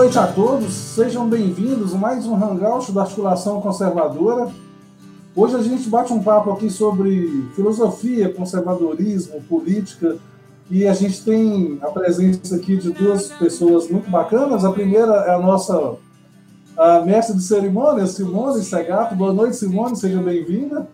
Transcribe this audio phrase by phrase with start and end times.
[0.00, 4.50] noite a todos, sejam bem-vindos a mais um Hangout da Articulação Conservadora.
[5.36, 10.16] Hoje a gente bate um papo aqui sobre filosofia, conservadorismo, política,
[10.70, 14.64] e a gente tem a presença aqui de duas pessoas muito bacanas.
[14.64, 15.96] A primeira é a nossa
[16.78, 19.14] a mestre de cerimônia, Simone Segato.
[19.14, 20.88] Boa noite, Simone, seja bem-vinda.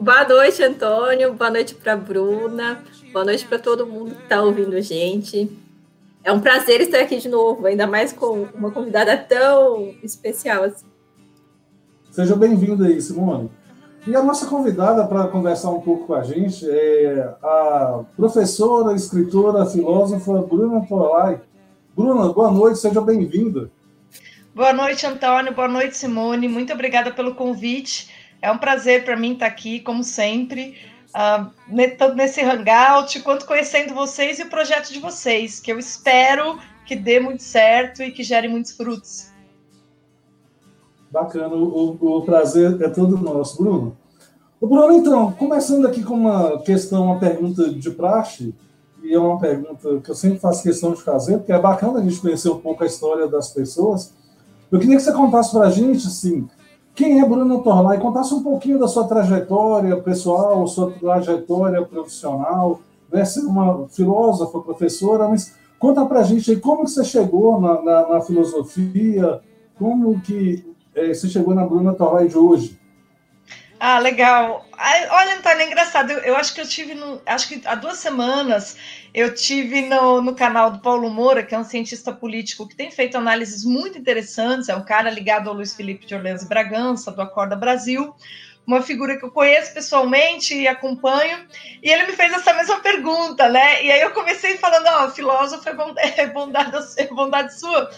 [0.00, 1.34] Boa noite, Antônio.
[1.34, 2.82] Boa noite para Bruna.
[3.12, 5.62] Boa noite para todo mundo que está ouvindo a gente.
[6.24, 10.86] É um prazer estar aqui de novo, ainda mais com uma convidada tão especial assim.
[12.10, 13.50] Seja bem-vinda aí, Simone.
[14.06, 19.66] E a nossa convidada para conversar um pouco com a gente é a professora, escritora,
[19.66, 21.42] filósofa Bruna Torlai.
[21.94, 23.70] Bruna, boa noite, seja bem-vinda.
[24.54, 25.52] Boa noite, Antônio.
[25.52, 26.48] Boa noite, Simone.
[26.48, 28.10] Muito obrigada pelo convite.
[28.40, 30.76] É um prazer para mim estar aqui, como sempre,
[31.14, 36.58] uh, tanto nesse hangout, quanto conhecendo vocês e o projeto de vocês, que eu espero
[36.84, 39.28] que dê muito certo e que gere muitos frutos.
[41.10, 43.96] Bacana, o, o prazer é todo nosso, Bruno.
[44.60, 48.54] O Bruno, então, começando aqui com uma questão, uma pergunta de praxe,
[49.02, 52.02] e é uma pergunta que eu sempre faço questão de fazer, porque é bacana a
[52.02, 54.12] gente conhecer um pouco a história das pessoas.
[54.72, 56.48] Eu queria que você contasse para a gente, assim,
[56.94, 57.98] quem é Bruna Torlai?
[57.98, 62.80] Contasse um pouquinho da sua trajetória pessoal, sua trajetória profissional,
[63.12, 63.24] né?
[63.24, 68.08] Ser uma filósofa, professora, mas conta para a gente aí como você chegou na, na,
[68.10, 69.40] na filosofia,
[69.76, 72.78] como que é, você chegou na Bruna Torlai de hoje.
[73.78, 74.66] Ah, legal.
[75.10, 76.10] Olha, Antônio, é engraçado.
[76.10, 78.76] Eu, eu, acho que eu tive, no, acho que há duas semanas,
[79.12, 82.90] eu tive no, no canal do Paulo Moura, que é um cientista político que tem
[82.90, 84.68] feito análises muito interessantes.
[84.68, 88.14] É um cara ligado ao Luiz Felipe de Orleans Bragança, do Acorda Brasil,
[88.66, 91.46] uma figura que eu conheço pessoalmente e acompanho.
[91.82, 93.84] E ele me fez essa mesma pergunta, né?
[93.84, 97.90] E aí eu comecei falando: Ó, oh, filósofo é, é bondade, é bondade sua,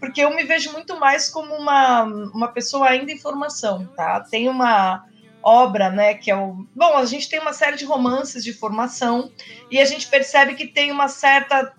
[0.00, 4.20] porque eu me vejo muito mais como uma, uma pessoa ainda em formação, tá?
[4.20, 5.04] Tem uma
[5.44, 6.66] obra, né, que é o...
[6.74, 9.30] Bom, a gente tem uma série de romances de formação
[9.70, 11.72] e a gente percebe que tem uma certa...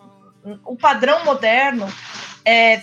[0.63, 1.87] O padrão moderno
[2.45, 2.81] é,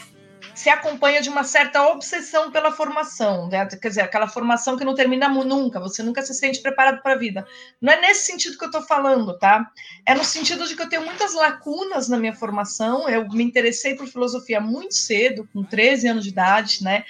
[0.54, 3.66] se acompanha de uma certa obsessão pela formação, né?
[3.66, 7.18] quer dizer, aquela formação que não termina nunca, você nunca se sente preparado para a
[7.18, 7.46] vida.
[7.80, 9.70] Não é nesse sentido que eu estou falando, tá?
[10.04, 13.94] É no sentido de que eu tenho muitas lacunas na minha formação, eu me interessei
[13.94, 17.04] por filosofia muito cedo, com 13 anos de idade, né?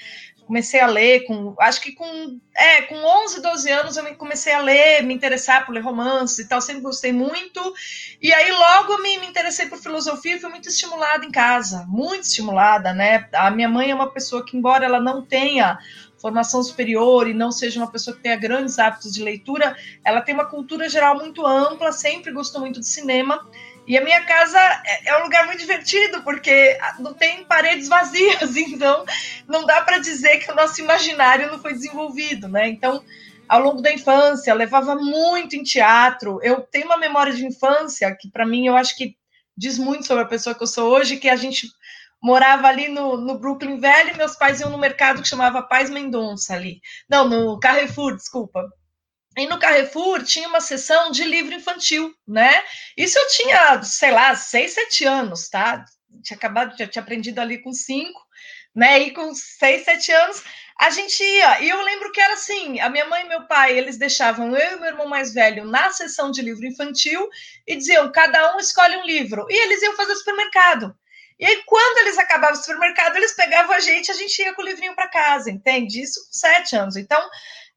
[0.47, 4.61] Comecei a ler com, acho que com, é, com 11, 12 anos eu comecei a
[4.61, 7.75] ler, me interessar por ler romances e tal, sempre gostei muito,
[8.21, 12.23] e aí logo me, me interessei por filosofia e fui muito estimulada em casa, muito
[12.23, 15.79] estimulada, né, a minha mãe é uma pessoa que, embora ela não tenha
[16.23, 20.33] formação superior e não seja uma pessoa que tenha grandes hábitos de leitura, ela tem
[20.33, 23.45] uma cultura geral muito ampla, sempre gostou muito de cinema,
[23.87, 28.55] e a minha casa é, é um lugar muito divertido, porque não tem paredes vazias,
[28.57, 29.05] então
[29.47, 32.69] não dá para dizer que o nosso imaginário não foi desenvolvido, né?
[32.69, 33.03] Então,
[33.49, 36.39] ao longo da infância, levava muito em teatro.
[36.43, 39.17] Eu tenho uma memória de infância que, para mim, eu acho que
[39.57, 41.69] diz muito sobre a pessoa que eu sou hoje, que a gente
[42.23, 46.55] morava ali no, no Brooklyn Velho meus pais iam no mercado que chamava Paz Mendonça
[46.55, 46.81] ali.
[47.11, 48.63] Não, no Carrefour, desculpa.
[49.37, 52.63] E no Carrefour tinha uma sessão de livro infantil, né?
[52.97, 55.85] Isso eu tinha, sei lá, seis, sete anos, tá?
[56.23, 58.21] Tinha acabado, já tinha aprendido ali com cinco,
[58.75, 58.99] né?
[58.99, 60.43] E com seis, sete anos
[60.79, 61.63] a gente ia.
[61.63, 64.77] E eu lembro que era assim: a minha mãe e meu pai, eles deixavam eu
[64.77, 67.29] e meu irmão mais velho na sessão de livro infantil
[67.67, 69.47] e diziam: cada um escolhe um livro.
[69.49, 70.95] E eles iam fazer supermercado.
[71.39, 74.63] E aí, quando eles acabavam o supermercado, eles pegavam a gente, a gente ia com
[74.63, 76.01] o livrinho para casa, entende?
[76.01, 76.97] Isso com sete anos.
[76.97, 77.21] Então,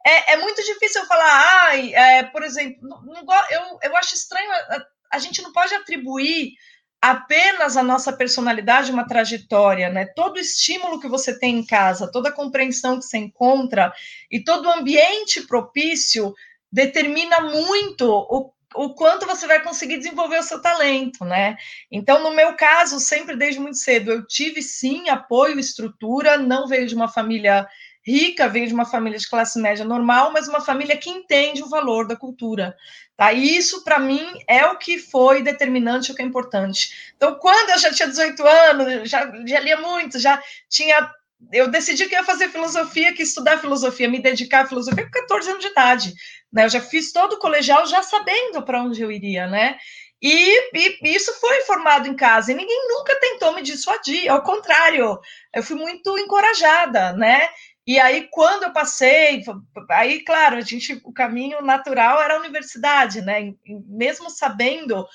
[0.06, 4.14] é, é muito difícil eu falar, ai, é, por exemplo, não, não, eu, eu acho
[4.14, 6.54] estranho, a, a gente não pode atribuir
[7.02, 10.06] apenas a nossa personalidade uma trajetória, né?
[10.16, 13.94] Todo estímulo que você tem em casa, toda compreensão que você encontra
[14.32, 16.34] e todo o ambiente propício
[16.72, 21.58] determina muito o, o quanto você vai conseguir desenvolver o seu talento, né?
[21.92, 26.88] Então, no meu caso, sempre desde muito cedo, eu tive sim apoio, estrutura, não veio
[26.88, 27.68] de uma família
[28.06, 31.70] rica, veio de uma família de classe média normal, mas uma família que entende o
[31.70, 32.76] valor da cultura.
[33.18, 33.34] Tá?
[33.34, 37.14] E isso, para mim, é o que foi determinante, o que é importante.
[37.16, 41.10] Então, quando eu já tinha 18 anos, já, já lia muito, já tinha.
[41.52, 45.50] Eu decidi que ia fazer filosofia, que estudar filosofia, me dedicar à filosofia com 14
[45.50, 46.14] anos de idade.
[46.52, 46.66] Né?
[46.66, 49.78] Eu já fiz todo o colegial já sabendo para onde eu iria, né?
[50.22, 55.20] E, e, isso foi formado em casa, e ninguém nunca tentou me dissuadir, ao contrário,
[55.54, 57.48] eu fui muito encorajada, né?
[57.88, 59.44] E aí, quando eu passei,
[59.92, 63.54] aí, claro, a gente, o caminho natural era a universidade, né?
[63.88, 65.08] Mesmo sabendo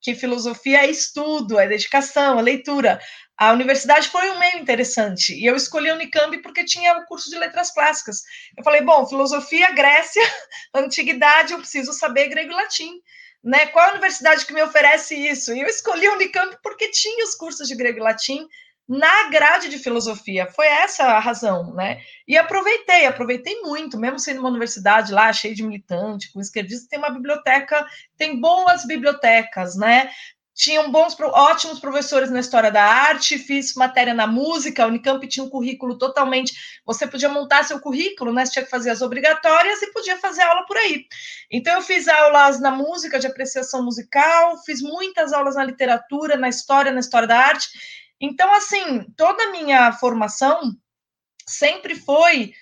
[0.00, 3.00] que filosofia é estudo, é dedicação, é leitura.
[3.36, 5.34] a universidade foi um meio interessante.
[5.34, 8.22] E eu escolhi a Unicamp porque tinha o curso de letras clássicas.
[8.56, 10.22] Eu falei, bom, filosofia, Grécia,
[10.74, 13.00] antiguidade, eu preciso saber grego e latim.
[13.42, 13.66] Né?
[13.68, 15.54] Qual a universidade que me oferece isso?
[15.54, 18.46] E eu escolhi a Unicamp porque tinha os cursos de grego e latim
[18.88, 20.46] na grade de filosofia.
[20.46, 22.00] Foi essa a razão, né?
[22.26, 26.98] E aproveitei, aproveitei muito, mesmo sendo uma universidade lá cheia de militante, com esquerdistas, tem
[26.98, 27.86] uma biblioteca,
[28.16, 30.10] tem boas bibliotecas, né?
[30.54, 35.44] Tinham bons, ótimos professores na história da arte, fiz matéria na música, a Unicamp tinha
[35.44, 36.80] um currículo totalmente.
[36.84, 38.44] Você podia montar seu currículo, né?
[38.44, 41.04] Você tinha que fazer as obrigatórias e podia fazer aula por aí.
[41.48, 46.48] Então, eu fiz aulas na música, de apreciação musical, fiz muitas aulas na literatura, na
[46.48, 47.68] história, na história da arte
[48.20, 50.76] então, assim, toda a minha formação
[51.46, 52.52] sempre foi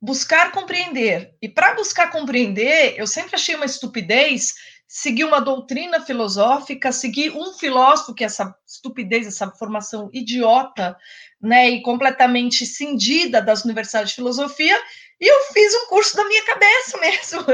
[0.00, 1.34] buscar compreender.
[1.40, 4.54] E para buscar compreender, eu sempre achei uma estupidez
[4.88, 10.96] seguir uma doutrina filosófica, seguir um filósofo que é essa estupidez, essa formação idiota,
[11.40, 14.76] né, e completamente cindida das universidades de filosofia,
[15.20, 17.44] e eu fiz um curso da minha cabeça mesmo.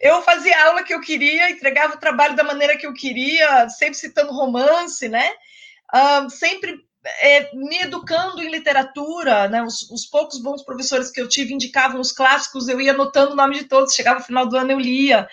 [0.00, 3.68] Eu fazia a aula que eu queria, entregava o trabalho da maneira que eu queria,
[3.70, 5.32] sempre citando romance, né?
[5.94, 6.85] Uh, sempre
[7.20, 9.62] é, me educando em literatura, né?
[9.62, 13.36] Os, os, poucos bons professores que eu tive indicavam os clássicos, eu ia anotando o
[13.36, 15.28] nome de todos, chegava no final do ano eu lia.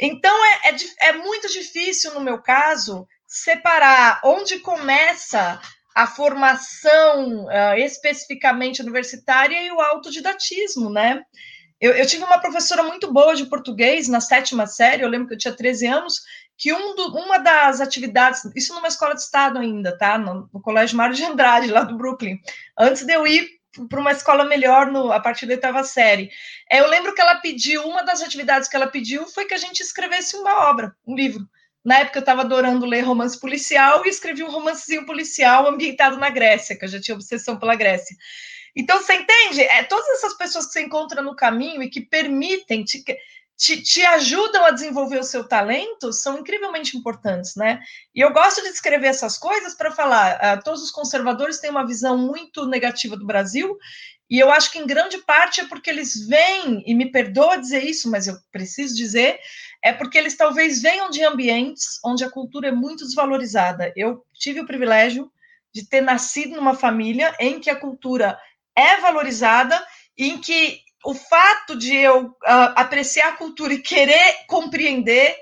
[0.00, 5.60] Então é, é, é muito difícil, no meu caso, separar onde começa
[5.94, 11.22] a formação uh, especificamente universitária e o autodidatismo, né?
[11.80, 15.34] Eu, eu, tive uma professora muito boa de português na sétima série, eu lembro que
[15.34, 16.20] eu tinha 13 anos,
[16.60, 20.18] que um do, uma das atividades, isso numa escola de estado ainda, tá?
[20.18, 22.38] No, no Colégio Mário de Andrade, lá do Brooklyn,
[22.78, 23.48] antes de eu ir
[23.88, 26.30] para uma escola melhor no, a partir da oitava série.
[26.70, 29.58] É, eu lembro que ela pediu, uma das atividades que ela pediu foi que a
[29.58, 31.48] gente escrevesse uma obra, um livro.
[31.82, 36.28] Na época eu estava adorando ler romance policial e escrevi um romancezinho policial ambientado na
[36.28, 38.14] Grécia, que eu já tinha obsessão pela Grécia.
[38.76, 39.62] Então, você entende?
[39.62, 43.02] É, todas essas pessoas que você encontra no caminho e que permitem, te,
[43.60, 47.78] te, te, ajudam a desenvolver o seu talento são incrivelmente importantes, né?
[48.14, 51.86] E eu gosto de descrever essas coisas para falar, uh, todos os conservadores têm uma
[51.86, 53.76] visão muito negativa do Brasil,
[54.30, 57.84] e eu acho que em grande parte é porque eles vêm, e me perdoa dizer
[57.84, 59.38] isso, mas eu preciso dizer,
[59.84, 63.92] é porque eles talvez venham de ambientes onde a cultura é muito desvalorizada.
[63.94, 65.30] Eu tive o privilégio
[65.74, 68.38] de ter nascido numa família em que a cultura
[68.74, 69.78] é valorizada,
[70.16, 75.34] em que o fato de eu uh, apreciar a cultura e querer compreender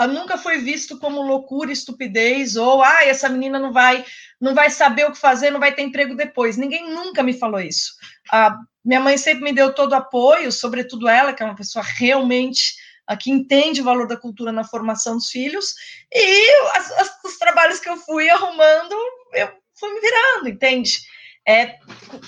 [0.00, 4.04] uh, nunca foi visto como loucura, estupidez ou ah, essa menina não vai
[4.40, 6.56] não vai saber o que fazer, não vai ter emprego depois.
[6.56, 7.92] Ninguém nunca me falou isso.
[8.32, 11.84] Uh, minha mãe sempre me deu todo o apoio, sobretudo ela, que é uma pessoa
[11.84, 12.74] realmente
[13.16, 15.74] que entende o valor da cultura na formação dos filhos,
[16.10, 18.94] e as, as, os trabalhos que eu fui arrumando,
[19.34, 21.00] eu fui me virando, entende?
[21.46, 21.78] É,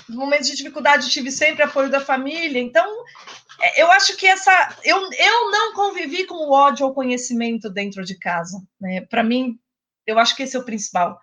[0.09, 2.85] momentos de dificuldade tive sempre apoio da família, então
[3.61, 4.77] é, eu acho que essa.
[4.83, 8.61] Eu, eu não convivi com o ódio ao conhecimento dentro de casa.
[8.79, 9.01] Né?
[9.01, 9.57] Para mim,
[10.05, 11.19] eu acho que esse é o principal.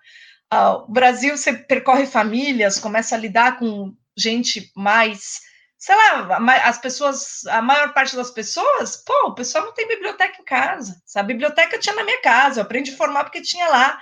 [0.53, 5.41] Uh, o Brasil, você percorre famílias, começa a lidar com gente mais
[5.83, 10.41] sei lá, as pessoas, a maior parte das pessoas, pô, o pessoal não tem biblioteca
[10.41, 11.03] em casa.
[11.17, 13.99] A biblioteca tinha na minha casa, eu aprendi a formar porque tinha lá.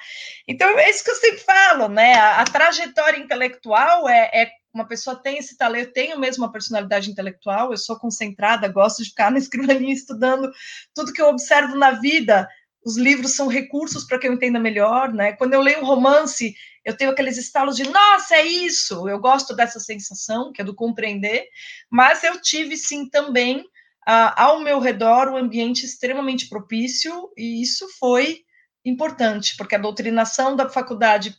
[0.46, 2.16] Então, é isso que eu sempre falo, né?
[2.16, 6.52] A, a trajetória intelectual é, é, uma pessoa tem esse talento, eu tenho mesmo uma
[6.52, 10.52] personalidade intelectual, eu sou concentrada, gosto de ficar na escrivaninha estudando
[10.94, 12.46] tudo que eu observo na vida.
[12.84, 15.32] Os livros são recursos para que eu entenda melhor, né?
[15.32, 19.54] Quando eu leio um romance, eu tenho aqueles estalos de, nossa, é isso, eu gosto
[19.54, 21.46] dessa sensação, que é do compreender,
[21.90, 27.86] mas eu tive sim também uh, ao meu redor um ambiente extremamente propício, e isso
[27.98, 28.44] foi
[28.84, 31.36] importante, porque a doutrinação da faculdade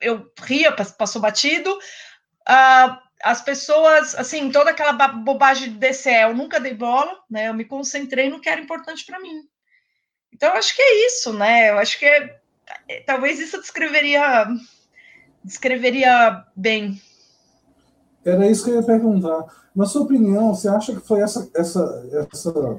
[0.00, 6.58] eu ria, passou batido, uh, as pessoas, assim, toda aquela bobagem de DCE, eu nunca
[6.58, 7.46] dei bola, né?
[7.46, 9.42] Eu me concentrei no que era importante para mim.
[10.32, 11.70] Então, acho que é isso, né?
[11.70, 12.41] Eu acho que é é,
[13.06, 14.46] talvez isso descreveria
[15.44, 17.00] descreveria bem.
[18.24, 19.44] Era isso que eu ia perguntar.
[19.74, 22.76] Na sua opinião, você acha que foi essa, essa, essa,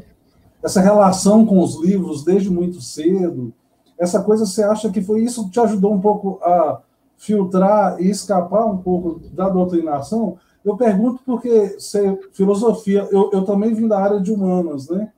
[0.64, 3.54] essa relação com os livros desde muito cedo?
[3.98, 6.82] Essa coisa, você acha que foi isso que te ajudou um pouco a
[7.18, 10.38] filtrar e escapar um pouco da doutrinação?
[10.64, 15.12] Eu pergunto porque você, filosofia, eu, eu também vim da área de humanas, né?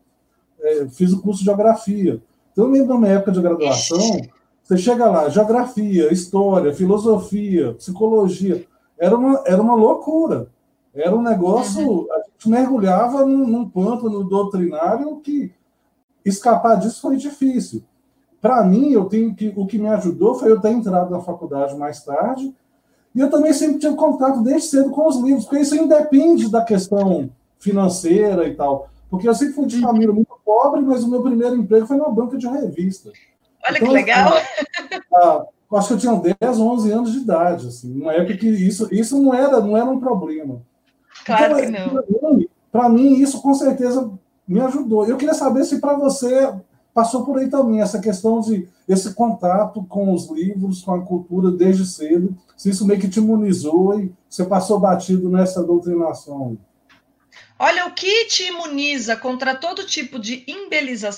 [0.60, 2.22] É, fiz o curso de geografia.
[2.52, 4.22] Então, eu lembro da minha época de graduação,
[4.66, 8.66] você chega lá, geografia, história, filosofia, psicologia.
[8.98, 10.48] Era uma, era uma loucura.
[10.92, 11.88] Era um negócio.
[11.88, 12.08] Uhum.
[12.12, 15.54] A gente mergulhava num, num pântano doutrinário que
[16.26, 17.84] escapar disso foi difícil.
[18.42, 21.78] para mim, eu tenho que o que me ajudou foi eu ter entrado na faculdade
[21.78, 22.52] mais tarde.
[23.14, 26.64] E eu também sempre tive contato desde cedo com os livros, porque isso independe da
[26.64, 27.30] questão
[27.60, 28.90] financeira e tal.
[29.12, 32.10] Porque eu sempre fui de família muito pobre, mas o meu primeiro emprego foi numa
[32.10, 33.12] banca de revista.
[33.68, 34.34] Olha então, que legal!
[35.14, 38.88] Ah, acho que eu tinha 10, 11 anos de idade, assim, numa época que isso,
[38.94, 40.62] isso não, era, não era um problema.
[41.26, 42.46] Claro então, que não.
[42.72, 44.12] Para mim, isso com certeza
[44.48, 45.06] me ajudou.
[45.06, 46.54] Eu queria saber se para você
[46.94, 51.52] passou por aí também essa questão de esse contato com os livros, com a cultura
[51.52, 56.58] desde cedo, se isso meio que te imunizou e você passou batido nessa doutrinação.
[57.58, 60.46] Olha, o que te imuniza contra todo tipo de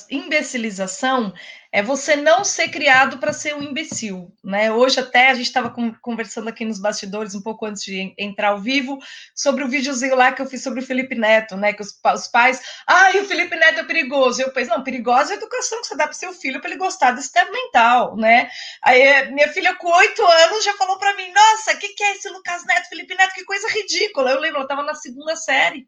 [0.09, 1.33] imbecilização
[1.71, 4.71] é você não ser criado para ser um imbecil, né?
[4.71, 8.61] Hoje até a gente estava conversando aqui nos bastidores um pouco antes de entrar ao
[8.61, 8.97] vivo
[9.35, 11.73] sobre o videozinho lá que eu fiz sobre o Felipe Neto, né?
[11.73, 14.41] Que os, os pais, ah, o Felipe Neto é perigoso.
[14.41, 16.79] Eu pensei, não, perigosa é a educação que você dá para seu filho para ele
[16.79, 18.49] gostar desse tempo mental, né?
[18.83, 22.03] Aí eh, minha filha com oito anos já falou para mim, nossa, o que, que
[22.03, 24.31] é esse Lucas Neto, Felipe Neto, que coisa ridícula.
[24.31, 25.87] Eu lembro, ela estava na segunda série,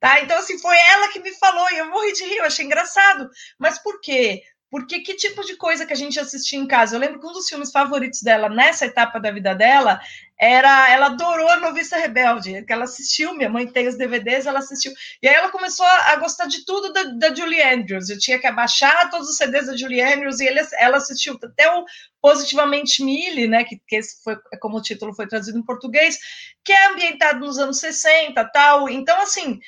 [0.00, 0.20] tá?
[0.20, 3.28] Então assim foi ela que me falou e eu morri de rir, eu achei engraçado.
[3.58, 4.42] Mas por quê?
[4.70, 6.94] Porque que tipo de coisa que a gente assistia em casa?
[6.94, 10.00] Eu lembro que um dos filmes favoritos dela nessa etapa da vida dela
[10.40, 14.60] era ela adorou a Noviça Rebelde, que ela assistiu, minha mãe tem os DVDs, ela
[14.60, 14.92] assistiu.
[15.20, 18.08] E aí ela começou a, gostar de tudo da, da, Julie Andrews.
[18.08, 21.68] Eu tinha que abaixar todos os CDs da Julie Andrews e ele, ela assistiu até
[21.74, 21.84] o
[22.20, 26.18] Positivamente Millie, né, que, que esse foi como o título foi traduzido em português,
[26.64, 28.88] que é ambientado nos anos 60, tal.
[28.88, 29.60] Então assim,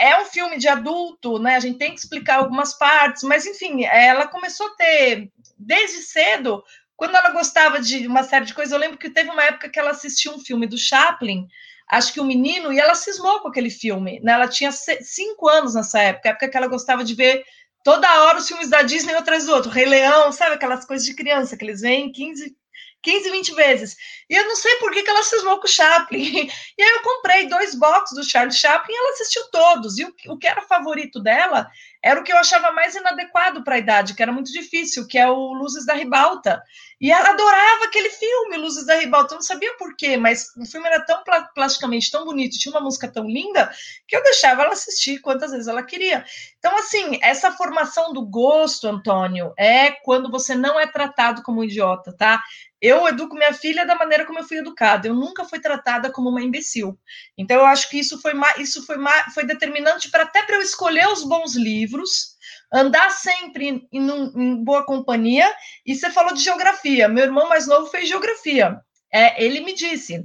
[0.00, 1.56] é um filme de adulto, né?
[1.56, 6.62] A gente tem que explicar algumas partes, mas enfim, ela começou a ter desde cedo
[6.96, 9.78] quando ela gostava de uma série de coisas, eu lembro que teve uma época que
[9.78, 11.46] ela assistiu um filme do Chaplin,
[11.88, 14.18] acho que o menino, e ela cismou com aquele filme.
[14.20, 14.32] Né?
[14.32, 17.44] Ela tinha cinco anos nessa época, época que ela gostava de ver
[17.84, 19.70] toda hora os filmes da Disney um atrás do outro.
[19.70, 22.56] Rei Leão, sabe aquelas coisas de criança que eles veem 15,
[23.02, 23.96] 15, 20 vezes.
[24.28, 26.50] E eu não sei por que, que ela cismou com o Chaplin.
[26.78, 29.98] E aí eu comprei dois boxes do Charles Chaplin e ela assistiu todos.
[29.98, 31.70] E o, o que era favorito dela
[32.06, 35.18] era o que eu achava mais inadequado para a idade, que era muito difícil, que
[35.18, 36.62] é o Luzes da Ribalta.
[37.00, 39.34] E ela adorava aquele filme, Luzes da Ribalta.
[39.34, 41.20] Eu não sabia por quê, mas o filme era tão
[41.52, 43.68] plasticamente tão bonito, tinha uma música tão linda,
[44.06, 46.24] que eu deixava ela assistir quantas vezes ela queria.
[46.60, 51.64] Então, assim, essa formação do gosto, Antônio, é quando você não é tratado como um
[51.64, 52.40] idiota, tá?
[52.86, 55.08] Eu educo minha filha da maneira como eu fui educada.
[55.08, 56.96] Eu nunca fui tratada como uma imbecil.
[57.36, 58.96] Então, eu acho que isso foi, isso foi,
[59.34, 62.36] foi determinante para até para eu escolher os bons livros,
[62.72, 65.52] andar sempre em, em, em, boa companhia.
[65.84, 67.08] E você falou de geografia.
[67.08, 68.78] Meu irmão mais novo fez geografia.
[69.12, 70.24] É, ele me disse: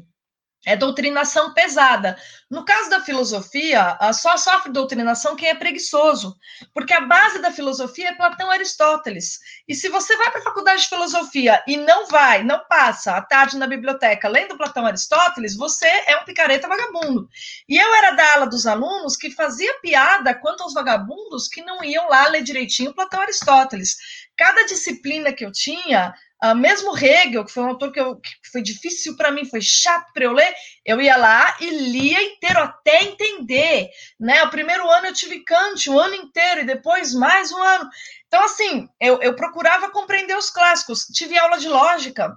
[0.66, 2.18] é doutrinação pesada.
[2.50, 6.38] No caso da filosofia, só sofre doutrinação quem é preguiçoso,
[6.74, 9.40] porque a base da filosofia é Platão e Aristóteles.
[9.68, 13.22] E se você vai para a faculdade de filosofia e não vai, não passa a
[13.22, 17.28] tarde na biblioteca lendo Platão e Aristóteles, você é um picareta vagabundo.
[17.68, 21.84] E eu era da ala dos alunos que fazia piada quanto aos vagabundos que não
[21.84, 23.98] iam lá ler direitinho Platão e Aristóteles.
[24.38, 26.14] Cada disciplina que eu tinha,
[26.44, 29.62] Uh, mesmo Hegel, que foi um autor que, eu, que foi difícil para mim, foi
[29.62, 30.52] chato para eu ler,
[30.84, 33.90] eu ia lá e lia inteiro até entender.
[34.20, 34.42] Né?
[34.44, 37.88] O primeiro ano eu tive Kant, um ano inteiro, e depois mais um ano.
[38.28, 41.06] Então, assim, eu, eu procurava compreender os clássicos.
[41.14, 42.36] Tive aula de lógica.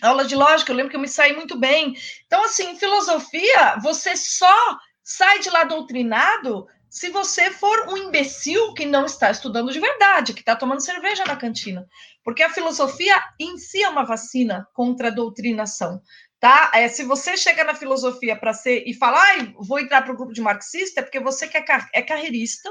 [0.00, 1.94] Aula de lógica, eu lembro que eu me saí muito bem.
[2.26, 8.72] Então, assim, em filosofia, você só sai de lá doutrinado se você for um imbecil
[8.72, 11.88] que não está estudando de verdade, que está tomando cerveja na cantina.
[12.22, 16.00] Porque a filosofia em si é uma vacina contra a doutrinação
[16.44, 16.70] tá?
[16.74, 20.34] É, se você chega na filosofia para ser e falar, vou entrar para o grupo
[20.34, 22.70] de marxista, é porque você que é, é carreirista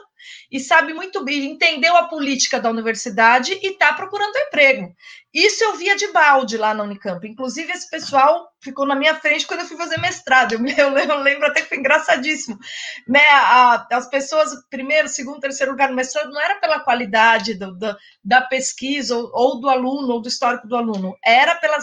[0.51, 4.93] e sabe muito bem, entendeu a política da universidade e está procurando emprego.
[5.33, 7.27] Isso eu via de balde lá na Unicamp.
[7.27, 10.53] Inclusive, esse pessoal ficou na minha frente quando eu fui fazer mestrado.
[10.53, 10.59] Eu,
[10.95, 12.59] eu lembro até que foi engraçadíssimo.
[13.07, 13.25] Né?
[13.29, 17.97] A, as pessoas, primeiro, segundo, terceiro lugar no mestrado, não era pela qualidade do, do,
[18.23, 21.79] da pesquisa ou, ou, do aluno, ou do histórico do aluno, era pela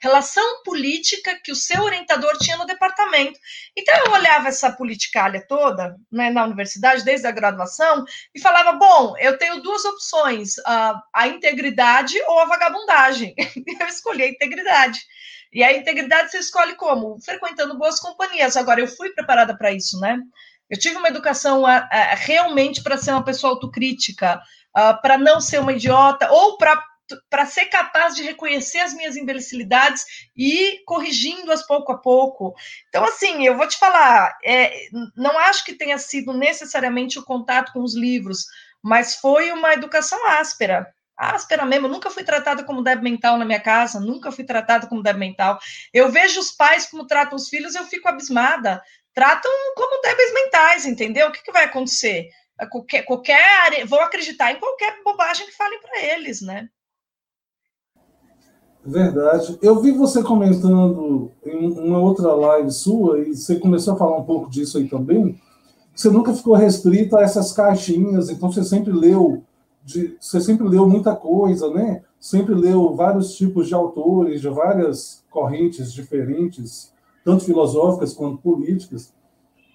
[0.00, 3.40] relação política que o seu orientador tinha no departamento.
[3.74, 9.14] Então, eu olhava essa politicalha toda né, na universidade, desde a graduação, e falava: bom,
[9.18, 13.34] eu tenho duas opções, a, a integridade ou a vagabundagem vagabundagem.
[13.80, 15.00] Eu escolhi a integridade.
[15.52, 17.20] E a integridade você escolhe como?
[17.20, 18.56] Frequentando boas companhias.
[18.56, 20.18] Agora, eu fui preparada para isso, né?
[20.70, 24.40] Eu tive uma educação a, a, realmente para ser uma pessoa autocrítica,
[25.02, 30.82] para não ser uma idiota, ou para ser capaz de reconhecer as minhas imbecilidades e
[30.86, 32.54] corrigindo-as pouco a pouco.
[32.88, 34.72] Então, assim, eu vou te falar, é,
[35.14, 38.46] não acho que tenha sido necessariamente o contato com os livros,
[38.82, 41.86] mas foi uma educação áspera, áspera mesmo.
[41.86, 45.20] Eu nunca fui tratada como débil mental na minha casa, nunca fui tratada como débil
[45.20, 45.58] mental.
[45.92, 48.82] Eu vejo os pais como tratam os filhos, eu fico abismada.
[49.14, 51.28] Tratam como débeis mentais, entendeu?
[51.28, 52.28] O que, que vai acontecer?
[52.70, 56.68] Qualquer, qualquer vou acreditar em qualquer bobagem que falem para eles, né?
[58.84, 59.58] Verdade.
[59.62, 64.24] Eu vi você comentando em uma outra live sua, e você começou a falar um
[64.24, 65.40] pouco disso aí também.
[65.94, 69.44] Você nunca ficou restrito a essas caixinhas, então você sempre leu,
[69.84, 72.02] de, você sempre leu muita coisa, né?
[72.20, 76.92] Sempre leu vários tipos de autores, de várias correntes diferentes,
[77.24, 79.12] tanto filosóficas quanto políticas.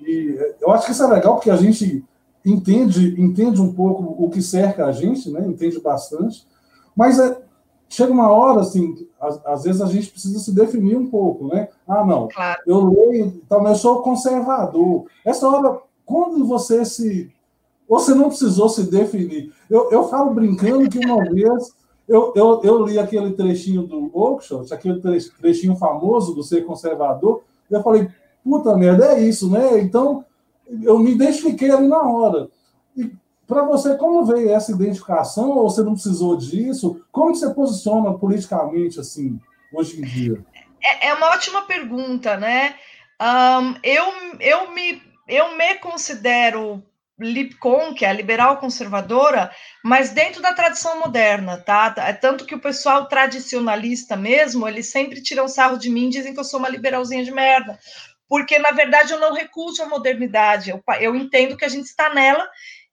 [0.01, 2.05] E eu acho que isso é legal porque a gente
[2.45, 5.45] entende, entende um pouco o que cerca a gente, né?
[5.45, 6.47] Entende bastante.
[6.95, 7.41] Mas é,
[7.89, 11.69] chega uma hora, assim, às, às, vezes a gente precisa se definir um pouco, né?
[11.87, 12.61] Ah, não, claro.
[12.65, 15.05] eu leio, então, eu sou conservador.
[15.25, 17.31] Essa hora, quando você se.
[17.88, 19.51] Você não precisou se definir.
[19.70, 21.74] Eu, eu falo brincando que uma vez
[22.08, 27.74] eu, eu, eu li aquele trechinho do Oakeshott, aquele trechinho famoso do ser conservador, e
[27.74, 28.10] eu falei,
[28.44, 29.79] puta merda, é isso, né?
[29.79, 30.24] Então,
[30.82, 32.50] eu me identifiquei ali na hora.
[32.96, 33.12] E
[33.46, 35.51] para você, como veio essa identificação?
[35.51, 37.01] Ou você não precisou disso?
[37.12, 39.39] Como você posiciona politicamente, assim,
[39.74, 40.46] hoje em dia?
[40.82, 42.75] É, é uma ótima pergunta, né?
[43.22, 44.06] Um, eu,
[44.39, 46.84] eu, me, eu me considero
[47.19, 49.51] Lipcon, que é a liberal conservadora,
[49.83, 51.93] mas dentro da tradição moderna, tá?
[51.97, 56.39] É tanto que o pessoal tradicionalista mesmo, eles sempre tiram sarro de mim, dizem que
[56.39, 57.79] eu sou uma liberalzinha de merda,
[58.29, 62.13] porque na verdade eu não recuso a modernidade, eu, eu entendo que a gente está
[62.13, 62.47] nela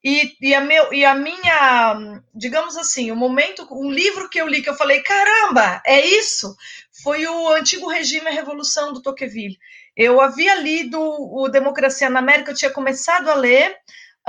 [0.04, 4.46] e, e, a meu, e a minha, digamos assim, o momento, um livro que eu
[4.46, 6.54] li que eu falei, caramba, é isso,
[7.02, 9.58] foi o Antigo Regime e a Revolução do Tocqueville.
[9.96, 13.74] Eu havia lido o Democracia na América, eu tinha começado a ler,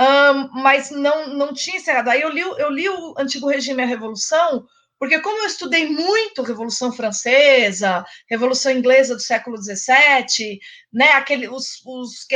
[0.00, 2.08] um, mas não, não tinha encerrado.
[2.08, 4.66] Aí eu li, eu li o Antigo Regime e a Revolução,
[4.98, 10.58] porque como eu estudei muito Revolução Francesa, Revolução Inglesa do século XVII,
[10.96, 12.26] né, aquele, os, os,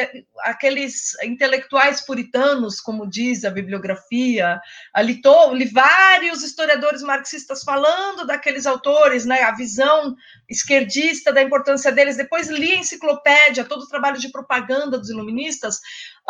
[0.40, 4.60] aqueles intelectuais puritanos, como diz a bibliografia,
[4.92, 10.14] ali tô, li vários historiadores marxistas falando daqueles autores, né, a visão
[10.46, 15.76] esquerdista da importância deles, depois li a enciclopédia, todo o trabalho de propaganda dos iluministas,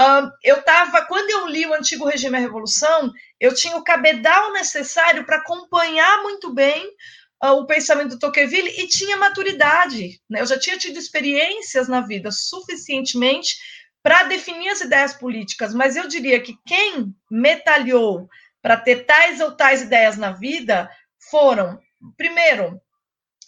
[0.00, 3.82] uh, eu estava, quando eu li o Antigo Regime e a Revolução, eu tinha o
[3.82, 6.94] cabedal necessário para acompanhar muito bem
[7.42, 10.20] o pensamento do Tocqueville e tinha maturidade.
[10.28, 10.40] Né?
[10.40, 13.56] Eu já tinha tido experiências na vida suficientemente
[14.02, 18.28] para definir as ideias políticas, mas eu diria que quem metalhou
[18.62, 20.90] para ter tais ou tais ideias na vida
[21.30, 21.78] foram,
[22.16, 22.80] primeiro,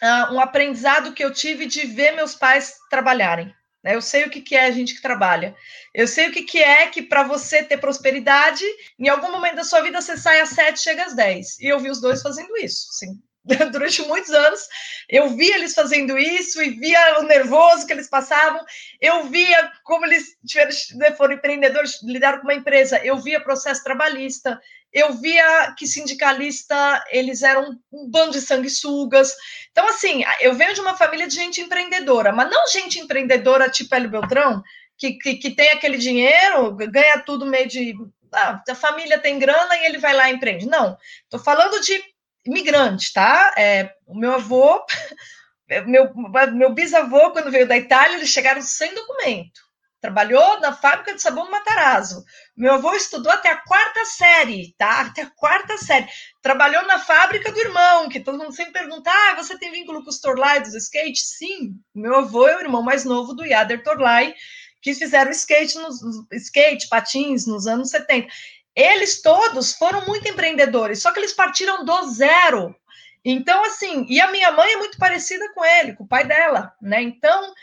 [0.01, 3.53] uh, um aprendizado que eu tive de ver meus pais trabalharem.
[3.83, 3.95] Né?
[3.95, 5.55] Eu sei o que, que é a gente que trabalha.
[5.93, 8.63] Eu sei o que, que é que para você ter prosperidade,
[8.97, 11.59] em algum momento da sua vida você sai às sete, chega às dez.
[11.59, 12.87] E eu vi os dois fazendo isso.
[12.91, 13.19] Assim,
[13.71, 14.67] durante muitos anos,
[15.09, 18.63] eu via eles fazendo isso e via o nervoso que eles passavam,
[19.01, 23.83] eu via como eles tiveram, né, foram empreendedores, lidaram com uma empresa, eu via processo
[23.83, 24.59] trabalhista,
[24.93, 29.35] eu via que sindicalista, eles eram um bando de sanguessugas.
[29.71, 33.93] Então, assim, eu venho de uma família de gente empreendedora, mas não gente empreendedora tipo
[33.93, 34.63] Hélio Beltrão,
[34.97, 37.95] que, que, que tem aquele dinheiro, ganha tudo meio de.
[38.31, 40.65] Ah, a família tem grana e ele vai lá e empreende.
[40.65, 42.12] Não, estou falando de
[42.45, 43.53] imigrante, tá?
[43.57, 44.85] É, o meu avô,
[45.87, 46.13] meu,
[46.53, 49.61] meu bisavô, quando veio da Itália, eles chegaram sem documento.
[50.03, 52.25] Trabalhou na fábrica de sabão Matarazzo.
[52.57, 54.99] Meu avô estudou até a quarta série, tá?
[54.99, 56.09] Até a quarta série.
[56.41, 60.09] Trabalhou na fábrica do irmão, que todo mundo sempre pergunta: ah, você tem vínculo com
[60.09, 61.21] os Torlai dos skate?
[61.21, 64.35] Sim, meu avô é o irmão mais novo do Yader Torlai,
[64.81, 66.01] que fizeram skate, nos,
[66.33, 68.27] skate, patins nos anos 70.
[68.75, 72.75] Eles todos foram muito empreendedores, só que eles partiram do zero.
[73.23, 76.73] Então, assim, e a minha mãe é muito parecida com ele, com o pai dela,
[76.81, 77.01] né?
[77.01, 77.53] Então,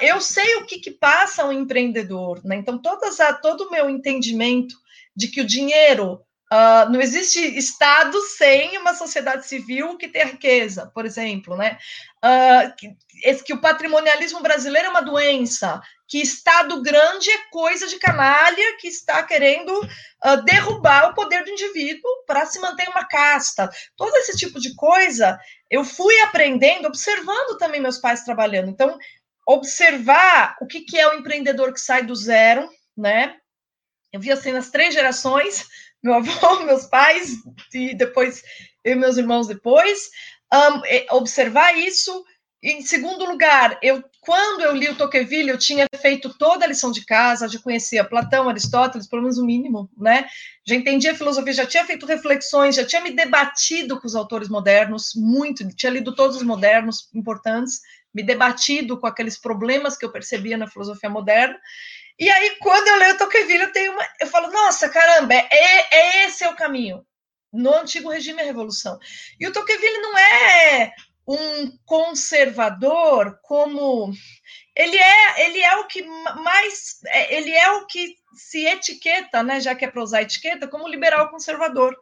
[0.00, 2.56] eu sei o que, que passa um empreendedor, né?
[2.56, 4.76] Então, todas a, todo o meu entendimento
[5.16, 6.20] de que o dinheiro
[6.52, 11.78] uh, não existe Estado sem uma sociedade civil que tenha riqueza, por exemplo, né?
[12.24, 17.96] Uh, que, que o patrimonialismo brasileiro é uma doença, que Estado grande é coisa de
[17.96, 23.70] canalha que está querendo uh, derrubar o poder do indivíduo para se manter uma casta.
[23.96, 25.38] Todo esse tipo de coisa
[25.70, 28.70] eu fui aprendendo, observando também meus pais trabalhando.
[28.70, 28.98] Então,
[29.46, 33.36] observar o que, que é o empreendedor que sai do zero, né?
[34.12, 35.64] Eu vi assim nas três gerações,
[36.02, 37.36] meu avô, meus pais,
[37.72, 38.42] e depois
[38.82, 40.10] eu e meus irmãos depois,
[40.52, 42.24] um, observar isso
[42.62, 46.92] em segundo lugar, eu quando eu li o Tocqueville, eu tinha feito toda a lição
[46.92, 50.28] de casa, já conhecia Platão, Aristóteles, pelo menos o mínimo, né?
[50.66, 54.50] Já entendia a filosofia, já tinha feito reflexões, já tinha me debatido com os autores
[54.50, 57.80] modernos, muito, tinha lido todos os modernos importantes,
[58.14, 61.58] me debatido com aqueles problemas que eu percebia na filosofia moderna.
[62.18, 65.46] E aí, quando eu leio o Tocqueville, eu tenho uma, eu falo, nossa, caramba, é,
[65.50, 67.02] é esse é o caminho
[67.52, 68.98] no antigo regime a revolução.
[69.38, 70.92] E o Tocqueville não é
[71.30, 74.12] um conservador como
[74.76, 79.60] ele é ele é o que mais é, ele é o que se etiqueta, né,
[79.60, 81.96] já que é para usar etiqueta, como liberal conservador.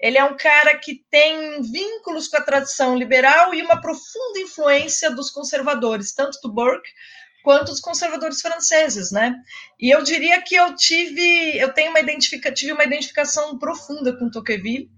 [0.00, 5.10] Ele é um cara que tem vínculos com a tradição liberal e uma profunda influência
[5.10, 6.90] dos conservadores, tanto do Burke
[7.44, 9.34] quanto dos conservadores franceses, né?
[9.78, 14.30] E eu diria que eu tive, eu tenho uma identifica, tive uma identificação profunda com
[14.30, 14.90] Tocqueville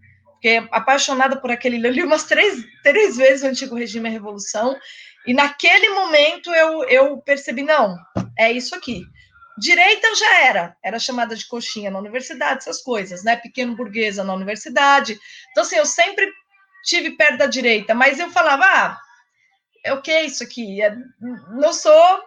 [0.44, 4.12] fiquei apaixonada por aquele livro, li umas três, três vezes o Antigo Regime e a
[4.12, 4.78] Revolução,
[5.26, 7.96] e naquele momento eu, eu percebi, não,
[8.38, 9.06] é isso aqui.
[9.56, 13.36] Direita já era, era chamada de coxinha na universidade, essas coisas, né?
[13.36, 15.18] Pequeno burguesa na universidade.
[15.50, 16.30] Então, assim, eu sempre
[16.84, 19.00] tive perto da direita, mas eu falava, ah,
[19.82, 20.82] é o que é isso aqui?
[20.82, 20.94] É,
[21.52, 22.22] não sou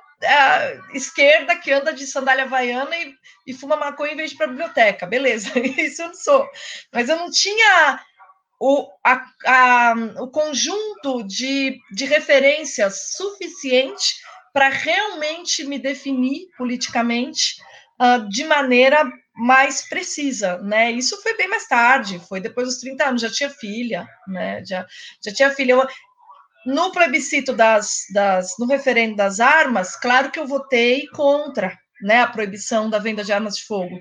[0.93, 3.13] esquerda que anda de sandália havaiana e,
[3.45, 6.49] e fuma maconha em vez de ir para a biblioteca, beleza, isso eu não sou.
[6.91, 7.99] Mas eu não tinha
[8.59, 14.15] o, a, a, o conjunto de, de referências suficiente
[14.51, 17.55] para realmente me definir politicamente
[18.01, 20.91] uh, de maneira mais precisa, né?
[20.91, 24.63] Isso foi bem mais tarde, foi depois dos 30 anos, já tinha filha, né?
[24.65, 24.87] Já,
[25.23, 25.73] já tinha filha.
[25.73, 25.87] Eu,
[26.67, 32.27] no plebiscito das, das, no referendo das armas, claro que eu votei contra, né, a
[32.27, 33.97] proibição da venda de armas de fogo.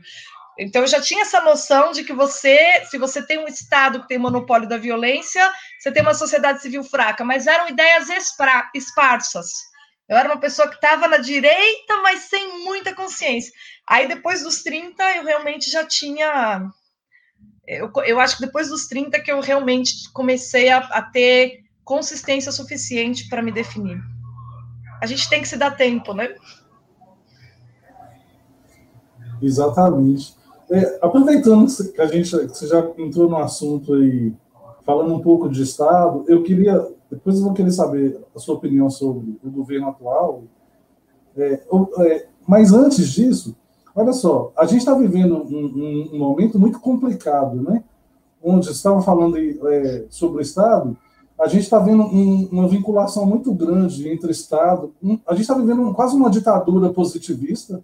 [0.58, 4.08] Então eu já tinha essa noção de que você, se você tem um estado que
[4.08, 5.48] tem monopólio da violência,
[5.78, 8.08] você tem uma sociedade civil fraca, mas eram ideias
[8.74, 9.46] esparsas.
[10.08, 13.52] Eu era uma pessoa que estava na direita, mas sem muita consciência.
[13.88, 16.68] Aí depois dos 30 eu realmente já tinha
[17.64, 22.50] eu, eu acho que depois dos 30 que eu realmente comecei a, a ter consistência
[22.50, 24.02] suficiente para me definir.
[25.00, 26.34] A gente tem que se dar tempo, né?
[29.40, 30.34] Exatamente.
[30.68, 34.34] É, aproveitando que a gente que você já entrou no assunto aí,
[34.84, 38.90] falando um pouco de Estado, eu queria, depois eu vou querer saber a sua opinião
[38.90, 40.42] sobre o governo atual.
[41.36, 41.62] É,
[42.00, 43.54] é, mas antes disso,
[43.94, 47.84] olha só, a gente está vivendo um, um, um, momento muito complicado, né?
[48.42, 50.96] Onde estava falando é, sobre o Estado,
[51.38, 54.92] a gente está vendo um, uma vinculação muito grande entre Estado.
[55.02, 57.82] Um, a gente está vivendo um, quase uma ditadura positivista,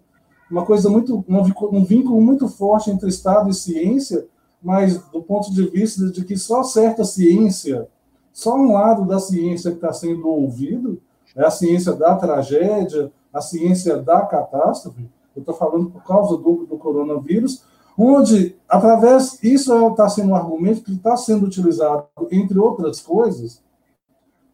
[0.49, 4.25] uma coisa muito, um vínculo muito forte entre Estado e ciência,
[4.61, 7.87] mas do ponto de vista de que só certa ciência,
[8.31, 11.01] só um lado da ciência que está sendo ouvido,
[11.35, 15.07] é a ciência da tragédia, a ciência da catástrofe.
[15.35, 17.63] Eu estou falando por causa do, do coronavírus,
[17.97, 23.61] onde, através, isso está sendo um argumento que está sendo utilizado, entre outras coisas,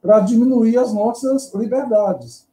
[0.01, 2.47] para diminuir as nossas liberdades.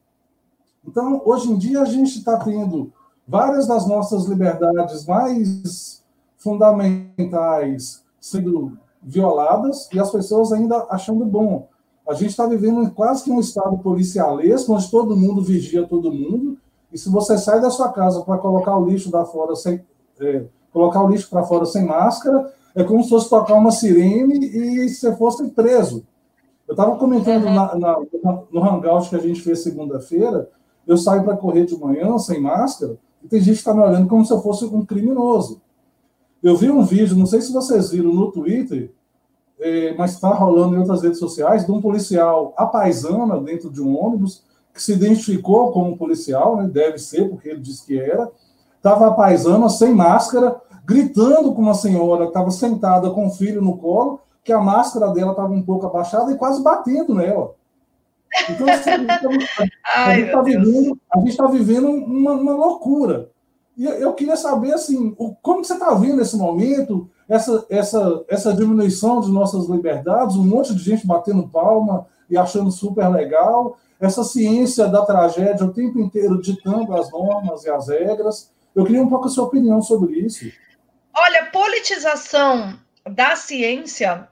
[0.86, 2.92] Então, hoje em dia, a gente está tendo
[3.26, 6.04] várias das nossas liberdades mais
[6.36, 11.68] fundamentais sendo violadas e as pessoas ainda achando bom.
[12.08, 16.56] A gente está vivendo quase que um estado policialesco, onde todo mundo vigia todo mundo,
[16.92, 19.84] e se você sai da sua casa para colocar o lixo da fora sem,
[20.20, 24.38] é, colocar o lixo para fora sem máscara, é como se fosse tocar uma sirene
[24.44, 26.04] e você fosse preso.
[26.68, 27.54] Eu estava comentando uhum.
[27.54, 27.98] na, na,
[28.50, 30.50] no hangout que a gente fez segunda-feira,
[30.86, 34.08] eu saio para correr de manhã sem máscara e tem gente que está me olhando
[34.08, 35.60] como se eu fosse um criminoso.
[36.42, 38.92] Eu vi um vídeo, não sei se vocês viram no Twitter,
[39.58, 43.98] é, mas está rolando em outras redes sociais, de um policial apaisana dentro de um
[43.98, 48.30] ônibus que se identificou como policial, né, deve ser, porque ele disse que era,
[48.76, 53.76] estava apaisana, sem máscara, gritando com uma senhora que estava sentada com o filho no
[53.76, 57.54] colo, que a máscara dela estava um pouco abaixada e quase batendo nela.
[58.48, 58.90] Então, assim,
[59.94, 63.30] a gente está vivendo, a gente tá vivendo uma, uma, loucura.
[63.76, 69.20] E eu queria saber, assim, como você está vendo esse momento, essa, essa, essa diminuição
[69.20, 74.86] de nossas liberdades, um monte de gente batendo palma e achando super legal, essa ciência
[74.88, 78.50] da tragédia o tempo inteiro ditando as normas e as regras.
[78.76, 80.52] Eu queria um pouco a sua opinião sobre isso.
[81.14, 82.78] Olha, politização
[83.10, 84.28] da ciência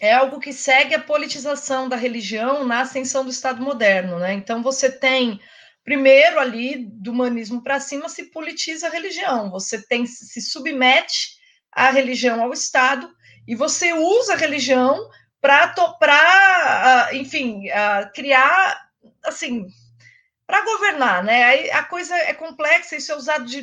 [0.00, 4.32] é algo que segue a politização da religião na ascensão do Estado moderno, né?
[4.32, 5.38] Então você tem
[5.84, 11.36] primeiro ali do humanismo para cima se politiza a religião, você tem se submete
[11.70, 13.10] a religião ao Estado
[13.46, 15.10] e você usa a religião
[15.42, 17.64] para, enfim,
[18.14, 18.88] criar
[19.22, 19.66] assim,
[20.54, 21.42] para governar, né?
[21.42, 23.60] Aí a coisa é complexa, isso é usado de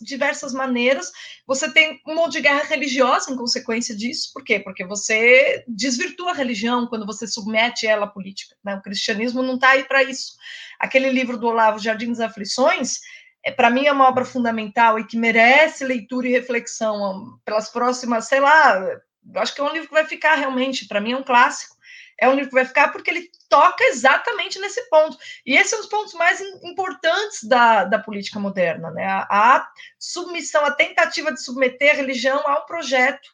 [0.00, 1.10] diversas maneiras.
[1.44, 4.30] Você tem um monte de guerra religiosa em consequência disso.
[4.32, 4.60] Por quê?
[4.60, 8.54] Porque você desvirtua a religião quando você submete ela à política.
[8.62, 8.76] Né?
[8.76, 10.34] O cristianismo não está aí para isso.
[10.78, 13.00] Aquele livro do Olavo Jardim das Aflições,
[13.44, 18.28] é, para mim, é uma obra fundamental e que merece leitura e reflexão pelas próximas,
[18.28, 19.00] sei lá,
[19.34, 21.79] acho que é um livro que vai ficar realmente, para mim é um clássico
[22.20, 25.16] é um livro que vai ficar porque ele toca exatamente nesse ponto.
[25.44, 29.06] E esse é um dos pontos mais importantes da, da política moderna, né?
[29.06, 33.28] A, a submissão, a tentativa de submeter a religião a um projeto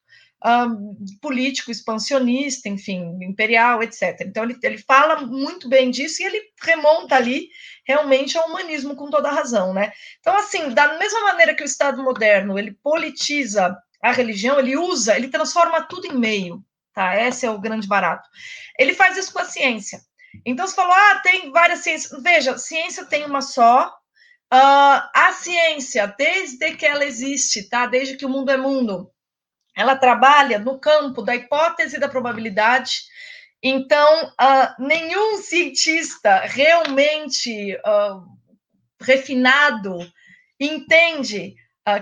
[0.45, 4.21] um, político, expansionista, enfim, imperial, etc.
[4.21, 7.49] Então, ele, ele fala muito bem disso e ele remonta ali
[7.85, 9.93] realmente ao humanismo com toda a razão, né?
[10.21, 15.17] Então, assim, da mesma maneira que o Estado moderno, ele politiza a religião, ele usa,
[15.17, 16.63] ele transforma tudo em meio,
[16.97, 17.15] tá?
[17.23, 18.27] Esse é o grande barato.
[18.79, 20.01] Ele faz isso com a ciência.
[20.47, 22.23] Então, você falou, ah, tem várias ciências.
[22.23, 23.89] Veja, ciência tem uma só.
[24.53, 27.87] Uh, a ciência, desde que ela existe, tá?
[27.87, 29.11] Desde que o mundo é mundo,
[29.77, 33.03] ela trabalha no campo da hipótese e da probabilidade.
[33.63, 38.23] Então, uh, nenhum cientista realmente uh,
[39.01, 39.99] refinado
[40.59, 41.55] entende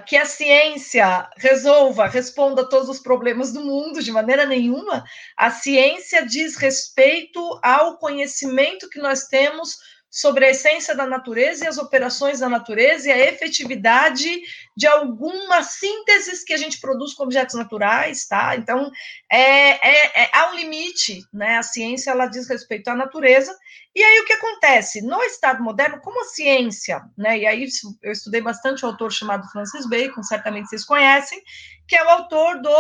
[0.07, 5.05] que a ciência resolva, responda todos os problemas do mundo de maneira nenhuma.
[5.37, 9.77] A ciência diz respeito ao conhecimento que nós temos
[10.15, 14.31] sobre a essência da natureza e as operações da natureza e a efetividade
[14.77, 18.55] de algumas sínteses que a gente produz com objetos naturais, tá?
[18.55, 18.93] Então,
[19.29, 21.59] é, é, é, há um limite, né?
[21.59, 23.53] A ciência, ela diz respeito à natureza.
[23.93, 25.03] E aí, o que acontece?
[25.03, 27.37] No Estado moderno, como a ciência, né?
[27.39, 27.67] E aí,
[28.01, 31.43] eu estudei bastante um autor chamado Francis Bacon, certamente vocês conhecem,
[31.89, 32.71] que é o autor do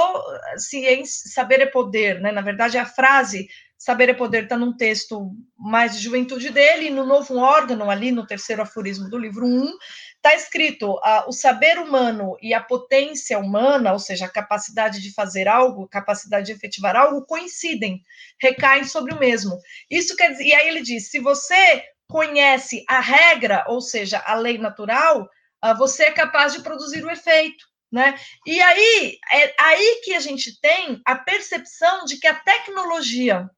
[0.57, 2.31] Ciência, Saber é Poder, né?
[2.31, 3.49] Na verdade, é a frase
[3.85, 8.27] Saber é Poder está num texto mais de juventude dele, no novo órgão, ali no
[8.27, 9.77] terceiro aforismo do livro 1,
[10.17, 15.13] está escrito: ah, o saber humano e a potência humana, ou seja, a capacidade de
[15.13, 18.03] fazer algo, capacidade de efetivar algo, coincidem,
[18.41, 19.59] recaem sobre o mesmo.
[19.91, 24.35] Isso quer dizer, e aí ele diz: se você conhece a regra, ou seja, a
[24.35, 25.29] lei natural,
[25.61, 27.67] ah, você é capaz de produzir o efeito.
[27.93, 28.19] Né?
[28.47, 33.49] E aí é aí que a gente tem a percepção de que a tecnologia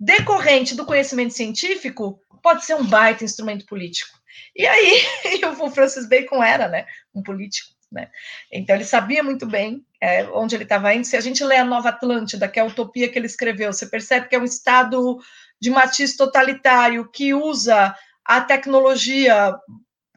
[0.00, 4.18] decorrente do conhecimento científico pode ser um baita instrumento político.
[4.56, 5.02] E aí,
[5.60, 8.08] o Francis Bacon era, né, um político, né?
[8.50, 11.04] Então ele sabia muito bem é, onde ele estava indo.
[11.04, 13.86] Se a gente lê a Nova Atlântida, que é a utopia que ele escreveu, você
[13.86, 15.18] percebe que é um estado
[15.60, 19.54] de matiz totalitário que usa a tecnologia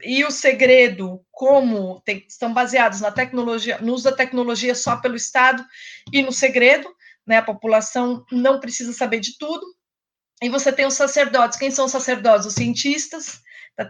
[0.02, 5.15] e o segredo como tem, estão baseados na tecnologia, no uso da tecnologia só pelo
[5.15, 5.65] Estado
[6.12, 6.88] e no segredo
[7.25, 7.38] né?
[7.38, 9.65] A população não precisa saber de tudo.
[10.41, 11.57] E você tem os sacerdotes.
[11.57, 12.45] Quem são os sacerdotes?
[12.45, 13.41] Os cientistas.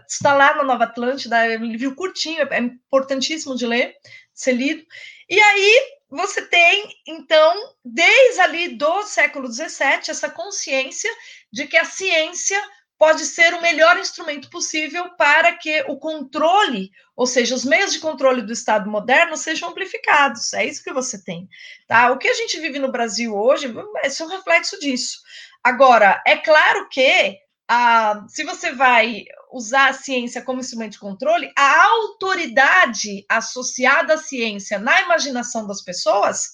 [0.08, 4.52] Está lá na Nova Atlântida, é um livro curtinho, é importantíssimo de ler, de ser
[4.52, 4.82] lido.
[5.28, 11.10] E aí você tem, então, desde ali do século XVII, essa consciência
[11.52, 12.58] de que a ciência
[12.98, 17.98] pode ser o melhor instrumento possível para que o controle, ou seja, os meios de
[17.98, 20.52] controle do Estado moderno sejam amplificados.
[20.52, 21.48] É isso que você tem.
[21.88, 22.10] Tá?
[22.10, 25.18] O que a gente vive no Brasil hoje é um reflexo disso.
[25.62, 31.50] Agora, é claro que ah, se você vai usar a ciência como instrumento de controle,
[31.56, 36.53] a autoridade associada à ciência na imaginação das pessoas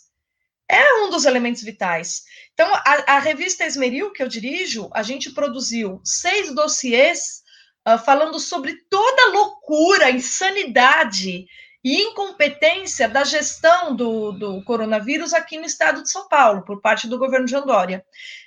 [0.71, 2.23] é um dos elementos vitais.
[2.55, 7.43] Então, a, a, revista Esmeril, que eu dirijo, a gente produziu seis dossiês
[7.89, 11.47] uh, falando sobre toda a loucura, insanidade
[11.83, 17.09] e incompetência da gestão do, do coronavírus aqui no estado de São Paulo, por parte
[17.09, 18.05] do governo de Andória.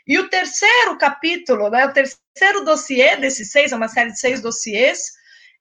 [0.08, 4.40] E o terceiro capítulo, né, o terceiro dossiê desses seis, é uma série de seis
[4.40, 5.12] dossiês,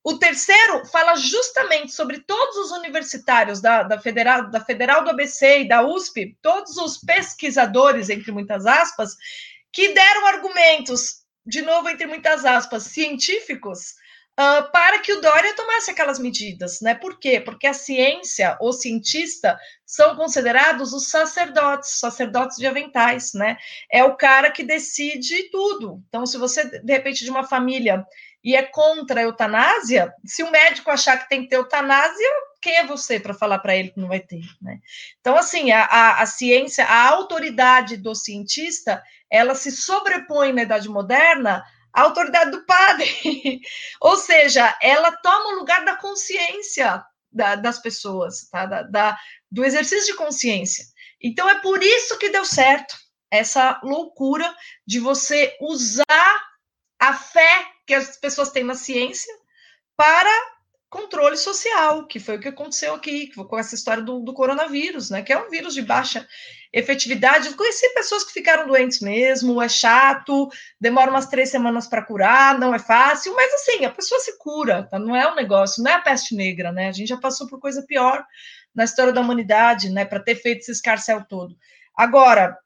[0.04, 5.60] o terceiro fala justamente sobre todos os universitários da, da, Federal, da Federal do ABC
[5.60, 9.16] e da USP, todos os pesquisadores, entre muitas aspas,
[9.72, 13.94] que deram argumentos, de novo, entre muitas aspas, científicos,
[14.32, 16.80] uh, para que o Dória tomasse aquelas medidas.
[16.80, 16.94] Né?
[16.96, 17.40] Por quê?
[17.40, 23.32] Porque a ciência, o cientista, são considerados os sacerdotes, sacerdotes de aventais.
[23.34, 23.56] Né?
[23.90, 26.02] É o cara que decide tudo.
[26.08, 28.04] Então, se você, de repente, de uma família
[28.44, 32.28] e é contra a eutanásia, se o médico achar que tem que ter eutanásia,
[32.60, 34.42] quem é você para falar para ele que não vai ter?
[34.60, 34.78] Né?
[35.20, 40.88] Então, assim, a, a, a, ciência, a autoridade do cientista, ela se sobrepõe na Idade
[40.88, 43.60] Moderna à autoridade do padre.
[44.00, 48.66] Ou seja, ela toma o lugar da consciência da, das pessoas, tá?
[48.66, 49.18] da, da,
[49.50, 50.84] do exercício de consciência.
[51.20, 52.96] Então, é por isso que deu certo
[53.30, 54.52] essa loucura
[54.86, 56.44] de você usar
[57.00, 59.32] a fé que as pessoas têm na ciência
[59.96, 60.30] para
[60.92, 65.22] controle social, que foi o que aconteceu aqui, com essa história do, do coronavírus, né?
[65.22, 66.28] Que é um vírus de baixa
[66.70, 67.48] efetividade.
[67.48, 72.58] Eu conheci pessoas que ficaram doentes mesmo, é chato, demora umas três semanas para curar,
[72.58, 74.98] não é fácil, mas assim, a pessoa se cura, tá?
[74.98, 76.88] não é um negócio, não é a peste negra, né?
[76.88, 78.22] A gente já passou por coisa pior
[78.74, 80.04] na história da humanidade, né?
[80.04, 81.56] Para ter feito esse escarcel todo.
[81.96, 82.58] Agora,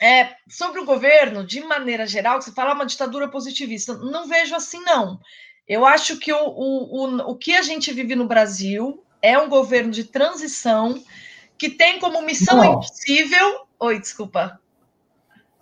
[0.00, 4.54] é, sobre o governo, de maneira geral, que você fala uma ditadura positivista, não vejo
[4.54, 5.18] assim, não.
[5.66, 9.48] Eu acho que o, o, o, o que a gente vive no Brasil é um
[9.48, 11.02] governo de transição
[11.56, 12.72] que tem como missão Não.
[12.74, 13.60] impossível.
[13.80, 14.60] Oi, desculpa.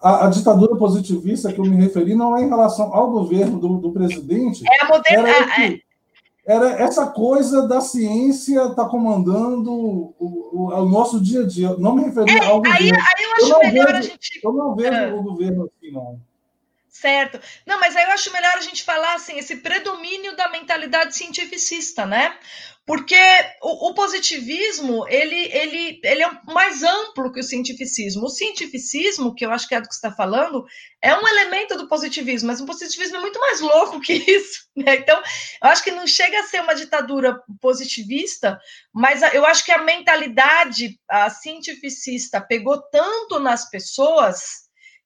[0.01, 3.77] A, a, ditadura positivista que eu me referi não é em relação ao governo do,
[3.79, 4.65] do presidente.
[4.69, 5.29] É a moderna.
[5.29, 5.79] É.
[6.45, 11.77] era, essa coisa da ciência tá comandando o, o, o, nosso dia a dia.
[11.79, 12.79] Não me referi é, ao governo.
[12.79, 14.41] Aí, aí eu acho eu melhor vejo, a gente.
[14.43, 15.13] Eu não vejo é.
[15.13, 16.21] o governo assim, não.
[16.89, 17.41] Certo.
[17.67, 22.05] Não, mas aí eu acho melhor a gente falar assim, esse predomínio da mentalidade cientificista,
[22.05, 22.37] né?
[22.85, 23.17] Porque
[23.63, 28.25] o, o, positivismo, ele, ele, ele é mais amplo que o cientificismo.
[28.25, 30.65] O cientificismo, que eu acho que é do que você está falando,
[31.01, 34.67] é um elemento do positivismo, mas o positivismo é muito mais louco que isso.
[34.77, 34.97] Né?
[34.97, 35.17] Então,
[35.63, 38.59] eu acho que não chega a ser uma ditadura positivista,
[38.93, 44.63] mas eu acho que a mentalidade a cientificista pegou tanto nas pessoas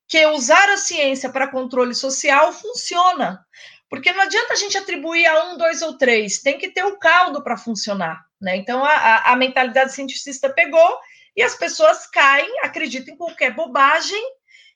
[0.09, 3.45] que usar a ciência para controle social funciona.
[3.88, 6.99] Porque não adianta a gente atribuir a um, dois ou três, tem que ter o
[6.99, 8.25] caldo para funcionar.
[8.40, 8.57] Né?
[8.57, 10.99] Então, a, a, a mentalidade cientificista pegou
[11.37, 14.22] e as pessoas caem, acreditam em qualquer bobagem,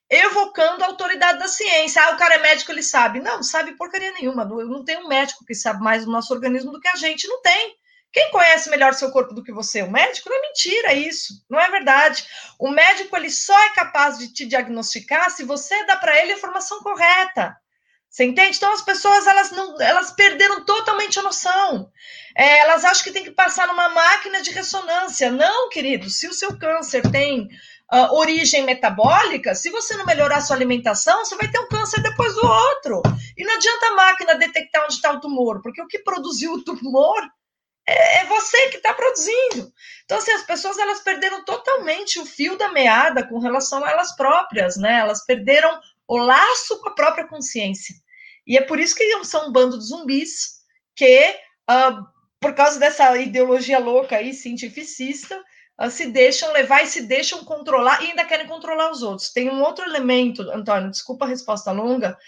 [0.08, 2.02] evocando a autoridade da ciência.
[2.02, 3.20] Ah, o cara é médico, ele sabe.
[3.20, 4.44] Não, não sabe porcaria nenhuma.
[4.44, 7.28] Não tem um médico que sabe mais do nosso organismo do que a gente.
[7.28, 7.76] Não tem.
[8.12, 9.82] Quem conhece melhor seu corpo do que você?
[9.82, 10.28] O médico?
[10.28, 12.26] Não é mentira isso, não é verdade.
[12.58, 16.36] O médico ele só é capaz de te diagnosticar se você dá para ele a
[16.36, 17.56] informação correta.
[18.10, 18.56] Você entende?
[18.56, 21.88] Então as pessoas elas não, elas perderam totalmente a noção.
[22.36, 25.30] É, elas acham que tem que passar numa máquina de ressonância.
[25.30, 26.10] Não, querido.
[26.10, 27.48] Se o seu câncer tem
[27.92, 32.34] uh, origem metabólica, se você não melhorar sua alimentação, você vai ter um câncer depois
[32.34, 33.00] do outro.
[33.36, 36.64] E não adianta a máquina detectar onde está o tumor, porque o que produziu o
[36.64, 37.22] tumor
[37.86, 39.72] é, é você que está produzindo.
[40.04, 44.16] Então, assim, as pessoas elas perderam totalmente o fio da meada com relação a elas
[44.16, 44.98] próprias, né?
[44.98, 47.94] Elas perderam o laço com a própria consciência.
[48.46, 50.60] E é por isso que são um bando de zumbis
[50.96, 51.30] que,
[51.70, 52.04] uh,
[52.40, 55.40] por causa dessa ideologia louca aí, cientificista,
[55.80, 59.30] uh, se deixam levar e se deixam controlar e ainda querem controlar os outros.
[59.30, 62.18] Tem um outro elemento, Antônio, desculpa a resposta longa,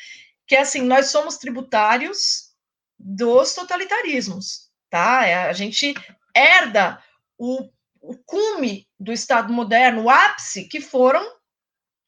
[0.47, 2.53] que é assim, nós somos tributários
[2.99, 5.27] dos totalitarismos tá?
[5.27, 5.95] É, a gente
[6.37, 7.03] herda
[7.39, 11.27] o, o cume do Estado moderno, o ápice, que foram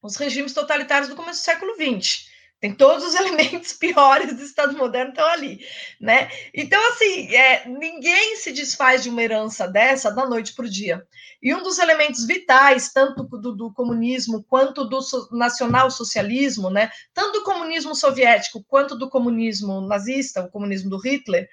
[0.04, 2.26] os regimes totalitários do começo do século XX.
[2.60, 5.64] Tem todos os elementos piores do Estado moderno estão ali,
[5.98, 6.30] né?
[6.52, 11.02] Então, assim, é, ninguém se desfaz de uma herança dessa da noite para o dia.
[11.42, 16.90] E um dos elementos vitais, tanto do, do comunismo quanto do so, nacional-socialismo, né?
[17.12, 21.48] Tanto do comunismo soviético quanto do comunismo nazista, o comunismo do Hitler,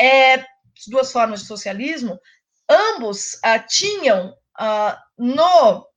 [0.00, 0.44] é
[0.88, 2.18] duas formas de socialismo,
[2.68, 5.91] ambos uh, tinham uh, no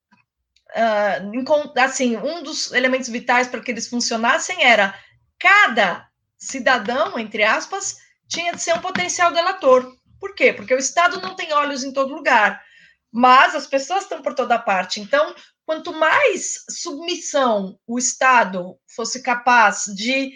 [0.76, 4.94] uh, assim um dos elementos vitais para que eles funcionassem era
[5.40, 6.08] cada
[6.38, 9.96] cidadão entre aspas tinha de ser um potencial delator.
[10.20, 10.54] Por quê?
[10.54, 12.62] Porque o Estado não tem olhos em todo lugar,
[13.12, 15.00] mas as pessoas estão por toda parte.
[15.00, 15.36] Então,
[15.66, 20.34] quanto mais submissão o Estado fosse capaz de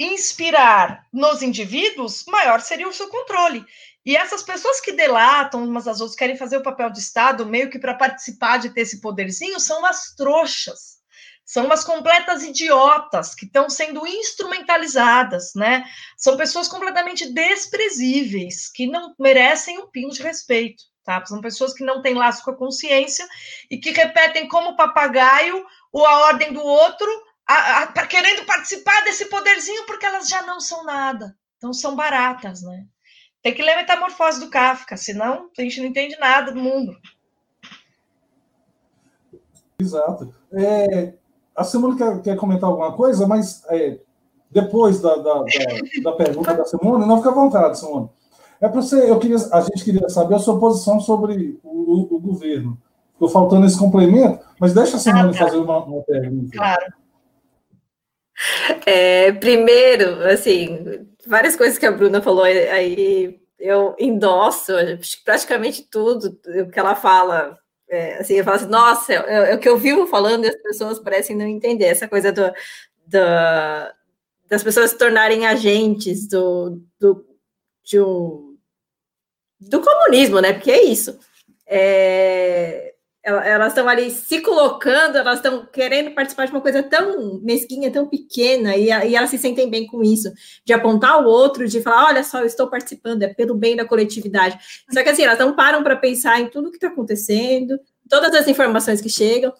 [0.00, 3.62] inspirar nos indivíduos, maior seria o seu controle.
[4.04, 7.68] E essas pessoas que delatam umas às outras, querem fazer o papel de Estado, meio
[7.68, 11.00] que para participar de ter esse poderzinho, são umas trouxas.
[11.44, 15.84] São umas completas idiotas que estão sendo instrumentalizadas, né?
[16.16, 21.22] São pessoas completamente desprezíveis, que não merecem um pingo de respeito, tá?
[21.26, 23.28] São pessoas que não têm laço com a consciência
[23.68, 27.08] e que repetem como papagaio ou a ordem do outro
[27.52, 31.36] a, a, querendo participar desse poderzinho porque elas já não são nada.
[31.56, 32.84] Então são baratas, né?
[33.42, 36.92] Tem que ler a Metamorfose do Kafka, senão a gente não entende nada do mundo.
[39.78, 40.34] Exato.
[40.52, 41.14] É,
[41.56, 43.98] a Simone quer, quer comentar alguma coisa, mas é,
[44.50, 45.44] depois da, da, da,
[46.02, 48.10] da, pergunta da Simone, não fica à vontade, Simone.
[48.60, 52.16] É para você, eu queria, a gente queria saber a sua posição sobre o, o,
[52.16, 52.78] o governo.
[53.14, 55.46] Ficou faltando esse complemento, mas deixa a Simone ah, tá.
[55.46, 56.56] fazer uma, uma pergunta.
[56.56, 56.99] Claro.
[58.86, 64.72] É, primeiro, assim, várias coisas que a Bruna falou aí, eu endosso
[65.24, 67.58] praticamente tudo o que ela fala.
[67.88, 70.56] É, assim, eu falo assim, nossa, é, é, o que eu vivo falando e as
[70.62, 72.50] pessoas parecem não entender essa coisa do,
[73.06, 73.18] do
[74.48, 77.24] das pessoas se tornarem agentes do, do,
[77.94, 78.56] um,
[79.60, 80.52] do comunismo, né?
[80.52, 81.18] Porque é isso.
[81.64, 82.89] É,
[83.38, 88.06] elas estão ali se colocando, elas estão querendo participar de uma coisa tão mesquinha, tão
[88.06, 90.30] pequena, e, e, elas se sentem bem com isso,
[90.64, 93.84] de apontar o outro, de falar, olha só, eu estou participando, é pelo bem da
[93.84, 94.58] coletividade.
[94.92, 97.78] Só que assim, elas não param para pensar em tudo que está acontecendo,
[98.08, 99.52] todas as informações que chegam.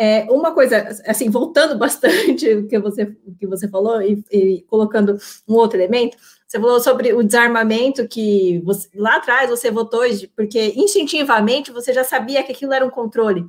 [0.00, 3.06] É, uma coisa, assim, voltando bastante o que você,
[3.38, 5.18] que você falou e, e colocando
[5.48, 6.16] um outro elemento,
[6.48, 10.00] você falou sobre o desarmamento que você, lá atrás você votou,
[10.34, 13.44] porque instintivamente você já sabia que aquilo era um controle.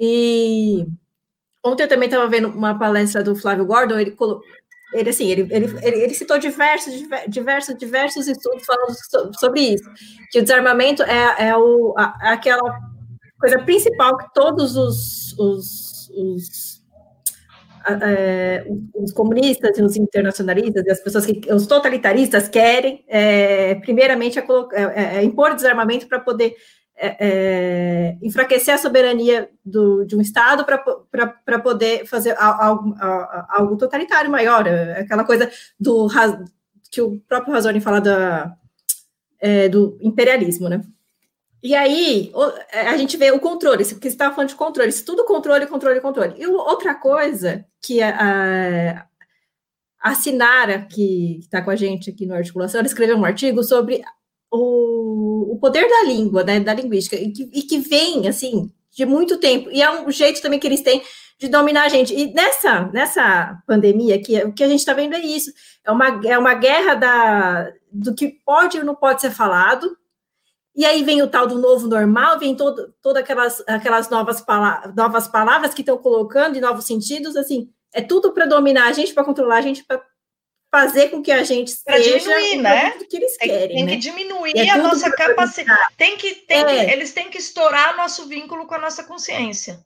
[0.00, 0.86] E
[1.62, 4.16] ontem eu também estava vendo uma palestra do Flávio Gordon, ele
[4.94, 6.94] ele assim, ele, ele, ele, citou diversos,
[7.28, 9.84] diversos, diversos estudos falando sobre isso,
[10.30, 12.80] que o desarmamento é, é o, a, aquela
[13.38, 16.67] coisa principal que todos os, os, os
[18.02, 24.38] é, os comunistas e os internacionalistas e as pessoas que os totalitaristas querem é, primeiramente
[24.38, 26.54] é, é, é impor desarmamento para poder
[26.96, 32.94] é, enfraquecer a soberania do, de um Estado para poder fazer algo,
[33.48, 34.66] algo, totalitário maior,
[34.96, 36.08] aquela coisa do
[36.90, 38.52] que o próprio Razoni fala da,
[39.70, 40.82] do imperialismo, né?
[41.62, 42.32] E aí,
[42.72, 46.00] a gente vê o controle, que você estava falando de controle, isso tudo controle, controle,
[46.00, 46.34] controle.
[46.38, 49.04] E outra coisa que a,
[50.00, 54.02] a Sinara, que está com a gente aqui no Articulação, ela escreveu um artigo sobre
[54.52, 59.04] o, o poder da língua, né, da linguística, e que, e que vem, assim, de
[59.04, 59.68] muito tempo.
[59.72, 61.02] E é um jeito também que eles têm
[61.40, 62.14] de dominar a gente.
[62.14, 65.52] E nessa, nessa pandemia aqui, o que a gente está vendo é isso.
[65.84, 69.96] É uma, é uma guerra da, do que pode ou não pode ser falado,
[70.78, 74.94] e aí vem o tal do novo normal, vem todo, todas aquelas, aquelas novas, palavras,
[74.94, 79.12] novas palavras que estão colocando e novos sentidos, assim, é tudo para dominar a gente,
[79.12, 80.00] para controlar a gente, para
[80.70, 82.92] fazer com que a gente pra seja diminuir, né?
[83.10, 83.68] que eles querem.
[83.76, 83.90] Tem, né?
[83.90, 85.96] que diminuir é a nossa capacidade.
[85.96, 86.64] Tem que, tem é.
[86.64, 89.84] que, eles têm que estourar nosso vínculo com a nossa consciência.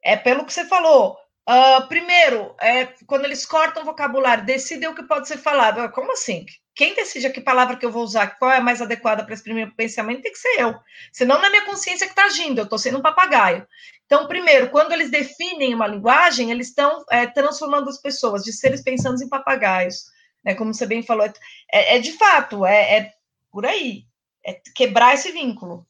[0.00, 1.16] É pelo que você falou.
[1.48, 5.80] Uh, primeiro, é, quando eles cortam vocabulário, decidem o que pode ser falado.
[5.80, 6.46] Ah, como assim?
[6.74, 9.68] Quem decide que palavra que eu vou usar, qual é a mais adequada para exprimir
[9.68, 10.74] o pensamento, tem que ser eu.
[11.12, 13.66] Senão não é minha consciência que está agindo, eu estou sendo um papagaio.
[14.06, 18.82] Então, primeiro, quando eles definem uma linguagem, eles estão é, transformando as pessoas de seres
[18.82, 20.06] pensando em papagaios.
[20.44, 20.54] Né?
[20.54, 23.12] Como você bem falou, é, é de fato, é, é,
[23.50, 24.04] por aí.
[24.44, 25.86] É quebrar esse vínculo.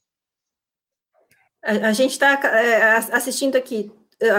[1.64, 3.90] A, a gente está é, assistindo aqui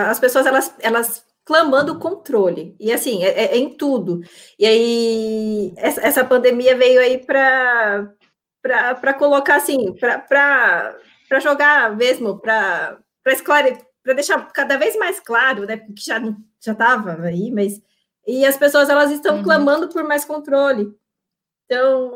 [0.08, 2.76] as pessoas elas, elas clamando controle.
[2.80, 4.22] E assim, é, é, é em tudo.
[4.58, 13.86] E aí, essa, essa pandemia veio aí para colocar assim, para jogar mesmo, para esclarecer,
[14.04, 15.78] para deixar cada vez mais claro, né?
[15.78, 16.20] Porque já
[16.60, 17.80] já estava aí, mas
[18.28, 19.44] e as pessoas elas estão uhum.
[19.44, 20.92] clamando por mais controle.
[21.66, 22.10] Então,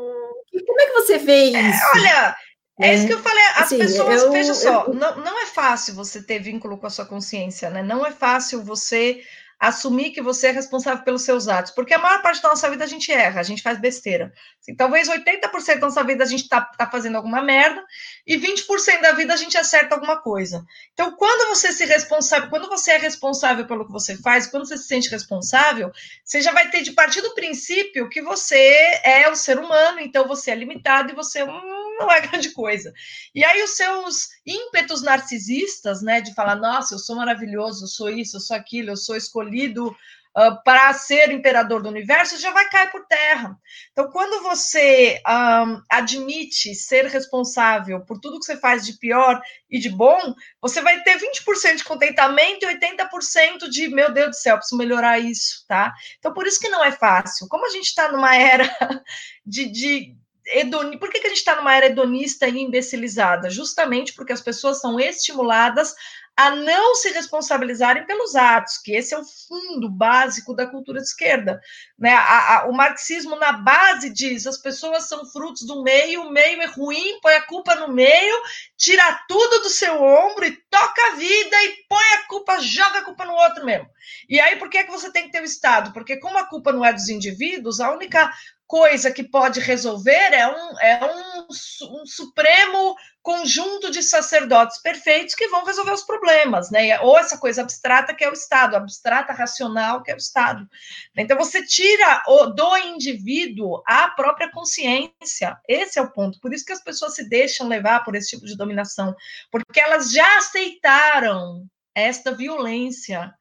[0.66, 1.82] como é que você vê é, isso?
[1.84, 2.36] É, olha,
[2.80, 3.42] é isso que eu falei.
[3.56, 4.94] As assim, pessoas, eu, veja só, eu...
[4.94, 7.82] não, não é fácil você ter vínculo com a sua consciência, né?
[7.82, 9.22] Não é fácil você
[9.60, 12.82] assumir que você é responsável pelos seus atos, porque a maior parte da nossa vida
[12.82, 14.32] a gente erra, a gente faz besteira.
[14.58, 17.84] Assim, talvez 80% da nossa vida a gente está tá fazendo alguma merda
[18.26, 20.64] e 20% da vida a gente acerta alguma coisa.
[20.94, 24.78] Então, quando você se responsável, quando você é responsável pelo que você faz, quando você
[24.78, 25.92] se sente responsável,
[26.24, 28.56] você já vai ter de partir do princípio que você
[29.04, 32.94] é o ser humano, então você é limitado e você não é grande coisa.
[33.34, 38.08] E aí os seus ímpetos narcisistas, né, de falar, nossa, eu sou maravilhoso, eu sou
[38.08, 42.68] isso, eu sou aquilo, eu sou escolhido uh, para ser imperador do universo, já vai
[42.68, 43.56] cair por terra.
[43.92, 49.78] Então, quando você um, admite ser responsável por tudo que você faz de pior e
[49.78, 54.56] de bom, você vai ter 20% de contentamento e 80% de, meu Deus do céu,
[54.56, 55.92] preciso melhorar isso, tá?
[56.18, 57.48] Então, por isso que não é fácil.
[57.48, 58.64] Como a gente está numa era
[59.44, 60.98] de, de hedoni...
[60.98, 63.50] Por que, que a gente está numa era hedonista e imbecilizada?
[63.50, 65.94] Justamente porque as pessoas são estimuladas
[66.36, 71.06] a não se responsabilizarem pelos atos, que esse é o fundo básico da cultura de
[71.06, 71.60] esquerda.
[71.98, 72.12] Né?
[72.12, 76.62] A, a, o marxismo, na base, diz as pessoas são frutos do meio, o meio
[76.62, 78.42] é ruim, põe a culpa no meio,
[78.76, 83.04] tira tudo do seu ombro e toca a vida e põe a culpa, joga a
[83.04, 83.88] culpa no outro mesmo.
[84.28, 85.92] E aí, por que, é que você tem que ter o Estado?
[85.92, 88.32] Porque, como a culpa não é dos indivíduos, a única
[88.70, 95.48] coisa que pode resolver é um, é um, um, supremo conjunto de sacerdotes perfeitos que
[95.48, 97.00] vão resolver os problemas, né?
[97.00, 100.68] Ou essa coisa abstrata que é o Estado, abstrata racional que é o Estado.
[101.16, 102.22] Então você tira
[102.54, 105.58] do indivíduo a própria consciência.
[105.68, 106.38] Esse é o ponto.
[106.38, 109.16] Por isso que as pessoas se deixam levar por esse tipo de dominação,
[109.50, 113.34] porque elas já aceitaram esta violência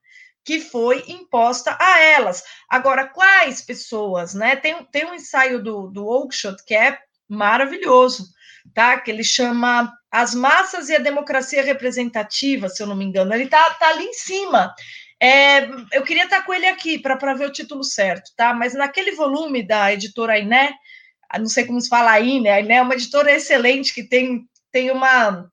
[0.50, 2.44] que foi imposta a elas.
[2.68, 4.56] Agora, quais pessoas, né?
[4.56, 6.98] Tem, tem um ensaio do, do Oakeshott que é
[7.30, 8.26] maravilhoso,
[8.74, 9.00] tá?
[9.00, 13.32] Que ele chama As Massas e a Democracia Representativa, se eu não me engano.
[13.32, 14.74] Ele tá, tá ali em cima.
[15.22, 18.52] É, eu queria estar com ele aqui para ver o título certo, tá?
[18.52, 20.74] Mas naquele volume da editora Iné,
[21.38, 22.54] não sei como se fala aí, né?
[22.54, 25.48] A Iné é uma editora excelente que tem, tem uma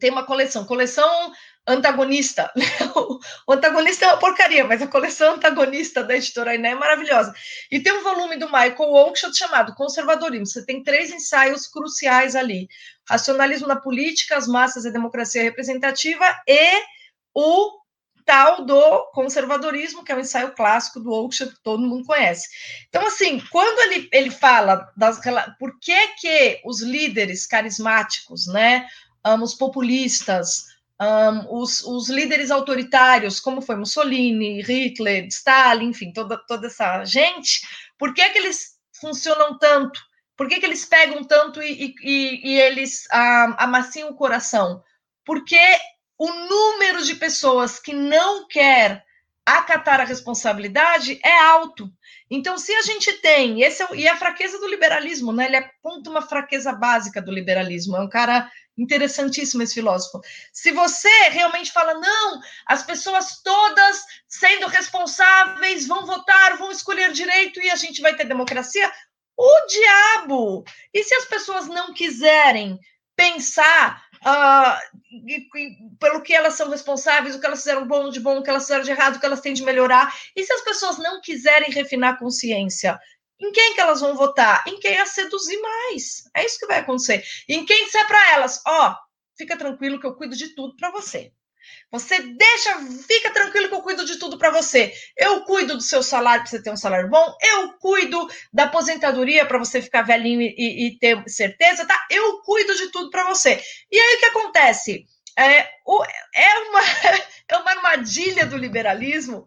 [0.00, 1.30] tem uma coleção, coleção
[1.66, 2.50] antagonista.
[3.46, 7.32] O antagonista é uma porcaria, mas a coleção antagonista da editora Iné é maravilhosa.
[7.70, 10.46] E tem um volume do Michael Oakeshott chamado Conservadorismo.
[10.46, 12.68] Você tem três ensaios cruciais ali:
[13.08, 16.82] Racionalismo na política, as massas e a democracia representativa e
[17.34, 17.70] o
[18.24, 22.48] tal do conservadorismo, que é um ensaio clássico do Oakeshott, que todo mundo conhece.
[22.88, 25.20] Então, assim, quando ele, ele fala das
[25.58, 28.86] por que, que os líderes carismáticos, né,
[29.40, 36.66] os populistas, um, os, os, líderes autoritários, como foi Mussolini, Hitler, Stalin, enfim, toda, toda
[36.66, 37.60] essa gente,
[37.98, 40.00] por que, que eles funcionam tanto?
[40.36, 44.82] Por que, que eles pegam tanto e, e, e eles um, amaciam o coração?
[45.24, 45.58] Porque
[46.18, 49.05] o número de pessoas que não quer
[49.46, 51.88] acatar a responsabilidade é alto.
[52.28, 55.46] Então, se a gente tem, esse é, e é a fraqueza do liberalismo, né?
[55.46, 57.96] Ele aponta uma fraqueza básica do liberalismo.
[57.96, 60.20] É um cara interessantíssimo esse filósofo.
[60.52, 67.60] Se você realmente fala, não, as pessoas todas sendo responsáveis vão votar, vão escolher direito
[67.60, 68.92] e a gente vai ter democracia,
[69.36, 70.64] o diabo!
[70.92, 72.78] E se as pessoas não quiserem
[73.14, 74.78] pensar uh,
[75.10, 78.42] e, e, pelo que elas são responsáveis, o que elas fizeram bom de bom, o
[78.42, 80.12] que elas fizeram de errado, o que elas têm de melhorar.
[80.34, 82.98] E se as pessoas não quiserem refinar a consciência,
[83.40, 84.64] em quem que elas vão votar?
[84.66, 86.24] Em quem a seduzir mais.
[86.34, 87.22] É isso que vai acontecer.
[87.48, 88.96] Em quem disser para elas, ó, oh,
[89.36, 91.32] fica tranquilo que eu cuido de tudo para você.
[91.90, 94.92] Você deixa, fica tranquilo que eu cuido de tudo para você.
[95.16, 97.36] Eu cuido do seu salário para você ter um salário bom.
[97.40, 102.06] Eu cuido da aposentadoria para você ficar velhinho e, e, ter certeza, tá?
[102.10, 103.62] Eu cuido de tudo para você.
[103.90, 105.04] E aí o que acontece?
[105.38, 106.80] É, o, é, uma,
[107.48, 109.46] é uma armadilha do liberalismo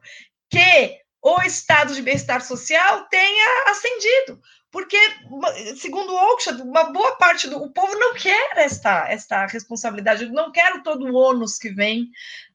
[0.50, 4.40] que o estado de bem-estar social tenha ascendido
[4.72, 4.98] porque,
[5.78, 10.52] segundo o Oakeshott, uma boa parte do o povo não quer esta, esta responsabilidade, não
[10.52, 12.12] quer todo o ônus que vem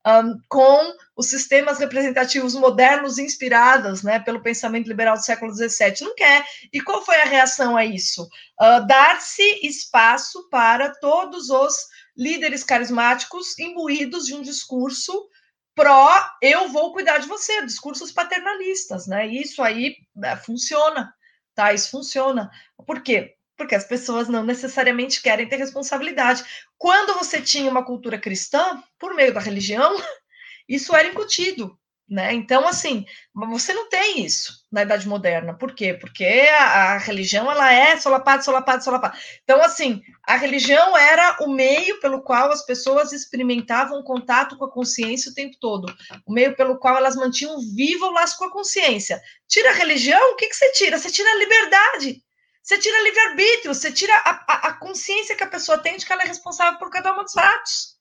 [0.07, 6.03] um, com os sistemas representativos modernos inspirados né, pelo pensamento liberal do século XVII.
[6.03, 6.45] Não quer.
[6.73, 8.29] E qual foi a reação a isso?
[8.61, 11.77] Uh, Dar-se espaço para todos os
[12.17, 15.29] líderes carismáticos imbuídos de um discurso
[15.75, 19.27] pró eu vou cuidar de você, discursos paternalistas, né?
[19.27, 21.13] Isso aí é, funciona
[21.55, 21.73] tá?
[21.73, 22.51] Isso funciona.
[22.87, 23.37] Por quê?
[23.57, 26.45] Porque as pessoas não necessariamente querem ter responsabilidade.
[26.77, 29.95] Quando você tinha uma cultura cristã, por meio da religião,
[30.69, 31.79] isso era incutido.
[32.07, 32.35] Né?
[32.35, 35.57] Então, assim, você não tem isso na Idade Moderna.
[35.57, 35.95] Por quê?
[35.95, 39.19] Porque a, a, religião ela é solapada, solapada, solapada.
[39.43, 44.71] Então, assim, a religião era o meio pelo qual as pessoas experimentavam contato com a
[44.71, 45.87] consciência o tempo todo.
[46.27, 49.19] O meio pelo qual elas mantinham vivo o laço com a consciência.
[49.49, 50.99] Tira a religião, o que, que você tira?
[50.99, 52.23] Você tira a liberdade.
[52.63, 56.13] Você tira livre-arbítrio, você tira a, a, a consciência que a pessoa tem de que
[56.13, 57.94] ela é responsável por cada um dos atos.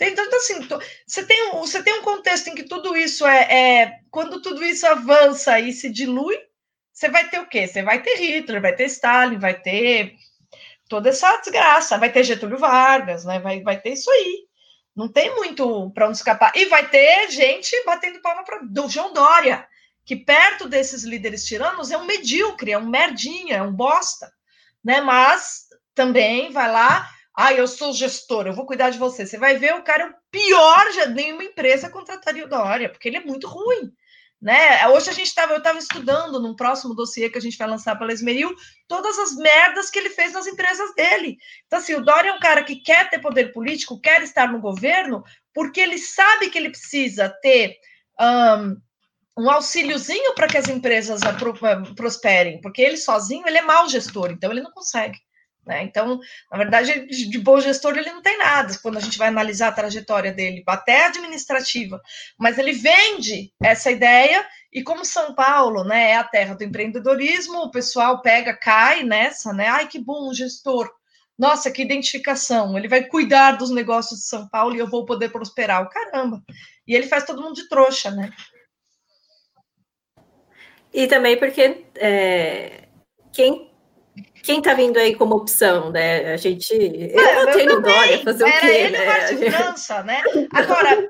[0.00, 0.68] Então, assim,
[1.06, 4.64] você tem, um, você tem um contexto em que tudo isso é, é, Quando tudo
[4.64, 6.36] isso avança e se dilui,
[6.92, 7.66] você vai ter o quê?
[7.66, 10.14] Você vai ter Hitler, vai ter Stalin, vai ter
[10.88, 13.38] toda essa desgraça, vai ter Getúlio Vargas, né?
[13.40, 14.46] Vai, vai ter isso aí.
[14.94, 16.52] Não tem muito para onde escapar.
[16.54, 19.66] E vai ter gente batendo palma para do João Dória,
[20.04, 24.32] que perto desses líderes tiranos é um medíocre, é um merdinha, é um bosta,
[24.84, 25.00] né?
[25.00, 25.64] Mas
[25.94, 29.26] também vai lá ah, eu sou gestor, eu vou cuidar de você.
[29.26, 33.16] Você vai ver o cara é o pior, nenhuma empresa contrataria o Dória, porque ele
[33.16, 33.92] é muito ruim.
[34.40, 34.86] Né?
[34.88, 37.98] Hoje a gente estava, eu estava estudando num próximo dossiê que a gente vai lançar
[37.98, 38.54] pela Esmeril,
[38.86, 41.38] todas as merdas que ele fez nas empresas dele.
[41.66, 44.60] Então, assim, o Dória é um cara que quer ter poder político, quer estar no
[44.60, 47.78] governo, porque ele sabe que ele precisa ter
[48.20, 51.22] um, um auxíliozinho para que as empresas
[51.96, 55.18] prosperem, porque ele sozinho ele é mau gestor, então ele não consegue.
[55.66, 55.82] Né?
[55.82, 59.68] Então, na verdade, de bom gestor ele não tem nada quando a gente vai analisar
[59.68, 62.00] a trajetória dele, até administrativa.
[62.38, 67.58] Mas ele vende essa ideia, e como São Paulo né, é a terra do empreendedorismo,
[67.58, 69.68] o pessoal pega, cai nessa, né?
[69.68, 70.90] Ai, que bom gestor.
[71.38, 72.76] Nossa, que identificação.
[72.78, 75.82] Ele vai cuidar dos negócios de São Paulo e eu vou poder prosperar.
[75.82, 76.42] O caramba.
[76.86, 78.30] E ele faz todo mundo de trouxa, né?
[80.92, 82.88] E também porque é,
[83.32, 83.73] quem
[84.44, 86.34] quem está vindo aí como opção, né?
[86.34, 86.72] A gente.
[86.74, 88.66] Eu, é, eu no Dória fazer o quê?
[88.66, 89.04] Ele né?
[89.06, 90.22] vai de né?
[90.52, 91.08] Agora,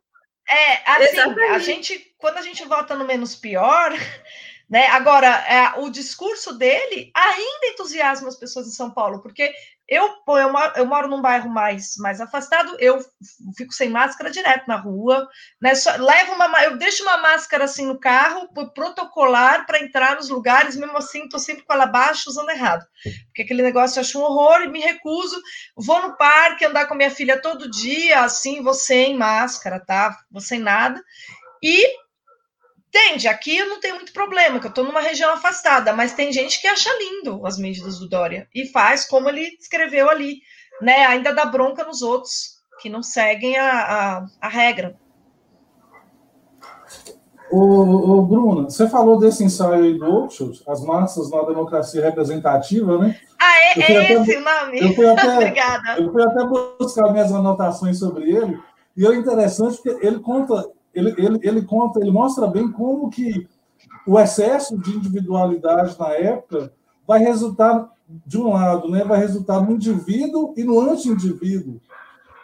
[0.49, 3.93] É, assim, a gente, quando a gente vota no menos pior,
[4.71, 4.87] né?
[4.89, 9.53] Agora, é, o discurso dele ainda entusiasma as pessoas em São Paulo, porque
[9.87, 13.05] eu, eu, moro, eu moro num bairro mais, mais afastado, eu
[13.57, 15.29] fico sem máscara direto na rua,
[15.61, 15.75] né?
[15.75, 20.75] Só, levo uma, eu deixo uma máscara assim no carro, protocolar para entrar nos lugares,
[20.75, 22.85] mesmo assim, estou sempre com ela baixa, usando errado.
[23.27, 25.39] Porque aquele negócio eu acho um horror e me recuso.
[25.77, 30.17] Vou no parque andar com minha filha todo dia, assim, vou sem máscara, tá?
[30.31, 30.99] Vou sem nada.
[31.63, 32.04] E
[32.95, 33.27] Entende?
[33.27, 36.61] Aqui eu não tenho muito problema, que eu estou numa região afastada, mas tem gente
[36.61, 40.43] que acha lindo as medidas do Dória e faz como ele escreveu ali,
[40.81, 41.05] né?
[41.07, 44.97] Ainda dá bronca nos outros que não seguem a, a, a regra.
[47.51, 53.19] O, Bruno, você falou desse ensaio aí do Oxford, As Massas na Democracia Representativa, né?
[53.41, 54.81] Ah, é, é esse o nome?
[54.81, 56.01] Eu fui, até, Obrigada.
[56.01, 56.45] eu fui até
[56.79, 58.59] buscar minhas anotações sobre ele,
[58.97, 60.65] e é interessante porque ele conta
[60.95, 63.47] ele, ele, ele conta, ele mostra bem como que
[64.07, 66.73] o excesso de individualidade na época
[67.07, 67.91] vai resultar,
[68.27, 71.81] de um lado, né, vai resultar no indivíduo e no anti-indivíduo.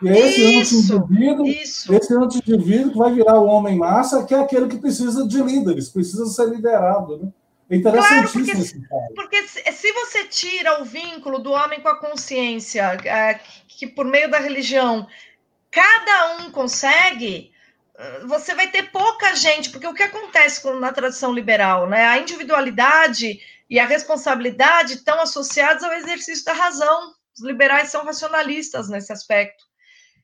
[0.02, 4.68] E é esse anti-indivíduo, esse anti-indivíduo que vai virar o homem massa, que é aquele
[4.68, 7.18] que precisa de líderes, precisa ser liderado.
[7.18, 7.28] Né?
[7.68, 12.82] É interessantíssimo claro, porque, Porque se você tira o vínculo do homem com a consciência,
[13.04, 13.38] é,
[13.68, 15.06] que por meio da religião
[15.70, 17.49] cada um consegue,
[18.26, 22.06] você vai ter pouca gente, porque o que acontece na tradição liberal, né?
[22.06, 27.14] A individualidade e a responsabilidade estão associados ao exercício da razão.
[27.36, 29.64] Os liberais são racionalistas nesse aspecto.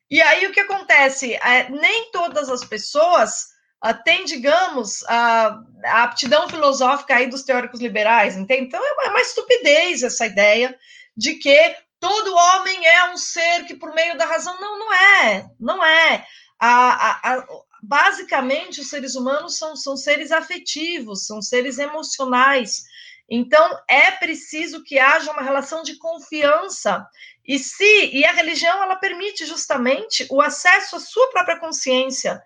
[0.09, 1.35] E aí o que acontece?
[1.35, 3.47] É, nem todas as pessoas
[3.83, 8.67] uh, têm, digamos, uh, a aptidão filosófica aí dos teóricos liberais, entende?
[8.67, 10.77] Então é uma, é uma estupidez essa ideia
[11.15, 14.59] de que todo homem é um ser que por meio da razão.
[14.59, 16.25] Não, não é, não é.
[16.59, 17.45] A, a,
[17.81, 22.83] basicamente, os seres humanos são, são seres afetivos, são seres emocionais.
[23.29, 27.05] Então, é preciso que haja uma relação de confiança.
[27.45, 32.41] E se e a religião ela permite justamente o acesso à sua própria consciência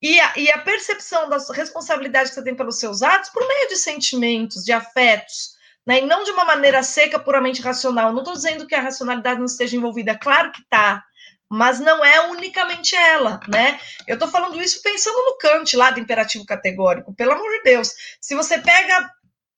[0.00, 3.68] e a, e a percepção da responsabilidade que você tem pelos seus atos por meio
[3.68, 5.56] de sentimentos, de afetos,
[5.86, 6.00] né?
[6.00, 8.12] E não de uma maneira seca, puramente racional.
[8.12, 11.02] Não estou dizendo que a racionalidade não esteja envolvida, claro que está
[11.50, 13.78] mas não é unicamente ela, né?
[14.06, 17.92] Eu estou falando isso pensando no Kant lá do imperativo categórico, pelo amor de Deus.
[18.20, 19.10] Se você pega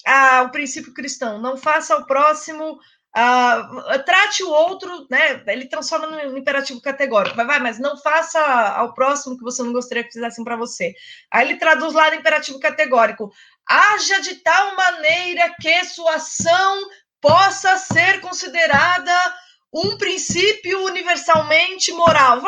[0.07, 2.79] ah, o princípio cristão, não faça ao próximo,
[3.15, 5.43] ah, trate o outro, né?
[5.47, 9.73] Ele transforma no imperativo categórico, vai, vai, mas não faça ao próximo que você não
[9.73, 10.95] gostaria que fizessem para você.
[11.33, 13.33] Aí ele traduz lá no imperativo categórico:
[13.67, 16.89] haja de tal maneira que sua ação
[17.21, 19.35] possa ser considerada
[19.73, 22.41] um princípio universalmente moral.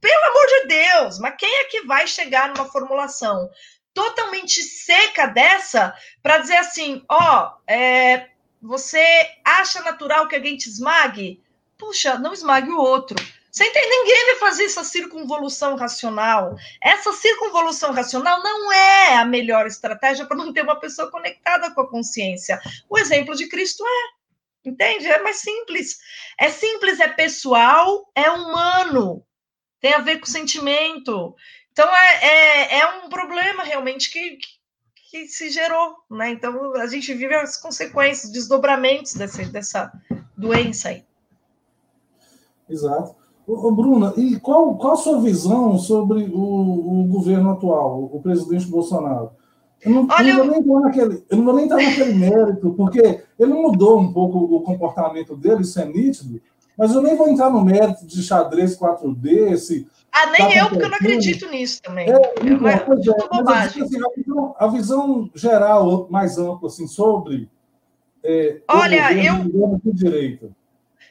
[0.00, 3.50] Pelo amor de Deus, mas quem é que vai chegar numa formulação
[3.92, 5.92] totalmente seca dessa
[6.22, 8.28] para dizer assim, ó, é,
[8.62, 9.04] você
[9.44, 11.42] acha natural que alguém te esmague?
[11.76, 13.16] Puxa, não esmague o outro.
[13.50, 13.88] Você entende?
[13.88, 16.56] Ninguém vai fazer essa circunvolução racional.
[16.80, 21.90] Essa circunvolução racional não é a melhor estratégia para manter uma pessoa conectada com a
[21.90, 22.60] consciência.
[22.88, 24.17] O exemplo de Cristo é.
[24.64, 25.06] Entende?
[25.06, 25.98] É mais simples.
[26.38, 29.24] É simples, é pessoal, é humano,
[29.80, 31.34] tem a ver com sentimento.
[31.72, 34.48] Então é, é, é um problema realmente que, que,
[35.10, 36.30] que, se gerou, né?
[36.30, 39.92] Então a gente vive as consequências, desdobramentos dessa, dessa
[40.36, 41.04] doença aí.
[42.68, 43.16] Exato.
[43.46, 48.66] Ô, Bruna, e qual, qual a sua visão sobre o, o governo atual, o presidente
[48.66, 49.30] Bolsonaro?
[49.84, 52.74] Eu não, Olha, eu, não vou nem naquele, eu não vou nem entrar naquele mérito,
[52.74, 56.40] porque ele mudou um pouco o comportamento dele, isso é nítido,
[56.76, 59.86] mas eu nem vou entrar no mérito de xadrez 4D, se.
[60.10, 62.08] Ah, nem tá eu, porque eu não acredito nisso também.
[62.08, 63.12] É, então, é, pois é,
[63.44, 67.48] mas assim, a, visão, a, visão, geral, mais ampla, assim, sobre.
[68.24, 69.44] É, Olha, eu.
[69.84, 70.50] De direita.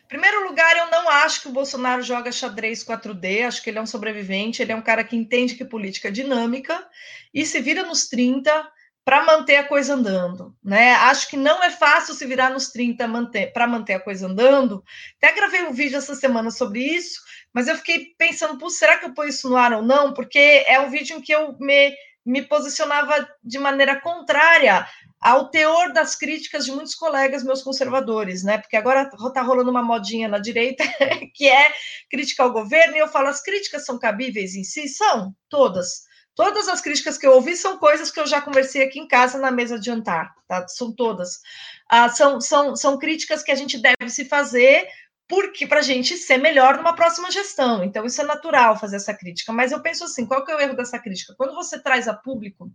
[0.07, 3.81] Primeiro lugar, eu não acho que o Bolsonaro joga xadrez 4D, acho que ele é
[3.81, 6.87] um sobrevivente, ele é um cara que entende que política é dinâmica
[7.33, 8.71] e se vira nos 30
[9.03, 10.93] para manter a coisa andando, né?
[10.95, 13.05] Acho que não é fácil se virar nos 30
[13.53, 14.83] para manter a coisa andando.
[15.17, 17.21] Até gravei um vídeo essa semana sobre isso,
[17.53, 20.13] mas eu fiquei pensando, será que eu ponho isso no ar ou não?
[20.13, 21.95] Porque é um vídeo em que eu me,
[22.25, 24.85] me posicionava de maneira contrária
[25.19, 28.57] ao teor das críticas de muitos colegas meus conservadores, né?
[28.57, 30.83] Porque agora está rolando uma modinha na direita
[31.33, 31.73] que é
[32.09, 34.87] crítica ao governo, e eu falo, as críticas são cabíveis em si?
[34.87, 36.05] São, todas.
[36.35, 39.39] Todas as críticas que eu ouvi são coisas que eu já conversei aqui em casa
[39.39, 40.67] na mesa de jantar, tá?
[40.67, 41.39] São todas.
[41.89, 44.87] Ah, são, são, são críticas que a gente deve se fazer
[45.27, 47.83] porque para a gente ser melhor numa próxima gestão.
[47.83, 49.51] Então, isso é natural fazer essa crítica.
[49.51, 51.35] Mas eu penso assim: qual que é o erro dessa crítica?
[51.37, 52.71] Quando você traz a público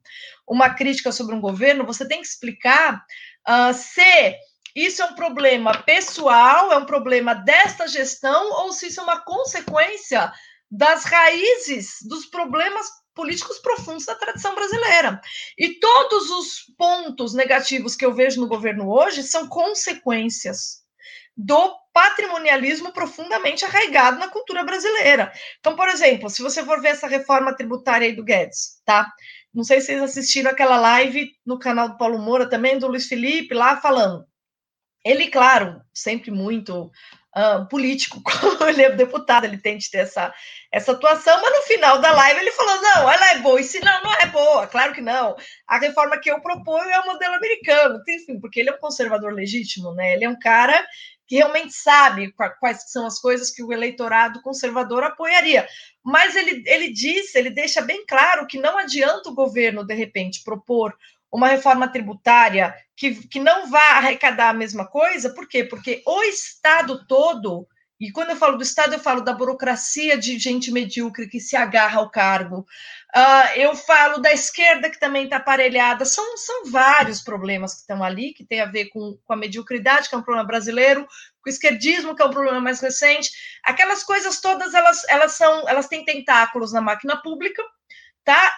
[0.46, 3.04] uma crítica sobre um governo, você tem que explicar
[3.48, 4.36] uh, se
[4.76, 9.20] isso é um problema pessoal, é um problema desta gestão, ou se isso é uma
[9.20, 10.32] consequência
[10.70, 15.20] das raízes dos problemas políticos profundos da tradição brasileira.
[15.58, 20.81] E todos os pontos negativos que eu vejo no governo hoje são consequências
[21.36, 25.32] do patrimonialismo profundamente arraigado na cultura brasileira.
[25.60, 29.10] Então, por exemplo, se você for ver essa reforma tributária aí do Guedes, tá?
[29.52, 33.06] Não sei se vocês assistiram aquela live no canal do Paulo Moura também, do Luiz
[33.06, 34.24] Felipe, lá falando.
[35.04, 36.90] Ele, claro, sempre muito
[37.36, 40.32] uh, político, como ele é deputado, ele tem de ter essa,
[40.72, 43.80] essa atuação, mas no final da live ele falou: não, ela é boa, e se
[43.80, 45.36] não, não é boa, claro que não.
[45.66, 49.32] A reforma que eu proponho é o modelo americano, enfim, porque ele é um conservador
[49.32, 50.14] legítimo, né?
[50.14, 50.86] Ele é um cara
[51.26, 55.66] que realmente sabe quais são as coisas que o eleitorado conservador apoiaria.
[56.04, 60.42] Mas ele, ele disse, ele deixa bem claro que não adianta o governo, de repente,
[60.42, 60.94] propor
[61.32, 65.64] uma reforma tributária que, que não vá arrecadar a mesma coisa, por quê?
[65.64, 67.66] Porque o Estado todo,
[68.00, 71.54] e quando eu falo do Estado, eu falo da burocracia de gente medíocre que se
[71.54, 72.66] agarra ao cargo,
[73.14, 78.02] uh, eu falo da esquerda que também está aparelhada, são, são vários problemas que estão
[78.02, 81.06] ali, que tem a ver com, com a mediocridade, que é um problema brasileiro,
[81.42, 83.30] com o esquerdismo, que é um problema mais recente,
[83.62, 87.62] aquelas coisas todas, elas, elas são, elas têm tentáculos na máquina pública,
[88.24, 88.52] tá?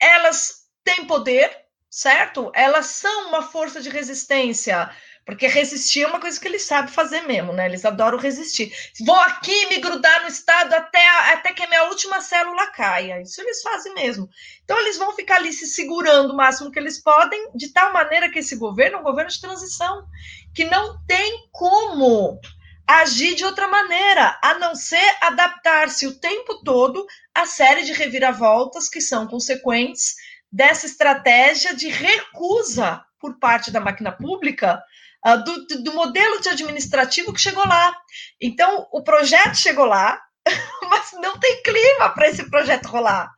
[0.00, 1.50] Elas têm poder,
[1.90, 2.50] certo?
[2.54, 4.90] Elas são uma força de resistência,
[5.24, 7.66] porque resistir é uma coisa que eles sabem fazer mesmo, né?
[7.66, 8.72] Eles adoram resistir.
[9.06, 13.20] Vou aqui me grudar no Estado até, até que a minha última célula caia.
[13.22, 14.28] Isso eles fazem mesmo.
[14.64, 18.30] Então, eles vão ficar ali se segurando o máximo que eles podem, de tal maneira
[18.30, 20.04] que esse governo é um governo de transição,
[20.54, 22.40] que não tem como
[22.86, 28.88] agir de outra maneira, a não ser adaptar-se o tempo todo à série de reviravoltas
[28.88, 30.16] que são consequentes
[30.50, 34.82] dessa estratégia de recusa por parte da máquina pública
[35.44, 37.94] do, do modelo de administrativo que chegou lá.
[38.40, 40.20] Então, o projeto chegou lá,
[40.92, 43.32] mas não tem clima para esse projeto rolar.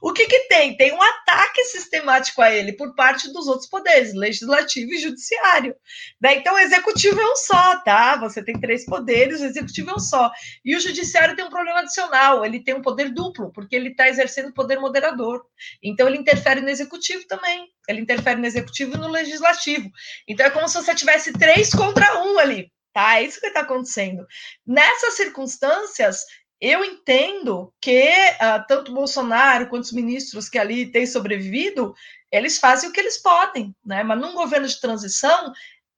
[0.00, 0.76] O que, que tem?
[0.76, 5.74] Tem um ataque sistemático a ele por parte dos outros poderes, legislativo e judiciário.
[6.20, 6.36] Né?
[6.36, 8.16] Então, o executivo é um só, tá?
[8.18, 10.30] Você tem três poderes, o executivo é um só.
[10.64, 14.08] E o judiciário tem um problema adicional, ele tem um poder duplo, porque ele está
[14.08, 15.42] exercendo poder moderador.
[15.82, 17.66] Então, ele interfere no executivo também.
[17.88, 19.90] Ele interfere no executivo e no legislativo.
[20.28, 23.18] Então, é como se você tivesse três contra um ali tá?
[23.18, 24.26] É isso que está acontecendo.
[24.66, 26.24] Nessas circunstâncias,
[26.60, 31.94] eu entendo que uh, tanto Bolsonaro quanto os ministros que ali têm sobrevivido,
[32.30, 34.02] eles fazem o que eles podem, né?
[34.02, 35.52] Mas num governo de transição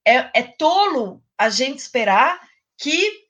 [0.05, 2.39] é, é tolo a gente esperar
[2.77, 3.23] que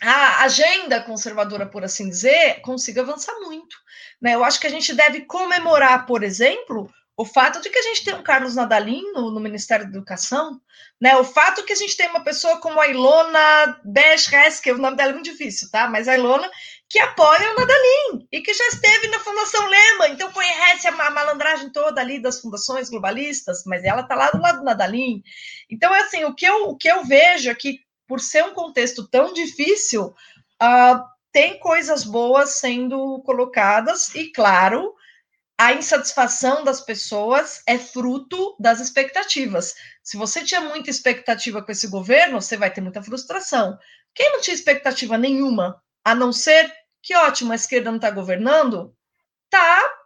[0.00, 3.76] a agenda conservadora, por assim dizer, consiga avançar muito.
[4.20, 4.34] Né?
[4.34, 6.88] Eu acho que a gente deve comemorar, por exemplo,
[7.18, 10.60] o fato de que a gente tem um Carlos Nadalim no, no, Ministério da Educação,
[11.00, 11.16] né?
[11.16, 14.96] O fato que a gente tem uma pessoa como a Ilona Beschres, que o nome
[14.96, 15.88] dela é muito difícil, tá?
[15.88, 16.48] Mas a Ilona,
[16.88, 21.70] que apoia o Nadalim e que já esteve na Fundação Lema, então conhece a, malandragem
[21.70, 25.20] toda ali das fundações globalistas, mas ela tá lá do lado do Nadalim.
[25.68, 28.54] Então, é assim, o que eu, o que eu vejo é que, por ser um
[28.54, 30.14] contexto tão difícil,
[30.62, 31.02] uh,
[31.32, 34.94] tem coisas boas sendo colocadas, e claro,
[35.58, 39.74] a insatisfação das pessoas é fruto das expectativas.
[40.04, 43.76] Se você tinha muita expectativa com esse governo, você vai ter muita frustração.
[44.14, 48.94] Quem não tinha expectativa nenhuma, a não ser que ótimo, a esquerda não está governando,
[49.50, 49.97] tá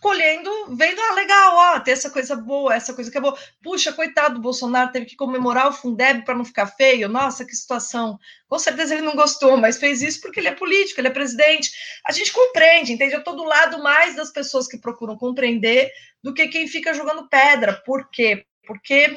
[0.00, 3.36] colhendo, vendo, ah, legal, ó, tem essa coisa boa, essa coisa que é boa.
[3.62, 7.08] Puxa, coitado do Bolsonaro, teve que comemorar o Fundeb para não ficar feio.
[7.08, 8.18] Nossa, que situação.
[8.48, 11.70] Com certeza ele não gostou, mas fez isso porque ele é político, ele é presidente.
[12.06, 13.14] A gente compreende, entende?
[13.14, 15.90] Eu estou do lado mais das pessoas que procuram compreender
[16.22, 17.74] do que quem fica jogando pedra.
[17.84, 18.44] Por quê?
[18.66, 19.14] Porque,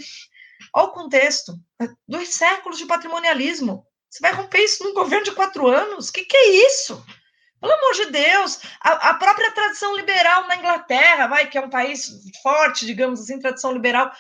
[0.74, 1.54] olha o contexto,
[2.08, 3.86] dois séculos de patrimonialismo.
[4.10, 6.10] Você vai romper isso num governo de quatro anos?
[6.10, 7.04] O que, que é isso?
[7.64, 11.70] Pelo amor de Deus, a, a, própria tradição liberal na Inglaterra, vai, que é um
[11.70, 12.12] país
[12.42, 14.12] forte, digamos assim, tradição liberal,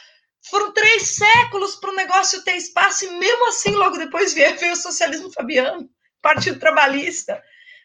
[0.50, 4.72] foram três séculos para o negócio ter espaço, e mesmo assim, logo depois veio, veio
[4.72, 5.89] o socialismo fabiano,
[6.22, 7.44] Partido Trabalhista,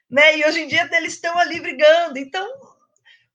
[0.09, 0.39] né?
[0.39, 2.21] E hoje em dia eles estão ali brigando.
[2.21, 2.49] Então,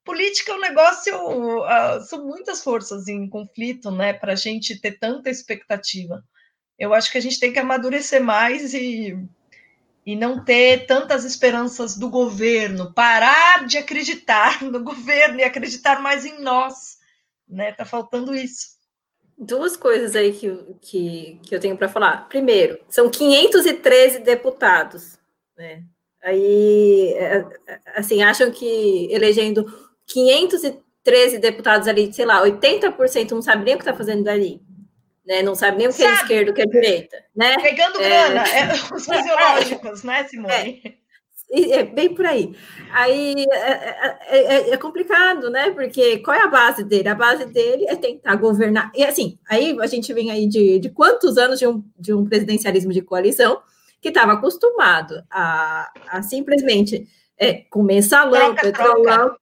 [0.02, 4.14] política é um negócio, uh, são muitas forças em conflito, né?
[4.14, 6.24] Para a gente ter tanta expectativa.
[6.78, 9.14] Eu acho que a gente tem que amadurecer mais e
[10.06, 16.24] e não ter tantas esperanças do governo, parar de acreditar no governo e acreditar mais
[16.24, 16.98] em nós,
[17.48, 17.72] né?
[17.72, 18.74] Tá faltando isso.
[19.38, 20.50] duas coisas aí que,
[20.80, 22.28] que, que eu tenho para falar.
[22.28, 25.18] Primeiro, são 513 deputados,
[25.56, 25.82] né?
[26.22, 29.64] Aí, é, é, assim, acham que elegendo
[30.06, 34.62] 513 deputados ali, sei lá, 80% não sabe nem o que está fazendo dali.
[35.26, 35.42] Né?
[35.42, 36.18] Não sabe nem o que é sabe.
[36.18, 37.16] é esquerda, o que é direita.
[37.34, 37.56] Né?
[37.60, 38.08] Pegando é...
[38.08, 41.04] grana, é, os fisiológicos, né, Simone?
[41.50, 42.52] É, bem por aí.
[42.92, 43.46] Aí
[44.28, 45.70] é, é, complicado, né?
[45.70, 47.08] Porque qual é a base dele?
[47.08, 48.90] A base dele é tentar governar.
[48.94, 52.24] E assim, aí a gente vem aí de, de quantos anos de um, de um
[52.24, 53.60] presidencialismo de coalizão
[54.00, 57.06] que estava acostumado a, a simplesmente
[57.38, 59.36] é, comer salão, petrolão,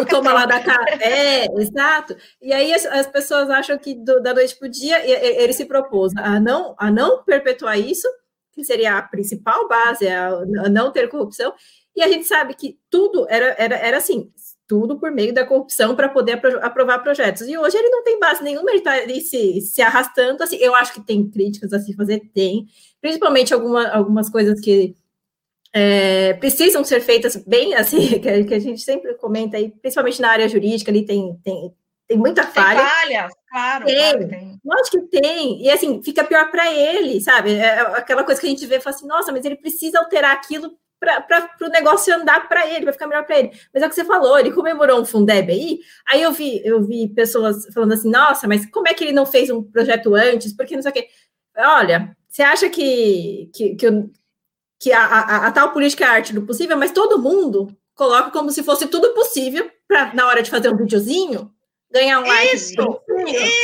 [0.00, 0.94] o toma lá da cara.
[1.00, 2.16] É, exato.
[2.40, 5.64] E aí as, as pessoas acham que do, da noite para o dia ele se
[5.64, 8.08] propôs a não, a não perpetuar isso,
[8.52, 11.52] que seria a principal base, a, a não ter corrupção.
[11.94, 14.30] E a gente sabe que tudo era, era, era assim,
[14.68, 17.48] tudo por meio da corrupção para poder aprovar projetos.
[17.48, 20.42] E hoje ele não tem base nenhuma, ele está se, se arrastando.
[20.42, 22.66] Assim, eu acho que tem críticas a se fazer, tem,
[23.00, 24.94] principalmente alguma, algumas coisas que
[25.80, 30.30] é, precisam ser feitas bem assim, que, que, a gente sempre comenta aí, principalmente na
[30.30, 31.72] área jurídica, ali tem, tem,
[32.08, 32.80] tem muita falha.
[32.80, 33.84] Tem falha, claro.
[33.84, 34.60] Tem, claro tem.
[34.64, 35.62] Lógico que tem.
[35.62, 37.54] E assim, fica pior para ele, sabe?
[37.54, 40.00] É, é aquela coisa que a gente vê e fala assim, nossa, mas ele precisa
[40.00, 43.52] alterar aquilo para o negócio andar para ele, vai ficar melhor para ele.
[43.72, 46.82] Mas é o que você falou, ele comemorou um Fundeb aí, aí eu vi, eu
[46.82, 50.52] vi pessoas falando assim, nossa, mas como é que ele não fez um projeto antes?
[50.52, 51.08] Porque não sei o quê.
[51.56, 53.86] Olha, você acha que, que, que,
[54.78, 58.30] que a, a, a, tal política é a arte do possível, mas todo mundo coloca
[58.30, 61.50] como se fosse tudo possível para, na hora de fazer um videozinho,
[61.90, 62.54] ganhar um like.
[62.54, 63.00] Isso,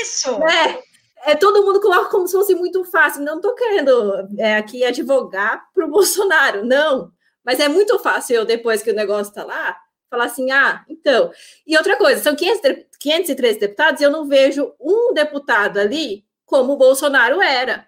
[0.03, 0.31] isso!
[0.43, 0.83] É,
[1.27, 3.23] é, todo mundo coloca como se fosse muito fácil.
[3.23, 7.13] Não estou querendo é, aqui advogar para o Bolsonaro, não.
[7.45, 9.77] Mas é muito fácil eu, depois que o negócio está lá,
[10.11, 11.31] falar assim, ah, então.
[11.67, 16.73] E outra coisa, são 500, 513 deputados e eu não vejo um deputado ali como
[16.73, 17.87] o Bolsonaro era.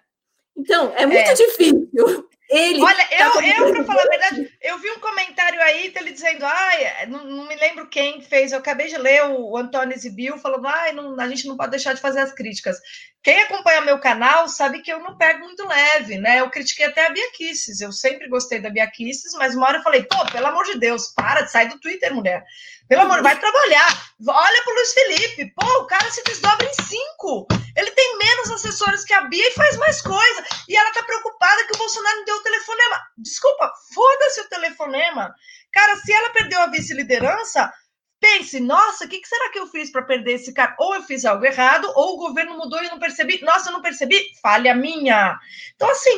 [0.55, 1.33] Então, é muito é.
[1.33, 5.89] difícil ele Olha, tá eu, eu para falar a verdade, eu vi um comentário aí
[5.89, 9.57] dele dizendo, ai, não, não, me lembro quem fez, eu acabei de ler o, o
[9.57, 12.77] Antônio Zibil falando, ai, não, a gente não pode deixar de fazer as críticas.
[13.21, 16.39] Quem acompanha meu canal sabe que eu não pego muito leve, né?
[16.39, 19.79] Eu critiquei até a Bia Kisses, eu sempre gostei da Bia Kisses, mas uma hora
[19.79, 22.45] eu falei, pô, pelo amor de Deus, para de sair do Twitter, mulher.
[22.87, 24.07] Pelo amor, vai trabalhar.
[24.27, 27.47] Olha pro Luiz Felipe, pô, o cara se desdobra em cinco.
[27.75, 30.45] Ele tem menos assessores que a Bia e faz mais coisa.
[30.69, 33.01] E ela tá preocupada que o Bolsonaro não deu o telefonema.
[33.17, 35.35] Desculpa, foda-se o telefonema.
[35.71, 37.71] Cara, se ela perdeu a vice-liderança,
[38.19, 40.75] pense, nossa, o que, que, será que eu fiz para perder esse cara?
[40.79, 43.43] Ou eu fiz algo errado, ou o governo mudou e eu não percebi.
[43.43, 45.37] Nossa, eu não percebi, falha minha.
[45.75, 46.17] Então, assim,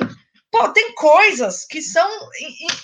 [0.51, 2.09] Pô, tem coisas que são.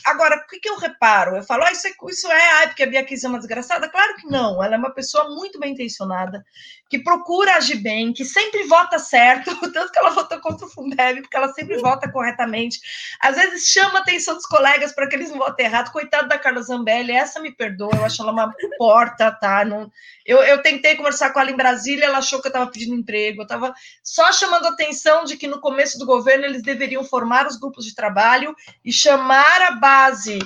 [0.05, 1.35] Agora, o que, que eu reparo?
[1.35, 3.89] Eu falo, ah, isso é, isso é ai, porque a Bia Kiss é uma desgraçada?
[3.89, 4.63] Claro que não.
[4.63, 6.45] Ela é uma pessoa muito bem intencionada,
[6.87, 11.21] que procura agir bem, que sempre vota certo, tanto que ela votou contra o Fundeb,
[11.21, 12.79] porque ela sempre vota corretamente.
[13.19, 15.91] Às vezes chama a atenção dos colegas para que eles não votem errado.
[15.91, 19.65] Coitado da Carla Zambelli, essa me perdoa, eu acho ela uma porta, tá?
[19.65, 19.91] Não,
[20.25, 23.41] eu, eu tentei conversar com ela em Brasília, ela achou que eu estava pedindo emprego,
[23.41, 23.73] eu estava
[24.03, 27.59] só chamando a atenção de que no começo do governo eles deveriam formar os os
[27.59, 30.39] grupos de trabalho e chamar a base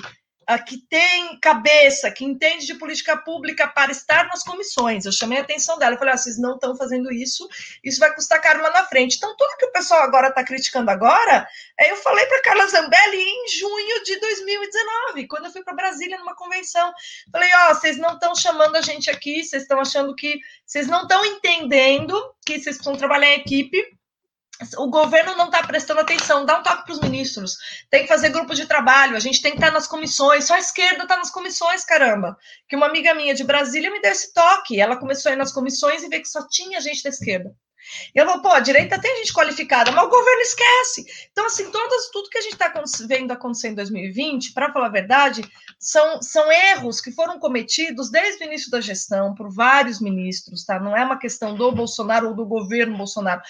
[0.58, 5.04] que tem cabeça, que entende de política pública para estar nas comissões.
[5.04, 7.48] Eu chamei a atenção dela, falei, ah, vocês não estão fazendo isso,
[7.84, 9.16] isso vai custar caro lá na frente.
[9.16, 11.46] Então, tudo que o pessoal agora está criticando agora,
[11.88, 16.34] eu falei para Carla Zambelli em junho de 2019, quando eu fui para Brasília numa
[16.34, 16.92] convenção.
[17.30, 20.86] Falei, ó, oh, vocês não estão chamando a gente aqui, vocês estão achando que vocês
[20.86, 23.99] não estão entendendo que vocês precisam trabalhar em equipe,
[24.76, 27.56] o governo não está prestando atenção, dá um toque para os ministros.
[27.88, 30.54] Tem que fazer grupo de trabalho, a gente tem que estar tá nas comissões, só
[30.54, 32.36] a esquerda está nas comissões, caramba.
[32.68, 34.80] Que uma amiga minha de Brasília me deu esse toque.
[34.80, 37.54] Ela começou a ir nas comissões e vê que só tinha gente da esquerda.
[38.14, 41.04] E ela falou, pô, a direita tem gente qualificada, mas o governo esquece.
[41.32, 42.72] Então, assim, todas, tudo que a gente está
[43.06, 45.42] vendo acontecer em 2020, para falar a verdade,
[45.78, 50.78] são, são erros que foram cometidos desde o início da gestão por vários ministros, tá?
[50.78, 53.40] Não é uma questão do Bolsonaro ou do governo Bolsonaro.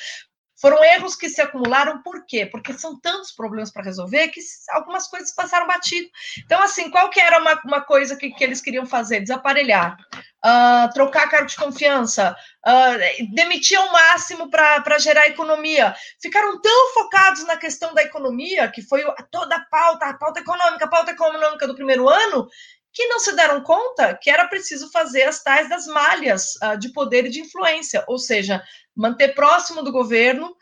[0.61, 2.45] Foram erros que se acumularam, por quê?
[2.45, 4.41] Porque são tantos problemas para resolver que
[4.71, 6.09] algumas coisas passaram batido.
[6.45, 9.21] Então, assim, qual que era uma, uma coisa que, que eles queriam fazer?
[9.21, 9.97] Desaparelhar,
[10.45, 12.37] uh, trocar cargo de confiança,
[12.67, 15.95] uh, demitir ao máximo para gerar economia.
[16.21, 20.85] Ficaram tão focados na questão da economia, que foi toda a pauta, a pauta econômica,
[20.85, 22.49] a pauta econômica do primeiro ano,
[22.93, 26.93] que não se deram conta que era preciso fazer as tais das malhas uh, de
[26.93, 28.63] poder e de influência, ou seja,
[28.97, 30.55] manter próximo do governo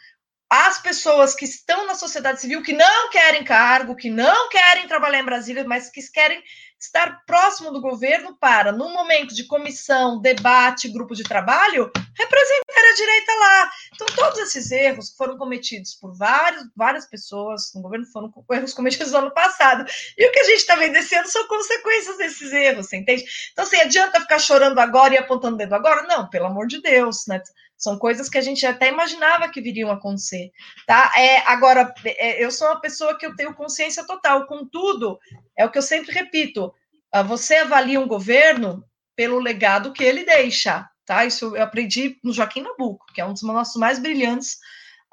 [0.51, 5.21] as pessoas que estão na sociedade civil, que não querem cargo, que não querem trabalhar
[5.21, 6.43] em Brasília, mas que querem
[6.81, 12.95] estar próximo do governo para, no momento de comissão, debate, grupo de trabalho, representar a
[12.95, 13.71] direita lá.
[13.95, 19.13] Então, todos esses erros foram cometidos por vários, várias pessoas no governo, foram erros cometidos
[19.13, 19.85] no ano passado.
[20.17, 23.25] E o que a gente está vendo esse ano são consequências desses erros, você entende?
[23.53, 26.07] Então, assim, adianta ficar chorando agora e apontando o dedo agora?
[26.07, 27.43] Não, pelo amor de Deus, né?
[27.79, 30.51] São coisas que a gente até imaginava que viriam a acontecer,
[30.87, 31.13] tá?
[31.17, 35.19] É, agora, é, eu sou uma pessoa que eu tenho consciência total, contudo,
[35.57, 36.75] é o que eu sempre repito,
[37.13, 41.25] ah, você avalia um governo pelo legado que ele deixa, tá?
[41.25, 44.59] Isso eu aprendi no Joaquim Nabuco, que é um dos nossos mais brilhantes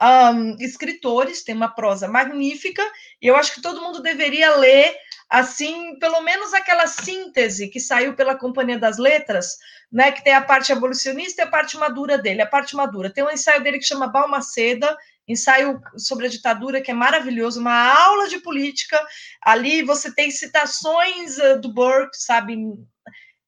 [0.01, 2.83] um, escritores, tem uma prosa magnífica,
[3.21, 4.95] e eu acho que todo mundo deveria ler
[5.29, 9.57] assim, pelo menos aquela síntese que saiu pela Companhia das Letras,
[9.91, 12.41] né, que tem a parte abolicionista e a parte madura dele.
[12.41, 14.95] A parte madura tem um ensaio dele que chama Balmaceda,
[15.27, 18.99] ensaio sobre a ditadura que é maravilhoso, uma aula de política.
[19.41, 22.55] Ali você tem citações uh, do Burke, sabe,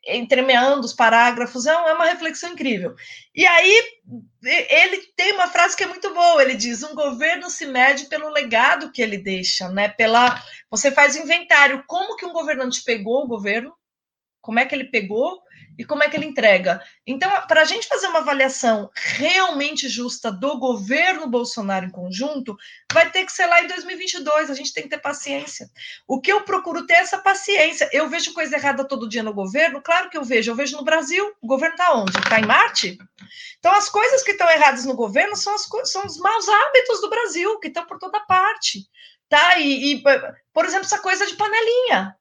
[0.08, 2.96] entremeando os parágrafos, é, é uma reflexão incrível.
[3.36, 4.00] E aí
[4.44, 8.30] ele tem uma frase que é muito boa, ele diz: um governo se mede pelo
[8.30, 9.90] legado que ele deixa, né?
[9.90, 13.74] Pela você faz inventário, como que um governante pegou o governo,
[14.42, 15.42] como é que ele pegou
[15.78, 16.82] e como é que ele entrega.
[17.06, 22.58] Então, para a gente fazer uma avaliação realmente justa do governo Bolsonaro em conjunto,
[22.92, 24.50] vai ter que ser lá em 2022.
[24.50, 25.70] A gente tem que ter paciência.
[26.08, 27.90] O que eu procuro ter é essa paciência.
[27.94, 29.82] Eu vejo coisa errada todo dia no governo?
[29.82, 30.52] Claro que eu vejo.
[30.52, 31.34] Eu vejo no Brasil.
[31.42, 32.18] O governo está onde?
[32.18, 32.98] Está em Marte?
[33.60, 37.10] Então, as coisas que estão erradas no governo são, as, são os maus hábitos do
[37.10, 38.88] Brasil, que estão por toda parte
[39.30, 39.58] tá?
[39.60, 40.04] E, e,
[40.54, 42.16] por exemplo, essa coisa de panelinha.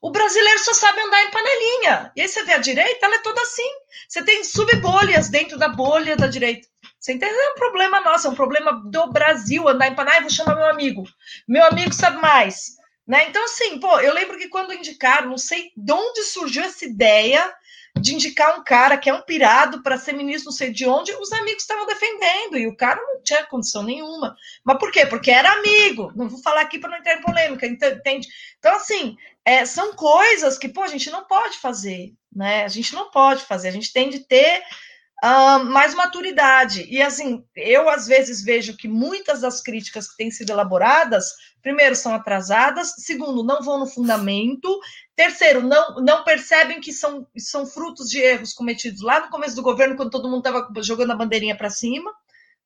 [0.00, 2.12] O brasileiro só sabe andar em panelinha.
[2.16, 3.68] E aí você vê a direita, ela é toda assim.
[4.08, 6.68] Você tem subbolhas dentro da bolha da direita.
[6.98, 7.34] Você entende?
[7.34, 10.22] É um problema nosso, é um problema do Brasil andar em panelinha.
[10.22, 11.04] vou chamar meu amigo.
[11.46, 12.76] Meu amigo sabe mais.
[13.06, 13.28] Né?
[13.28, 17.54] Então, assim, pô, eu lembro que quando indicaram, não sei de onde surgiu essa ideia
[18.00, 21.12] de indicar um cara que é um pirado para ser ministro não sei de onde,
[21.12, 24.36] os amigos estavam defendendo, e o cara não tinha condição nenhuma.
[24.64, 25.06] Mas por quê?
[25.06, 26.12] Porque era amigo.
[26.14, 28.28] Não vou falar aqui para não entrar em polêmica, entende?
[28.58, 32.64] Então, assim, é, são coisas que, pô, a gente não pode fazer, né?
[32.64, 34.62] A gente não pode fazer, a gente tem de ter
[35.22, 36.86] mais maturidade.
[36.88, 41.32] E, assim, eu às vezes vejo que muitas das críticas que têm sido elaboradas
[41.66, 44.78] primeiro, são atrasadas, segundo, não vão no fundamento,
[45.16, 49.64] terceiro, não, não percebem que são, são frutos de erros cometidos lá no começo do
[49.64, 52.14] governo, quando todo mundo estava jogando a bandeirinha para cima,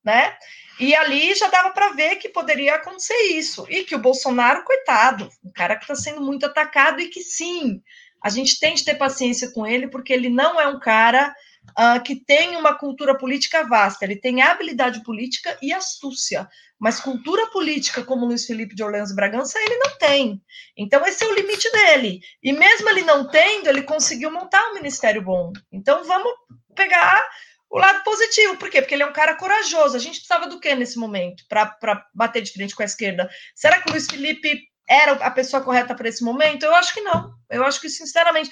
[0.04, 0.36] né?
[0.78, 5.30] E ali já dava para ver que poderia acontecer isso, e que o Bolsonaro, coitado,
[5.42, 7.80] um cara que está sendo muito atacado, e que sim,
[8.22, 11.34] a gente tem de ter paciência com ele, porque ele não é um cara
[11.78, 16.48] uh, que tem uma cultura política vasta, ele tem habilidade política e astúcia,
[16.78, 20.40] mas cultura política como Luiz Felipe de Orleans Bragança ele não tem.
[20.76, 22.20] Então esse é o limite dele.
[22.42, 25.52] E mesmo ele não tendo, ele conseguiu montar um ministério bom.
[25.70, 26.32] Então vamos
[26.74, 27.22] pegar
[27.68, 28.56] o lado positivo.
[28.56, 28.80] Por quê?
[28.80, 29.94] Porque ele é um cara corajoso.
[29.94, 31.76] A gente precisava do que nesse momento para
[32.14, 33.30] bater de frente com a esquerda?
[33.54, 36.64] Será que o Luiz Felipe era a pessoa correta para esse momento?
[36.64, 37.32] Eu acho que não.
[37.48, 38.50] Eu acho que, sinceramente,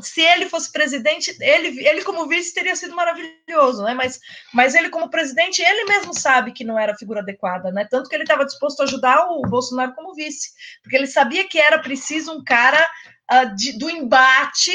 [0.00, 3.94] se ele fosse presidente, ele, ele como vice teria sido maravilhoso, né?
[3.94, 4.20] Mas,
[4.52, 7.86] mas ele, como presidente, ele mesmo sabe que não era a figura adequada, né?
[7.90, 10.50] Tanto que ele estava disposto a ajudar o Bolsonaro como vice,
[10.82, 12.86] porque ele sabia que era preciso um cara
[13.32, 14.72] uh, de, do embate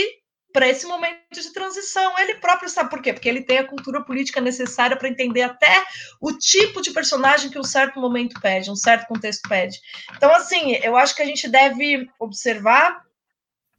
[0.52, 2.18] para esse momento de transição.
[2.20, 3.14] Ele próprio sabe por quê?
[3.14, 5.84] Porque ele tem a cultura política necessária para entender até
[6.20, 9.80] o tipo de personagem que um certo momento pede, um certo contexto pede.
[10.16, 13.02] Então, assim, eu acho que a gente deve observar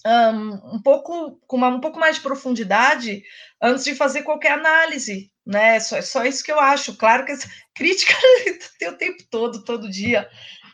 [0.06, 3.22] um, um pouco com uma, um pouco mais de profundidade
[3.60, 5.78] antes de fazer qualquer análise, né?
[5.80, 6.96] Só, só isso que eu acho.
[6.96, 7.32] Claro que
[7.74, 8.14] crítica
[8.78, 10.28] tem o tempo todo, todo dia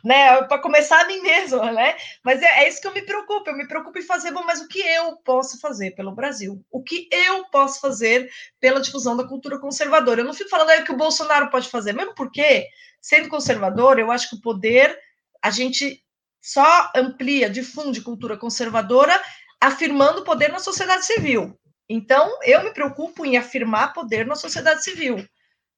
[0.07, 0.41] né?
[0.43, 1.97] Para começar a mim mesma, né?
[2.23, 3.51] Mas é, é, isso que eu me preocupo.
[3.51, 6.65] Eu me preocupo em fazer, bom, mas o que eu posso fazer pelo Brasil?
[6.71, 8.31] O que eu posso fazer
[8.61, 10.21] pela difusão da cultura conservadora?
[10.21, 12.69] Eu não fico falando aí que o Bolsonaro pode fazer, mesmo porque,
[13.01, 14.97] sendo conservador, eu acho que o poder
[15.43, 16.01] a gente
[16.41, 19.21] só amplia, difunde cultura conservadora,
[19.61, 21.59] afirmando poder na sociedade civil.
[21.89, 25.27] Então, eu me preocupo em afirmar poder na sociedade civil.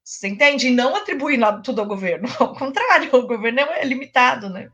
[0.09, 0.67] Você entende?
[0.67, 2.27] E não atribuir tudo ao governo.
[2.39, 4.71] Ao contrário, o governo é limitado, né?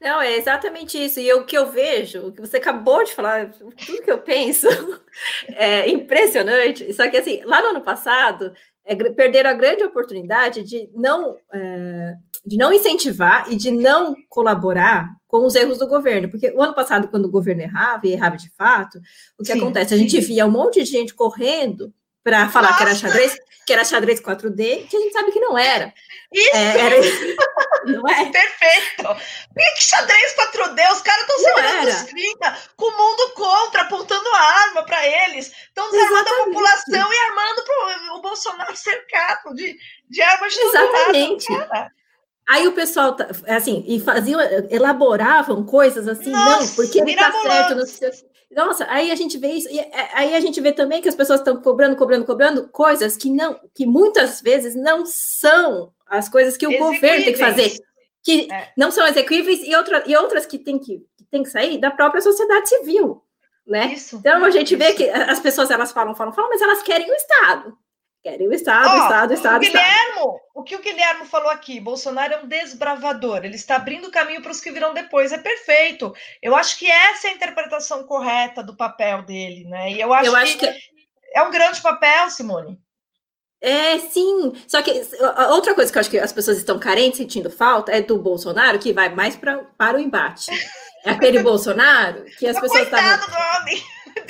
[0.00, 1.20] Não, é exatamente isso.
[1.20, 4.66] E o que eu vejo, o que você acabou de falar, tudo que eu penso,
[5.48, 6.90] é impressionante.
[6.94, 12.14] Só que, assim, lá no ano passado, é, perderam a grande oportunidade de não, é,
[12.46, 16.30] de não incentivar e de não colaborar com os erros do governo.
[16.30, 18.98] Porque o ano passado, quando o governo errava, e errava de fato,
[19.38, 19.60] o que Sim.
[19.60, 19.92] acontece?
[19.92, 21.92] A gente via um monte de gente correndo
[22.22, 22.78] para falar Nossa.
[22.78, 25.92] que era xadrez, que era xadrez 4D, que a gente sabe que não era.
[26.32, 26.56] Isso!
[26.56, 26.96] É, era...
[27.86, 28.30] Não é?
[28.30, 29.04] Perfeito!
[29.04, 30.92] Por que xadrez 4D?
[30.92, 35.50] Os caras estão sendo dos 30, com o mundo contra, apontando arma para eles.
[35.50, 39.78] Estão desarmando a população e armando pro, o Bolsonaro cercado de,
[40.10, 41.46] de armas de Exatamente.
[42.50, 47.32] Aí o pessoal, tá, assim, e faziam, elaboravam coisas assim, Nossa, não, porque ele tá
[47.32, 48.10] certo, não sei
[48.50, 51.40] nossa, aí a gente vê isso, é, aí a gente vê também que as pessoas
[51.40, 56.66] estão cobrando, cobrando, cobrando coisas que não, que muitas vezes não são as coisas que
[56.66, 57.72] o governo tem que fazer,
[58.24, 58.72] que é.
[58.76, 61.92] não são execuíveis e, outra, e outras que tem que, que tem que sair da
[61.92, 63.22] própria sociedade civil,
[63.64, 63.92] né?
[63.92, 64.82] Isso, então a gente isso.
[64.82, 67.78] vê que as pessoas elas falam, falam, falam, mas elas querem o Estado.
[68.22, 70.40] Querem o Estado, oh, Estado, Estado, o Guilhermo, Estado.
[70.54, 74.50] O que o Guilhermo falou aqui, Bolsonaro é um desbravador, ele está abrindo caminho para
[74.50, 76.14] os que virão depois, é perfeito.
[76.42, 79.92] Eu acho que essa é a interpretação correta do papel dele, né?
[79.92, 80.66] E eu acho, eu que, acho que
[81.34, 82.78] é um grande papel, Simone.
[83.60, 84.52] É, sim.
[84.66, 85.02] Só que
[85.50, 88.78] outra coisa que eu acho que as pessoas estão carentes, sentindo falta, é do Bolsonaro,
[88.78, 90.50] que vai mais pra, para o embate.
[91.04, 93.26] É aquele Bolsonaro que as pessoas estavam.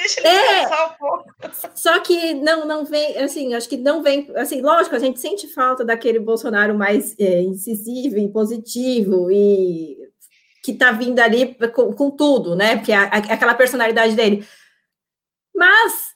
[0.01, 1.25] Deixa ele é, um pouco.
[1.75, 5.47] Só que não, não vem, assim, acho que não vem, assim, lógico, a gente sente
[5.47, 9.99] falta daquele Bolsonaro mais é, incisivo e positivo e
[10.63, 12.77] que tá vindo ali com, com tudo, né?
[12.77, 14.47] Porque é aquela personalidade dele.
[15.55, 16.15] Mas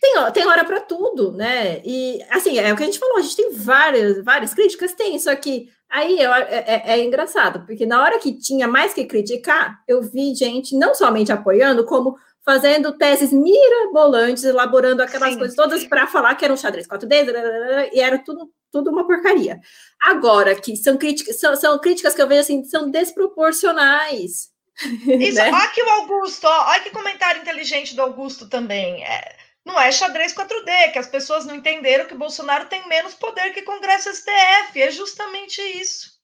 [0.00, 1.82] tem, tem hora para tudo, né?
[1.84, 5.18] E assim, é o que a gente falou, a gente tem várias, várias críticas, tem,
[5.18, 9.82] só que aí é, é, é, engraçado, porque na hora que tinha mais que criticar,
[9.86, 15.38] eu vi gente não somente apoiando, como fazendo teses mirabolantes, elaborando aquelas Sim.
[15.38, 19.60] coisas todas para falar que era um xadrez 4D, e era tudo, tudo uma porcaria.
[20.02, 24.50] Agora, que são críticas, são, são críticas que eu vejo assim, são desproporcionais.
[24.80, 25.52] Isso, né?
[25.52, 29.04] olha que o Augusto, olha que comentário inteligente do Augusto também.
[29.04, 33.52] É, não é xadrez 4D, que as pessoas não entenderam que Bolsonaro tem menos poder
[33.52, 34.80] que Congresso STF.
[34.80, 36.18] É justamente isso.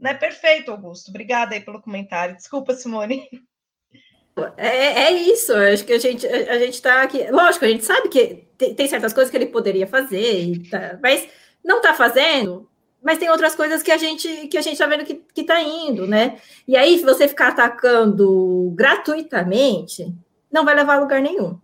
[0.00, 1.10] Não é perfeito, Augusto.
[1.10, 2.36] Obrigada aí pelo comentário.
[2.36, 3.28] Desculpa, Simone.
[4.56, 7.30] É, é isso, acho que a gente a, a gente está aqui.
[7.30, 11.28] Lógico, a gente sabe que tem, tem, certas coisas que ele poderia fazer, tá, mas
[11.64, 12.68] não está fazendo.
[13.02, 16.06] Mas tem outras coisas que a gente que a gente está vendo que, está indo,
[16.06, 16.40] né?
[16.66, 20.12] E aí, se você ficar atacando gratuitamente,
[20.50, 21.58] não vai levar a lugar nenhum.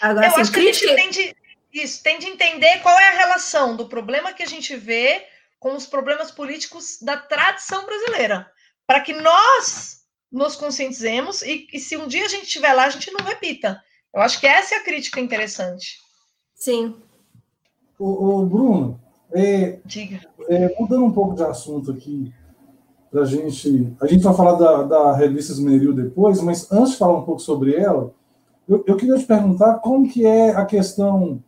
[0.00, 1.36] Agora, Eu assim, acho que a gente tem de,
[1.72, 5.26] isso, tem de entender qual é a relação do problema que a gente vê
[5.58, 8.50] com os problemas políticos da tradição brasileira,
[8.86, 12.90] para que nós nos conscientizemos e, e se um dia a gente estiver lá, a
[12.90, 13.80] gente não repita.
[14.14, 15.98] Eu acho que essa é a crítica interessante.
[16.54, 16.96] Sim.
[17.98, 19.00] O, o Bruno,
[19.32, 19.78] é,
[20.48, 22.32] é, mudando um pouco de assunto aqui,
[23.10, 23.94] para gente.
[24.00, 27.40] A gente vai falar da, da revista Esmeril depois, mas antes de falar um pouco
[27.40, 28.12] sobre ela,
[28.68, 31.42] eu, eu queria te perguntar como que é a questão,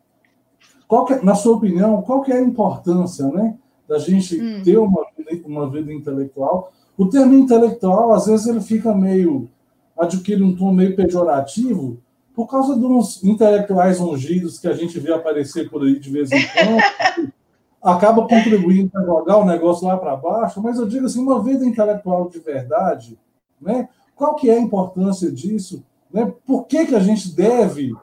[0.87, 3.57] qual que, é, na sua opinião, qual que é a importância, né,
[3.89, 4.63] da gente hum.
[4.63, 5.05] ter uma,
[5.45, 9.49] uma vida intelectual o termo intelectual, às vezes, ele fica meio.
[9.97, 11.99] adquire um tom meio pejorativo
[12.35, 16.41] por causa dos intelectuais ungidos que a gente vê aparecer por aí de vez em
[16.41, 17.33] quando.
[17.83, 21.65] acaba contribuindo para jogar o negócio lá para baixo, mas eu digo assim, uma vida
[21.65, 23.19] intelectual de verdade,
[23.61, 23.89] né?
[24.15, 25.85] qual que é a importância disso?
[26.13, 26.33] Né?
[26.45, 27.95] Por que, que a gente deve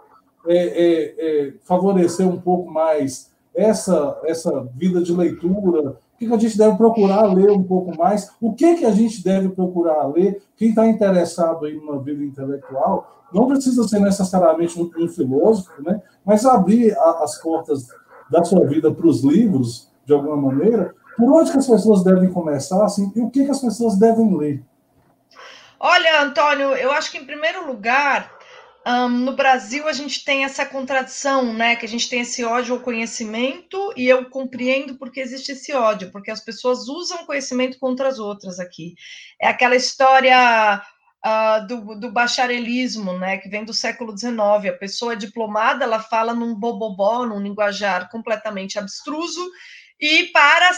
[0.48, 6.38] é, é, é, favorecer um pouco mais essa, essa vida de leitura, o que, a
[6.38, 8.32] gente deve procurar ler um pouco mais?
[8.40, 10.42] O que, que a gente deve procurar ler?
[10.56, 16.02] Quem está interessado em uma vida intelectual não precisa ser necessariamente um, um filósofo, né?
[16.24, 17.88] mas abrir a, as portas
[18.30, 20.96] da sua vida para os livros, de alguma maneira.
[21.18, 22.84] Por onde que as pessoas devem começar?
[22.86, 24.64] Assim, e o que, que as pessoas devem ler?
[25.80, 28.32] Olha, Antônio, eu acho que, em primeiro lugar,
[28.88, 31.76] um, no Brasil, a gente tem essa contradição, né?
[31.76, 36.12] Que a gente tem esse ódio ao conhecimento, e eu compreendo porque existe esse ódio,
[36.12, 38.94] porque as pessoas usam conhecimento contra as outras aqui.
[39.42, 40.82] É aquela história
[41.26, 43.38] uh, do, do bacharelismo, né?
[43.38, 44.36] Que vem do século XIX.
[44.70, 49.44] A pessoa é diplomada, ela fala num bobobó, num linguajar completamente abstruso,
[50.00, 50.72] e para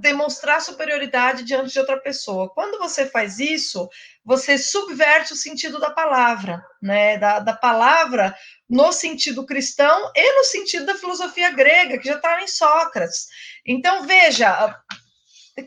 [0.00, 2.52] demonstrar superioridade diante de outra pessoa.
[2.52, 3.88] Quando você faz isso,
[4.24, 7.18] você subverte o sentido da palavra, né?
[7.18, 8.34] Da, da palavra
[8.68, 13.26] no sentido cristão e no sentido da filosofia grega, que já estava em Sócrates.
[13.64, 14.76] Então, veja,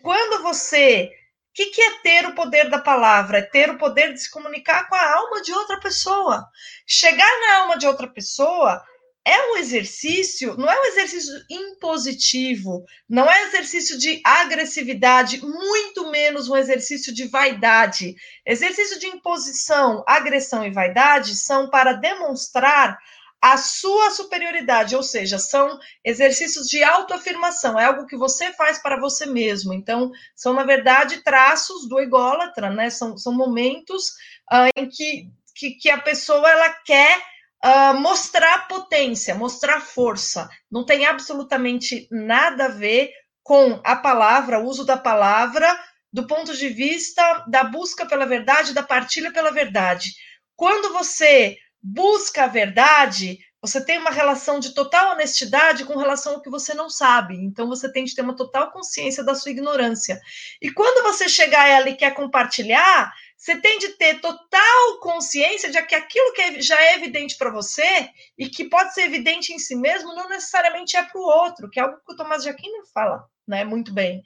[0.01, 1.09] quando você.
[1.49, 3.39] O que, que é ter o poder da palavra?
[3.39, 6.47] É ter o poder de se comunicar com a alma de outra pessoa.
[6.87, 8.81] Chegar na alma de outra pessoa
[9.25, 16.09] é um exercício, não é um exercício impositivo, não é um exercício de agressividade, muito
[16.09, 18.15] menos um exercício de vaidade.
[18.45, 22.97] Exercício de imposição, agressão e vaidade são para demonstrar
[23.41, 28.99] a sua superioridade, ou seja, são exercícios de autoafirmação, é algo que você faz para
[28.99, 29.73] você mesmo.
[29.73, 32.91] Então, são, na verdade, traços do ególatra, né?
[32.91, 34.09] São, são momentos
[34.51, 37.19] uh, em que, que, que, a pessoa ela quer
[37.63, 40.49] uh, mostrar potência, mostrar força.
[40.69, 43.11] Não tem absolutamente nada a ver
[43.43, 45.67] com a palavra, o uso da palavra,
[46.11, 50.13] do ponto de vista da busca pela verdade, da partilha pela verdade.
[50.55, 56.41] Quando você busca a verdade, você tem uma relação de total honestidade com relação ao
[56.41, 57.35] que você não sabe.
[57.35, 60.19] Então você tem de ter uma total consciência da sua ignorância.
[60.61, 65.81] E quando você chegar ela e quer compartilhar, você tem de ter total consciência de
[65.81, 68.07] que aquilo que é, já é evidente para você
[68.37, 71.79] e que pode ser evidente em si mesmo, não necessariamente é para o outro, que
[71.79, 73.63] é algo que o Tomás de Aquino fala, né?
[73.63, 74.21] Muito bem.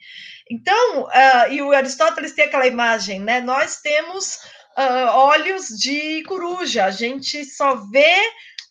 [0.50, 3.40] Então, uh, e o Aristóteles tem aquela imagem, né?
[3.40, 4.34] Nós temos
[4.76, 8.20] uh, olhos de coruja, a gente só vê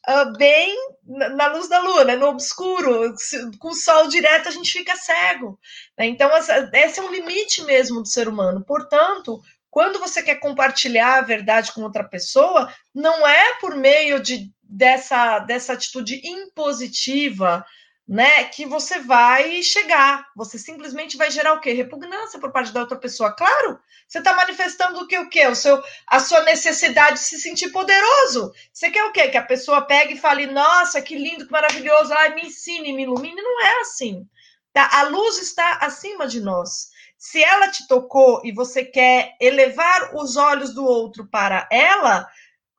[0.07, 0.77] uh, bem
[1.07, 3.13] na luz da lua, né, no obscuro,
[3.59, 5.59] com o sol direto a gente fica cego.
[5.97, 6.05] Né?
[6.07, 8.63] Então, essa, esse é um limite mesmo do ser humano.
[8.65, 9.41] Portanto,
[9.75, 15.39] quando você quer compartilhar a verdade com outra pessoa, não é por meio de, dessa,
[15.39, 17.65] dessa atitude impositiva,
[18.07, 20.27] né, que você vai chegar.
[20.33, 21.73] Você simplesmente vai gerar o quê?
[21.73, 23.35] Repugnância por parte da outra pessoa.
[23.35, 23.77] Claro,
[24.07, 25.45] você está manifestando o que o quê?
[25.45, 28.53] O seu, a sua necessidade de se sentir poderoso.
[28.71, 29.27] Você quer o quê?
[29.27, 33.03] Que a pessoa pegue e fale, nossa, que lindo, que maravilhoso, ai, me ensine, me
[33.03, 33.41] ilumine.
[33.41, 34.25] Não é assim.
[34.71, 34.89] Tá?
[34.93, 36.94] A luz está acima de nós.
[37.17, 42.27] Se ela te tocou e você quer elevar os olhos do outro para ela,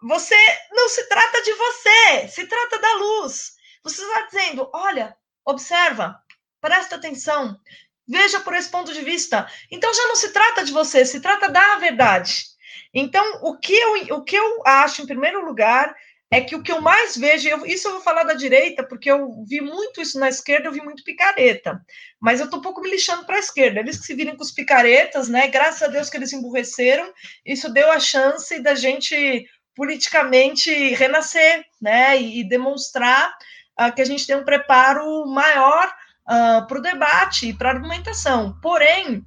[0.02, 0.36] você
[0.72, 3.56] não se trata de você, se trata da luz.
[3.82, 6.20] Você está dizendo, olha, observa,
[6.60, 7.58] presta atenção,
[8.06, 9.50] veja por esse ponto de vista.
[9.70, 12.56] Então já não se trata de você, se trata da verdade.
[12.92, 15.94] Então, o que eu, o que eu acho, em primeiro lugar,
[16.30, 19.10] é que o que eu mais vejo, eu, isso eu vou falar da direita, porque
[19.10, 21.80] eu vi muito isso na esquerda, eu vi muito picareta.
[22.20, 23.78] Mas eu estou um pouco me lixando para a esquerda.
[23.78, 25.46] Eles que se virem com os picaretas, né?
[25.46, 27.12] Graças a Deus que eles emburreceram,
[27.44, 32.20] isso deu a chance da gente politicamente renascer, né?
[32.20, 33.32] E, e demonstrar
[33.80, 35.86] uh, que a gente tem um preparo maior
[36.28, 38.58] uh, para o debate e para a argumentação.
[38.60, 39.24] Porém,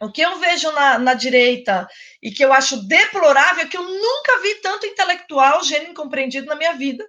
[0.00, 1.88] o que eu vejo na, na, direita
[2.22, 6.54] e que eu acho deplorável é que eu nunca vi tanto intelectual gênio incompreendido na
[6.54, 7.04] minha vida,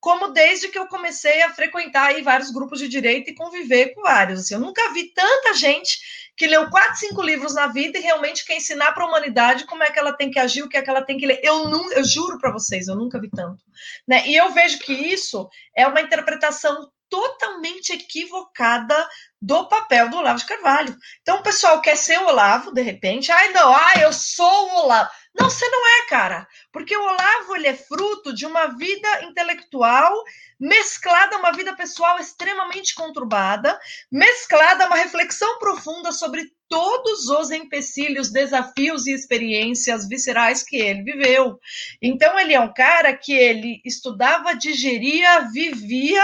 [0.00, 4.02] como desde que eu comecei a frequentar aí vários grupos de direita e conviver com
[4.02, 4.40] vários.
[4.40, 6.00] Assim, eu nunca vi tanta gente
[6.36, 9.84] que leu quatro, cinco livros na vida e realmente quer ensinar para a humanidade como
[9.84, 11.38] é que ela tem que agir, o que é que ela tem que ler.
[11.44, 13.62] Eu, não, eu juro para vocês, eu nunca vi tanto.
[14.08, 14.26] Né?
[14.26, 19.08] E eu vejo que isso é uma interpretação totalmente equivocada
[19.42, 20.96] do papel do Olavo de Carvalho.
[21.20, 24.84] Então o pessoal quer ser o Olavo, de repente, ai não, ah, eu sou o
[24.84, 25.10] Olavo.
[25.34, 30.12] Não, você não é, cara, porque o Olavo ele é fruto de uma vida intelectual
[30.60, 33.76] mesclada a uma vida pessoal extremamente conturbada,
[34.12, 41.02] mesclada a uma reflexão profunda sobre todos os empecilhos, desafios e experiências viscerais que ele
[41.02, 41.58] viveu.
[42.00, 46.22] Então ele é um cara que ele estudava, digeria, vivia,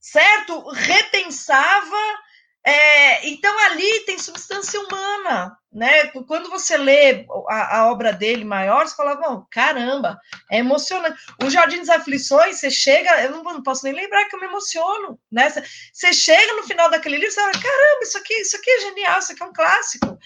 [0.00, 0.66] certo?
[0.70, 2.18] Repensava
[2.66, 6.08] é, então ali tem substância humana, né?
[6.26, 10.18] Quando você lê a, a obra dele maior, você fala, bom, caramba,
[10.50, 11.18] é emocionante.
[11.42, 14.46] O Jardim das Aflições, você chega, eu não, não, posso nem lembrar que eu me
[14.46, 15.48] emociono, né?
[15.92, 19.18] Você chega no final daquele livro, você fala, caramba, isso aqui, isso aqui é genial,
[19.18, 20.18] isso aqui é um clássico.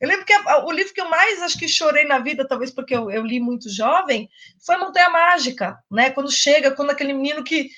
[0.00, 2.72] Eu lembro que a, o livro que eu mais acho que chorei na vida, talvez
[2.72, 4.28] porque eu, eu li muito jovem,
[4.64, 6.10] foi Montanha Mágica, né?
[6.10, 7.70] Quando chega, quando aquele menino que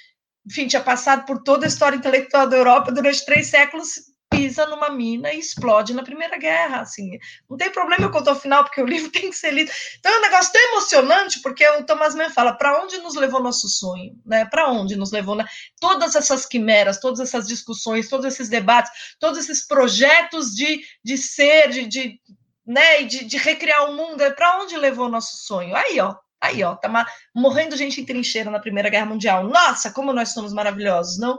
[0.51, 4.91] enfim, tinha passado por toda a história intelectual da Europa durante três séculos, pisa numa
[4.91, 7.17] mina e explode na Primeira Guerra, assim.
[7.49, 9.71] Não tem problema eu contar o final, porque o livro tem que ser lido.
[10.01, 13.41] Então é um negócio tão emocionante, porque o Thomas Mann fala, para onde nos levou
[13.41, 14.13] nosso sonho?
[14.27, 14.45] Né?
[14.45, 15.45] Para onde nos levou né?
[15.81, 18.91] todas essas quimeras, todas essas discussões, todos esses debates,
[19.21, 22.21] todos esses projetos de, de ser, de, de
[22.67, 25.77] né, de, de recriar o mundo, é para onde levou nosso sonho?
[25.77, 29.45] Aí, ó, Aí, ó, tá morrendo gente em trincheira na Primeira Guerra Mundial.
[29.45, 31.39] Nossa, como nós somos maravilhosos, não?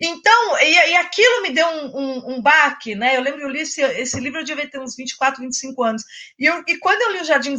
[0.00, 3.16] Então, e, e aquilo me deu um, um, um, baque, né?
[3.16, 6.04] Eu lembro eu li esse, esse livro, eu devia ter uns 24, 25 anos.
[6.38, 7.56] E, eu, e quando eu li o Jardim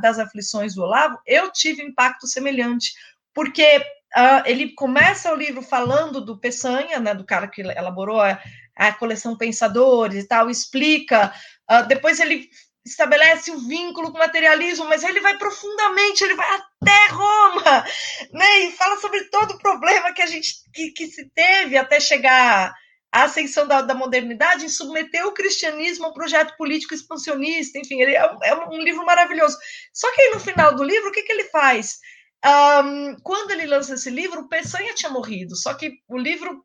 [0.00, 2.94] das Aflições do Olavo, eu tive impacto semelhante,
[3.34, 8.40] porque uh, ele começa o livro falando do Peçanha, né, do cara que elaborou a,
[8.76, 11.34] a coleção Pensadores e tal, explica.
[11.68, 12.48] Uh, depois ele
[12.84, 17.84] estabelece o um vínculo com o materialismo, mas ele vai profundamente, ele vai até Roma,
[18.32, 18.58] né?
[18.60, 22.74] E fala sobre todo o problema que a gente que, que se teve até chegar
[23.12, 28.00] à ascensão da, da, modernidade em submeter o cristianismo a um projeto político expansionista, enfim,
[28.02, 29.56] ele é um, é um livro maravilhoso.
[29.92, 31.98] Só que aí no final do livro, o que, que ele faz?
[32.44, 36.64] um, quando ele lança esse livro, o Peçanha tinha morrido, só que o livro,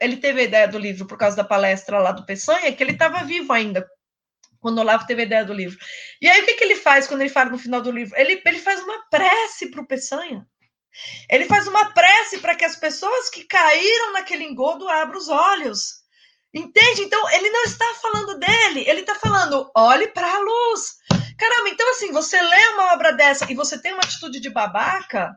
[0.00, 2.92] ele teve a ideia do livro por causa da palestra lá do Peçanha, que ele
[2.92, 3.86] estava vivo ainda,
[4.64, 5.78] quando o Olavo teve a ideia do livro.
[6.22, 8.18] E aí, o que, que ele faz quando ele fala no final do livro?
[8.18, 10.46] Ele, ele faz uma prece para o Peçanha.
[11.28, 16.02] Ele faz uma prece para que as pessoas que caíram naquele engodo abram os olhos.
[16.54, 17.02] Entende?
[17.02, 20.94] Então, ele não está falando dele, ele está falando, olhe para a luz.
[21.38, 25.36] Caramba, então assim, você lê uma obra dessa e você tem uma atitude de babaca,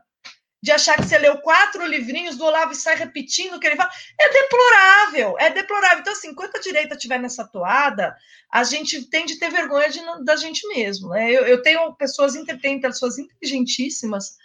[0.62, 3.76] de achar que você leu quatro livrinhos do Olavo e sai repetindo o que ele
[3.76, 3.90] fala,
[4.20, 6.00] é deplorável, é deplorável.
[6.00, 8.16] Então, assim, enquanto a direita estiver nessa toada,
[8.50, 11.10] a gente tem de ter vergonha de, da gente mesmo.
[11.10, 11.30] Né?
[11.30, 14.36] Eu, eu tenho pessoas, tem pessoas inteligentíssimas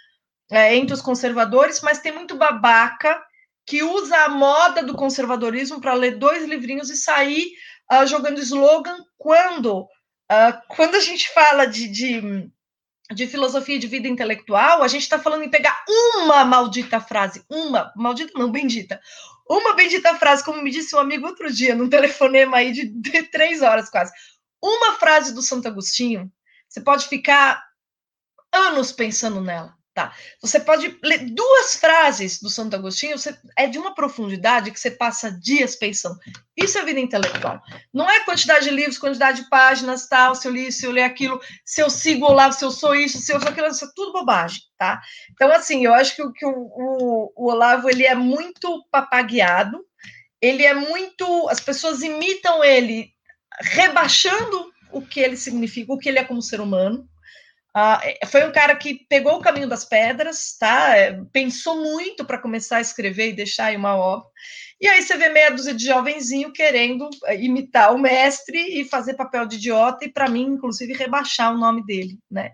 [0.52, 3.20] é, entre os conservadores, mas tem muito babaca
[3.66, 7.48] que usa a moda do conservadorismo para ler dois livrinhos e sair
[7.92, 12.52] uh, jogando slogan quando, uh, quando a gente fala de, de,
[13.12, 17.92] de, filosofia de vida intelectual, a gente está falando em pegar uma maldita frase, uma,
[17.96, 19.02] maldita não, bendita,
[19.50, 23.24] uma bendita frase, como me disse um amigo outro dia, num telefonema aí de, de
[23.24, 24.12] três horas quase,
[24.62, 26.32] uma frase do Santo Agostinho,
[26.70, 27.64] você pode ficar
[28.52, 29.76] anos pensando nela.
[29.94, 30.12] Tá.
[30.42, 34.90] Você pode ler duas frases do Santo Agostinho, você, é de uma profundidade que você
[34.90, 36.18] passa dias pensando.
[36.58, 37.62] Isso é vida intelectual.
[37.94, 41.02] Não é quantidade de livros, quantidade de páginas, tal, se eu li, se eu li
[41.02, 43.90] aquilo, se eu sigo Olavo, se eu sou isso, se eu sou aquilo, isso é
[43.96, 45.00] tudo bobagem, tá?
[45.32, 49.80] Então, assim, eu acho que, o, que o, o, o Olavo, ele é muito papagueado,
[50.42, 51.48] ele é muito...
[51.50, 53.14] As pessoas imitam ele
[53.62, 57.08] rebaixando o que ele significa, o que ele é como ser humano,
[57.76, 60.96] Uh, foi um cara que pegou o caminho das pedras, tá?
[60.96, 64.28] É, pensou muito para começar a escrever e deixar aí uma obra.
[64.80, 69.16] E aí você vê meia dúzia de jovenzinho querendo eh, imitar o mestre e fazer
[69.16, 72.52] papel de idiota, e para mim, inclusive, rebaixar o nome dele, né?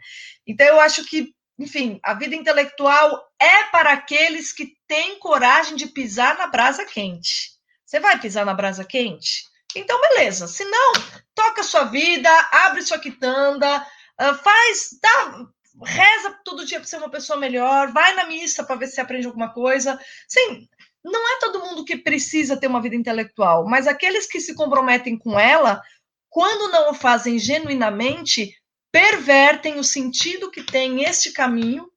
[0.47, 5.87] Então eu acho que, enfim, a vida intelectual é para aqueles que têm coragem de
[5.87, 7.51] pisar na brasa quente.
[7.85, 9.43] Você vai pisar na brasa quente?
[9.75, 10.47] Então, beleza.
[10.47, 10.93] Se não,
[11.35, 13.85] toca sua vida, abre sua quitanda,
[14.19, 15.45] faz, dá,
[15.85, 19.27] reza todo dia para ser uma pessoa melhor, vai na missa para ver se aprende
[19.27, 19.99] alguma coisa.
[20.27, 20.67] Sim,
[21.03, 25.17] não é todo mundo que precisa ter uma vida intelectual, mas aqueles que se comprometem
[25.17, 25.81] com ela,
[26.29, 28.53] quando não o fazem genuinamente,
[28.91, 31.89] pervertem o sentido que tem este caminho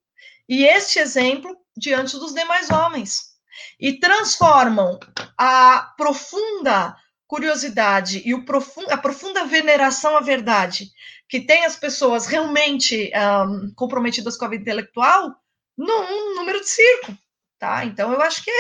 [0.49, 3.33] e este exemplo diante dos demais homens
[3.81, 4.99] e transformam
[5.37, 6.95] a profunda
[7.27, 10.91] curiosidade e o profund, a profunda veneração à verdade
[11.33, 15.35] que tem as pessoas realmente um, comprometidas com a vida intelectual
[15.75, 17.17] num número de circo,
[17.59, 17.87] tá?
[17.87, 18.51] Então eu acho que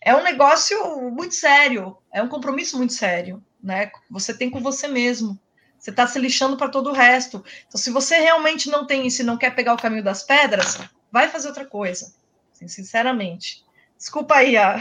[0.00, 3.90] é um negócio muito sério, é um compromisso muito sério, né?
[4.12, 5.36] Você tem com você mesmo.
[5.76, 7.44] Você está se lixando para todo o resto.
[7.66, 10.78] Então, se você realmente não tem isso e não quer pegar o caminho das pedras,
[11.10, 12.14] vai fazer outra coisa.
[12.52, 13.64] Assim, sinceramente.
[13.98, 14.80] Desculpa aí a.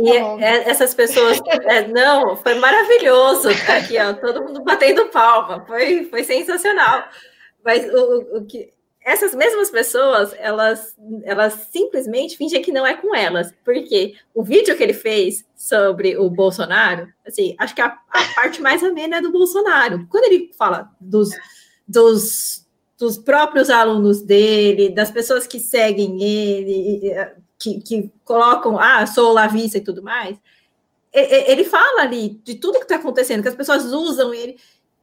[0.00, 0.10] E
[0.44, 1.40] é, essas pessoas.
[1.62, 3.48] É, não, foi maravilhoso.
[3.48, 5.64] Aqui, ó, todo mundo batendo palma.
[5.66, 7.04] Foi, foi sensacional.
[7.64, 8.70] Mas o, o que.
[9.04, 10.94] Essas mesmas pessoas, elas,
[11.24, 16.16] elas simplesmente fingem que não é com elas, porque o vídeo que ele fez sobre
[16.16, 20.06] o Bolsonaro, assim, acho que a, a parte mais amena é do Bolsonaro.
[20.08, 21.30] Quando ele fala dos,
[21.88, 22.64] dos,
[22.96, 27.12] dos próprios alunos dele, das pessoas que seguem ele,
[27.62, 30.36] que, que colocam, ah, sou lavista e tudo mais,
[31.12, 34.58] ele fala ali de tudo que está acontecendo, que as pessoas usam ele.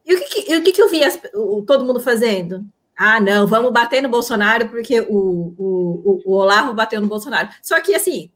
[0.06, 2.66] E o que, o que, que eu vi as, o, todo mundo fazendo?
[2.98, 7.50] Ah, não, vamos bater no Bolsonaro porque o, o, o Olavo bateu no Bolsonaro.
[7.62, 8.32] Só que, assim,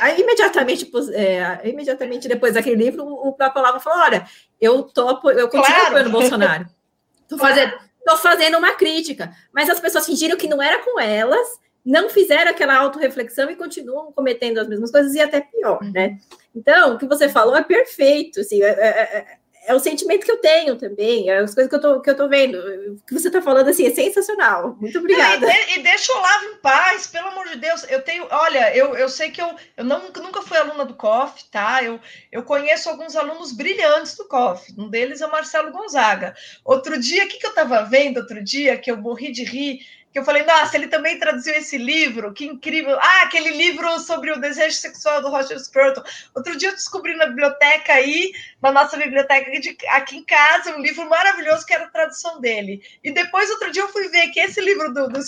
[0.00, 4.26] aí, imediatamente, é, imediatamente depois daquele livro, o próprio Olavo falou: olha,
[4.58, 5.86] eu, tô, eu continuo claro.
[5.86, 6.66] apoiando o Bolsonaro.
[7.22, 7.72] Estou fazendo,
[8.06, 9.30] tô fazendo uma crítica.
[9.52, 11.46] Mas as pessoas fingiram que não era com elas
[11.88, 16.18] não fizeram aquela autorreflexão e continuam cometendo as mesmas coisas e até pior, né?
[16.54, 19.38] Então, o que você falou é perfeito, assim, é, é, é,
[19.68, 22.16] é o sentimento que eu tenho também, é as coisas que eu tô, que eu
[22.16, 22.58] tô vendo.
[22.58, 24.76] O que você está falando, assim, é sensacional.
[24.78, 25.46] Muito obrigada.
[25.46, 27.86] e, de, e, deixa o Olavo em paz, pelo amor de Deus.
[27.88, 31.44] Eu tenho, olha, eu, eu sei que eu, eu não, nunca fui aluna do COF,
[31.50, 31.82] tá?
[31.82, 31.98] Eu,
[32.30, 34.74] eu conheço alguns alunos brilhantes do COF.
[34.76, 36.34] Um deles é o Marcelo Gonzaga.
[36.66, 39.80] Outro dia, o que, que eu estava vendo outro dia, que eu morri de rir,
[40.12, 42.98] que eu falei, nossa, ele também traduziu esse livro, que incrível.
[42.98, 46.02] Ah, aquele livro sobre o desejo sexual do Roger Scruton.
[46.34, 48.32] Outro dia eu descobri na biblioteca aí,
[48.62, 52.82] na nossa biblioteca de, aqui em casa, um livro maravilhoso que era a tradução dele.
[53.04, 55.22] E depois, outro dia, eu fui ver que esse livro do, do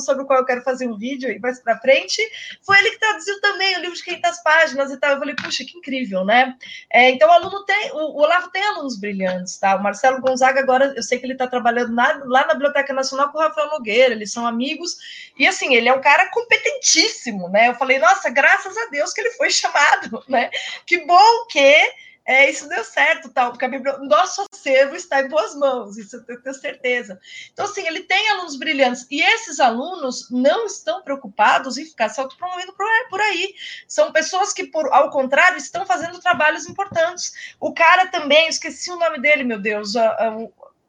[0.00, 2.22] sobre o qual eu quero fazer um vídeo aí mais pra frente,
[2.62, 5.12] foi ele que traduziu também o livro de 500 páginas e tal.
[5.12, 6.56] Eu falei, puxa, que incrível, né?
[6.92, 9.76] É, então, o aluno tem, o, o Olavo tem alunos brilhantes, tá?
[9.76, 13.30] O Marcelo Gonzaga, agora, eu sei que ele está trabalhando na, lá na Biblioteca Nacional
[13.30, 14.96] com o Rafael Nogueira, eles são amigos.
[15.38, 17.68] E assim, ele é um cara competentíssimo, né?
[17.68, 20.50] Eu falei, nossa, graças a Deus que ele foi chamado, né?
[20.86, 21.94] Que bom que
[22.30, 26.14] é, isso deu certo, tal, porque a Bíblia, nosso acervo está em boas mãos, isso
[26.28, 27.18] eu tenho certeza.
[27.52, 32.20] Então, assim, ele tem alunos brilhantes, e esses alunos não estão preocupados em ficar se
[32.20, 32.72] autopromovendo
[33.08, 33.54] por aí.
[33.88, 37.56] São pessoas que, por, ao contrário, estão fazendo trabalhos importantes.
[37.58, 39.94] O cara também, esqueci o nome dele, meu Deus,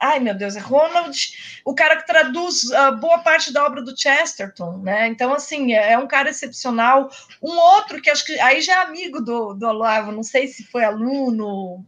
[0.02, 3.96] Ai, meu Deus, é Ronald, o cara que traduz uh, boa parte da obra do
[3.96, 5.08] Chesterton, né?
[5.08, 7.12] Então, assim, é, é, um cara excepcional.
[7.40, 10.64] Um outro que acho que aí já é amigo do, do Olavo, não sei se
[10.64, 11.86] foi aluno,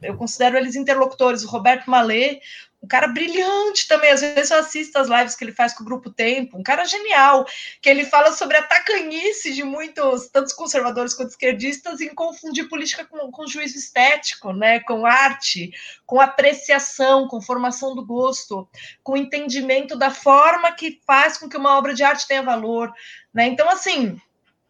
[0.00, 2.40] eu considero eles interlocutores, o Roberto Malê,
[2.82, 4.10] um cara brilhante também.
[4.10, 6.84] Às vezes eu assisto as lives que ele faz com o Grupo Tempo, um cara
[6.84, 7.46] genial,
[7.80, 13.04] que ele fala sobre a tacanhice de muitos, tantos conservadores quanto esquerdistas, em confundir política
[13.04, 14.80] com, com juízo estético, né?
[14.80, 15.72] com arte,
[16.06, 18.68] com apreciação, com formação do gosto,
[19.02, 22.90] com entendimento da forma que faz com que uma obra de arte tenha valor.
[23.32, 23.46] Né?
[23.46, 24.18] Então, assim,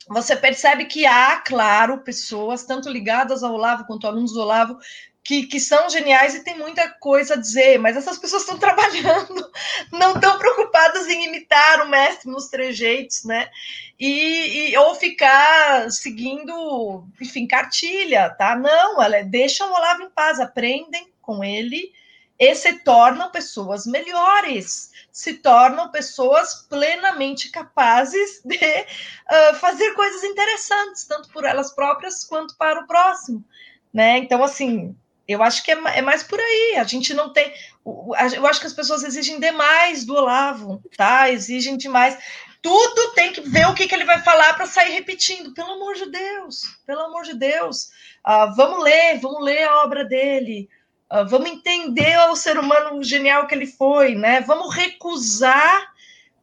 [0.09, 4.77] você percebe que há, claro, pessoas, tanto ligadas ao Olavo quanto alunos do Olavo,
[5.23, 9.51] que, que são geniais e tem muita coisa a dizer, mas essas pessoas estão trabalhando,
[9.93, 13.51] não estão preocupadas em imitar o mestre nos trejeitos, né?
[13.99, 18.57] E, e, ou ficar seguindo, enfim, cartilha, tá?
[18.57, 21.93] Não, ela é, deixam o Olavo em paz, aprendem com ele
[22.39, 31.05] e se tornam pessoas melhores, se tornam pessoas plenamente capazes de uh, fazer coisas interessantes,
[31.05, 33.45] tanto por elas próprias quanto para o próximo.
[33.93, 34.17] Né?
[34.17, 34.97] Então, assim,
[35.33, 36.77] eu acho que é, é, mais por aí.
[36.79, 37.53] A gente não tem.
[38.35, 41.31] Eu acho que as pessoas exigem demais do Olavo, tá?
[41.31, 42.19] Exigem demais.
[42.63, 45.55] Tudo tem que ver o que, que ele vai falar para sair repetindo.
[45.55, 47.91] Pelo amor de Deus, pelo amor de Deus.
[48.27, 50.69] Uh, vamos ler, vamos ler a obra dele.
[51.11, 54.43] Uh, vamos entender o ser humano genial que ele foi, né?
[54.43, 55.93] Vamos recusar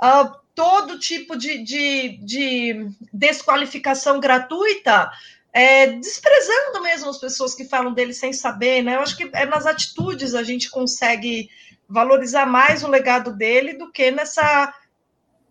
[0.01, 5.11] uh, todo tipo de, de, de desqualificação gratuita
[5.57, 8.95] é, desprezando mesmo as pessoas que falam dele sem saber, né?
[8.95, 11.49] Eu acho que é nas atitudes a gente consegue
[11.89, 14.71] valorizar mais o legado dele do que nessa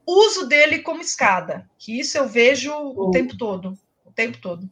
[0.06, 1.68] uso dele como escada.
[1.76, 4.70] Que isso eu vejo o, o tempo todo, o tempo todo.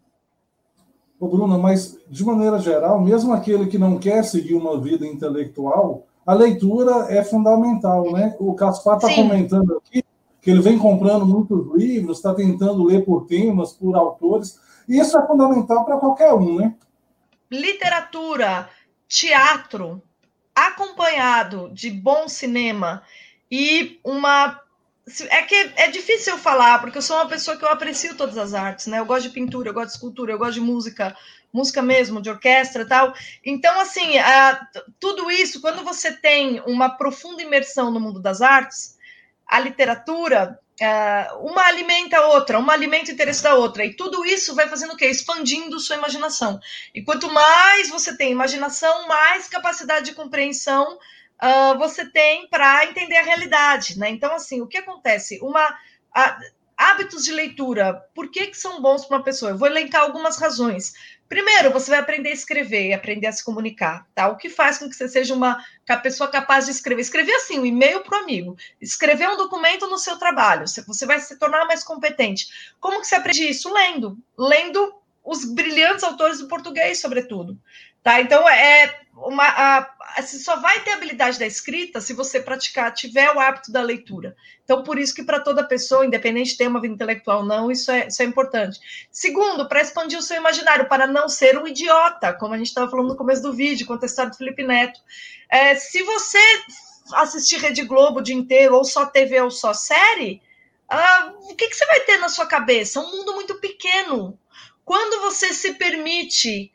[1.19, 6.07] Ô, Bruna, mas de maneira geral, mesmo aquele que não quer seguir uma vida intelectual,
[6.25, 8.37] a leitura é fundamental, né?
[8.39, 10.04] O Caspar está comentando aqui
[10.45, 14.61] que ele vem comprando muitos livros, está tentando ler por temas, por autores.
[14.87, 16.75] E isso é fundamental para qualquer um, né?
[17.51, 18.69] Literatura,
[19.09, 20.03] teatro,
[20.55, 23.03] acompanhado de bom cinema
[23.51, 24.61] e uma.
[25.31, 28.37] É que é difícil eu falar, porque eu sou uma pessoa que eu aprecio todas
[28.37, 28.99] as artes, né?
[28.99, 31.17] Eu gosto de pintura, eu gosto de escultura, eu gosto de música,
[31.53, 33.15] música mesmo, de orquestra e tal.
[33.45, 34.13] Então, assim,
[35.01, 38.94] tudo isso, quando você tem uma profunda imersão no mundo das artes,
[39.47, 44.25] a literatura Uh, uma alimenta a outra, uma alimenta o interesse da outra, e tudo
[44.25, 45.07] isso vai fazendo o quê?
[45.07, 46.59] Expandindo sua imaginação.
[46.93, 50.99] E quanto mais você tem imaginação, mais capacidade de compreensão
[51.41, 54.11] uh, você tem para entender a realidade, né?
[54.11, 55.39] Então, assim, o que acontece?
[55.41, 55.71] Uma.
[56.17, 59.53] Uh, hábitos de leitura, por que, que são bons para uma pessoa?
[59.53, 60.93] Eu vou elencar algumas razões.
[61.35, 64.29] Primeiro, você vai aprender a escrever e aprender a se comunicar, tá?
[64.29, 65.61] O que faz com que você seja uma
[66.01, 67.03] pessoa capaz de escrever?
[67.03, 68.57] Escrever assim, um e-mail para o amigo.
[68.81, 70.65] Escrever um documento no seu trabalho.
[70.69, 72.47] Você vai se tornar mais competente.
[72.79, 73.69] Como que você aprende isso?
[73.75, 74.17] Lendo.
[74.39, 74.95] Lendo
[75.25, 77.59] os brilhantes autores do português, sobretudo.
[78.05, 78.21] Tá?
[78.21, 83.31] Então, é uma, a, você só vai ter habilidade da escrita se você praticar, tiver
[83.31, 84.37] o hábito da leitura.
[84.63, 87.71] Então, por isso que para toda pessoa, independente de ter uma vida intelectual ou não,
[87.71, 88.79] isso é, isso é importante.
[89.11, 92.91] Segundo, para expandir o seu imaginário, para não ser um idiota, como a gente estava
[92.91, 95.01] falando no começo do vídeo, contestado do Felipe Neto.
[95.49, 96.39] É, se você
[97.15, 100.43] assistir Rede Globo o dia inteiro, ou só TV ou só série,
[100.91, 103.01] ah, o que, que você vai ter na sua cabeça?
[103.01, 104.39] Um mundo muito pequeno.
[104.85, 106.71] Quando você se permite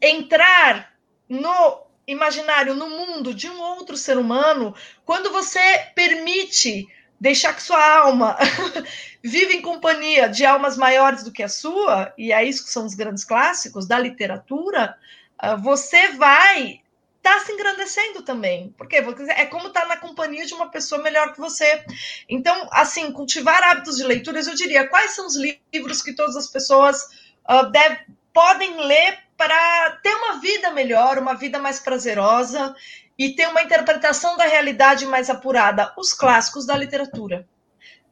[0.00, 0.92] entrar
[1.28, 4.74] no imaginário, no mundo de um outro ser humano,
[5.04, 5.60] quando você
[5.94, 6.86] permite
[7.20, 8.36] deixar que sua alma
[9.22, 12.86] vive em companhia de almas maiores do que a sua, e é isso que são
[12.86, 14.96] os grandes clássicos da literatura,
[15.38, 16.80] ah, você vai
[17.16, 21.02] estar tá se engrandecendo também, porque é como estar tá na companhia de uma pessoa
[21.02, 21.84] melhor que você.
[22.28, 26.46] Então, assim, cultivar hábitos de leituras, eu diria, quais são os livros que todas as
[26.46, 27.02] pessoas
[27.50, 32.74] uh, deve, podem ler para ter uma vida melhor, uma vida mais prazerosa
[33.18, 35.92] e ter uma interpretação da realidade mais apurada.
[35.96, 37.46] Os clássicos da literatura,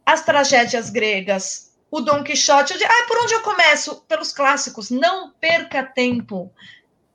[0.05, 2.73] as tragédias gregas, o Dom Quixote.
[2.73, 4.03] Eu digo, ah, por onde eu começo?
[4.09, 4.91] Pelos clássicos.
[4.91, 6.53] Não perca tempo.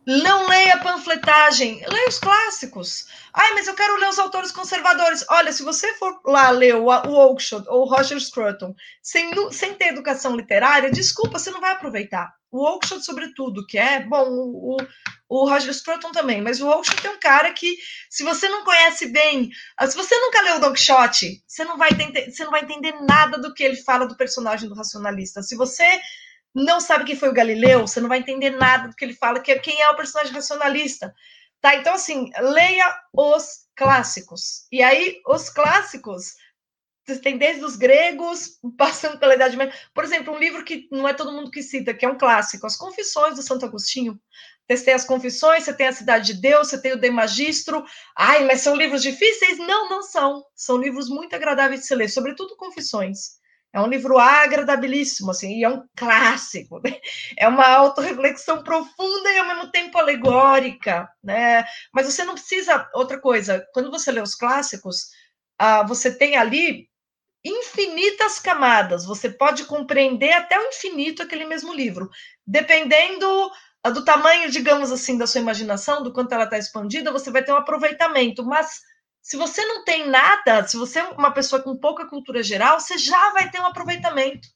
[0.10, 3.06] Não leia panfletagem, leia os clássicos.
[3.32, 5.24] Ai, mas eu quero ler os autores conservadores.
[5.30, 8.74] Olha, se você for lá ler o, o Oakeshott ou o Roger Scruton
[9.04, 12.34] sem, sem ter educação literária, desculpa, você não vai aproveitar.
[12.52, 14.78] O Oakeshott, sobretudo, que é, bom, o,
[15.30, 17.78] o Roger Scruton também, mas o Oakeshott é um cara que,
[18.10, 21.78] se você não conhece bem, ah, se você nunca leu o Don Quixote, você não
[21.78, 25.44] vai entender, você não vai entender nada do que ele fala do personagem do racionalista.
[25.44, 26.02] Se você
[26.60, 29.40] não sabe quem foi o Galileu, você não vai entender nada do que ele fala,
[29.40, 31.14] que é quem é o personagem racionalista.
[31.62, 31.76] Tá?
[31.76, 34.66] Então, assim, leia os clássicos.
[34.72, 36.34] E aí, os clássicos,
[37.22, 39.74] tem desde os gregos, passando pela Idade Média.
[39.94, 42.68] Por exemplo, um livro que não é todo mundo que cita, que é um clássico,
[42.68, 44.20] As Confissões do Santo Agostinho.
[44.70, 47.84] Você tem as Confissões, você tem a Cidade de Deus, você tem o De Magistro.
[48.16, 49.58] Ai, mas são livros difíceis?
[49.58, 50.46] Não, não são.
[50.54, 53.39] São livros muito agradáveis de se ler, sobretudo Confissões.
[53.72, 57.00] É um livro agradabilíssimo, assim, e é um clássico, né?
[57.38, 61.64] É uma autorreflexão profunda e ao mesmo tempo alegórica, né?
[61.94, 62.90] Mas você não precisa.
[62.96, 65.10] Outra coisa, quando você lê os clássicos,
[65.60, 66.90] ah, você tem ali
[67.46, 72.10] infinitas camadas, você pode compreender até o infinito aquele mesmo livro,
[72.46, 73.26] dependendo
[73.84, 77.44] ah, do tamanho, digamos assim, da sua imaginação, do quanto ela está expandida, você vai
[77.44, 78.82] ter um aproveitamento, mas
[79.30, 82.98] se você não tem nada, se você é uma pessoa com pouca cultura geral, você
[82.98, 84.48] já vai ter um aproveitamento.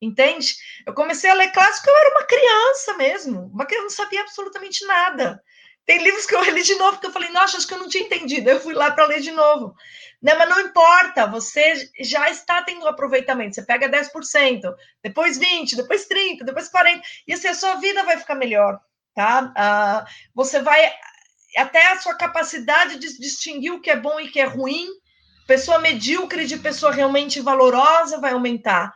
[0.00, 0.56] Entende?
[0.86, 4.86] Eu comecei a ler clássico, eu era uma criança mesmo, uma criança não sabia absolutamente
[4.86, 5.42] nada.
[5.84, 7.90] Tem livros que eu li de novo que eu falei, nossa, acho que eu não
[7.90, 8.48] tinha entendido.
[8.48, 9.74] Eu fui lá para ler de novo.
[10.22, 13.54] Né, mas não importa, você já está tendo um aproveitamento.
[13.54, 18.16] Você pega 10%, depois 20%, depois 30%, depois 40%, e assim a sua vida vai
[18.16, 18.80] ficar melhor.
[19.14, 19.52] Tá?
[19.54, 20.90] Ah, você vai
[21.56, 24.88] até a sua capacidade de distinguir o que é bom e o que é ruim,
[25.46, 28.92] pessoa medíocre de pessoa realmente valorosa vai aumentar.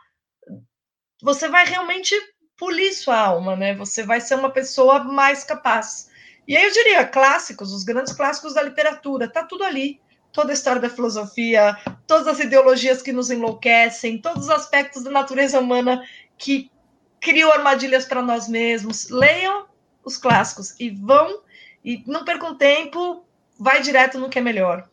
[1.21, 2.15] Você vai realmente
[2.57, 3.75] polir sua alma, né?
[3.75, 6.09] Você vai ser uma pessoa mais capaz.
[6.47, 9.99] E aí eu diria, clássicos, os grandes clássicos da literatura, tá tudo ali.
[10.31, 11.75] Toda a história da filosofia,
[12.05, 16.03] todas as ideologias que nos enlouquecem, todos os aspectos da natureza humana
[16.37, 16.71] que
[17.19, 19.09] criam armadilhas para nós mesmos.
[19.09, 19.67] Leiam
[20.03, 21.41] os clássicos e vão
[21.87, 23.23] e não percam tempo,
[23.57, 24.85] vai direto no que é melhor,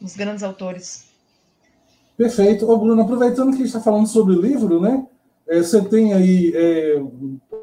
[0.00, 1.04] nos grandes autores.
[2.16, 2.68] Perfeito.
[2.68, 5.06] Ô, Bruno, aproveitando que a gente está falando sobre livro, né?
[5.46, 7.00] É, você tem aí, é,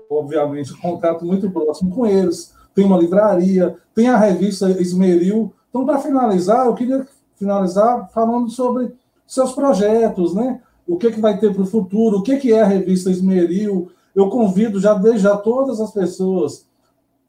[0.09, 5.53] obviamente, um contato muito próximo com eles, tem uma livraria, tem a revista Esmeril.
[5.69, 8.93] Então, para finalizar, eu queria finalizar falando sobre
[9.27, 10.61] seus projetos, né?
[10.87, 13.91] O que, que vai ter para o futuro, o que, que é a revista Esmeril.
[14.15, 16.68] Eu convido já desde já todas as pessoas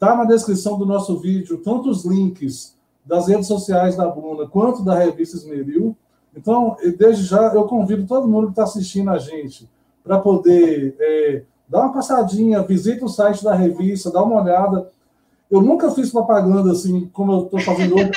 [0.00, 2.74] Está na descrição do nosso vídeo tanto os links
[3.04, 5.94] das redes sociais da Bruna quanto da revista Esmeril.
[6.34, 9.68] Então, desde já, eu convido todo mundo que está assistindo a gente
[10.02, 14.90] para poder é, dar uma passadinha, visita o site da revista, dá uma olhada.
[15.50, 18.10] Eu nunca fiz propaganda assim como eu estou fazendo hoje.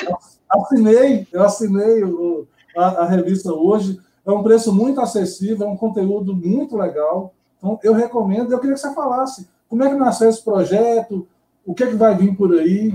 [0.48, 4.00] assinei, eu assinei o, a, a, revista hoje.
[4.24, 7.34] É um preço muito acessível, é um conteúdo muito legal.
[7.58, 8.50] Então, eu recomendo.
[8.50, 11.26] Eu queria que você falasse como é que nasceu esse projeto,
[11.64, 12.92] o que é que vai vir por aí?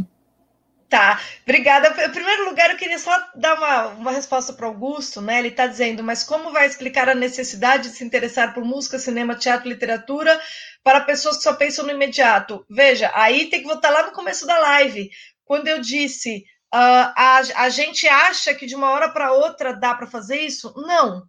[0.90, 1.90] Tá, obrigada.
[2.04, 5.38] Em primeiro lugar, eu queria só dar uma, uma resposta para Augusto, né?
[5.38, 9.36] Ele está dizendo, mas como vai explicar a necessidade de se interessar por música, cinema,
[9.36, 10.42] teatro, literatura
[10.84, 12.66] para pessoas que só pensam no imediato?
[12.68, 15.12] Veja, aí tem que voltar lá no começo da live,
[15.46, 16.44] quando eu disse
[16.74, 20.74] uh, a, a gente acha que de uma hora para outra dá para fazer isso?
[20.76, 21.24] Não.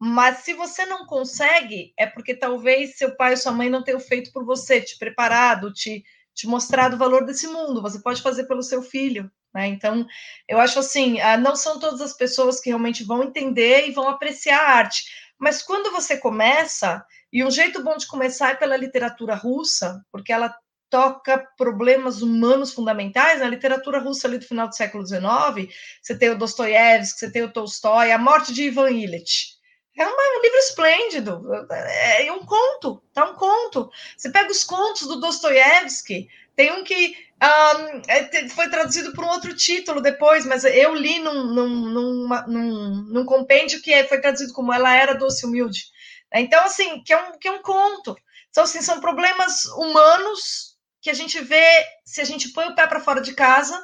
[0.00, 4.00] Mas se você não consegue, é porque talvez seu pai ou sua mãe não tenham
[4.00, 6.02] feito por você, te preparado, te
[6.34, 7.82] te mostrar o valor desse mundo.
[7.82, 9.30] Você pode fazer pelo seu filho.
[9.54, 9.66] Né?
[9.68, 10.06] Então,
[10.48, 14.08] eu acho assim, ah, não são todas as pessoas que realmente vão entender e vão
[14.08, 15.04] apreciar a arte.
[15.38, 20.32] Mas quando você começa, e um jeito bom de começar é pela literatura russa, porque
[20.32, 20.54] ela
[20.88, 23.40] toca problemas humanos fundamentais.
[23.40, 25.72] Na literatura russa ali do final do século XIX,
[26.02, 29.51] você tem o Dostoiévski, você tem o Tolstói, a morte de Ivan Illich.
[29.96, 33.90] É um livro esplêndido, é um conto, tá um conto.
[34.16, 39.54] Você pega os contos do Dostoiévski, tem um que um, foi traduzido por um outro
[39.54, 44.94] título depois, mas eu li num, num, num, num, compêndio que foi traduzido como Ela
[44.94, 45.84] Era Doce e Humilde.
[46.32, 48.16] Então, assim, que é um, que é um conto.
[48.50, 52.86] Então, assim, são problemas humanos que a gente vê se a gente põe o pé
[52.86, 53.78] para fora de casa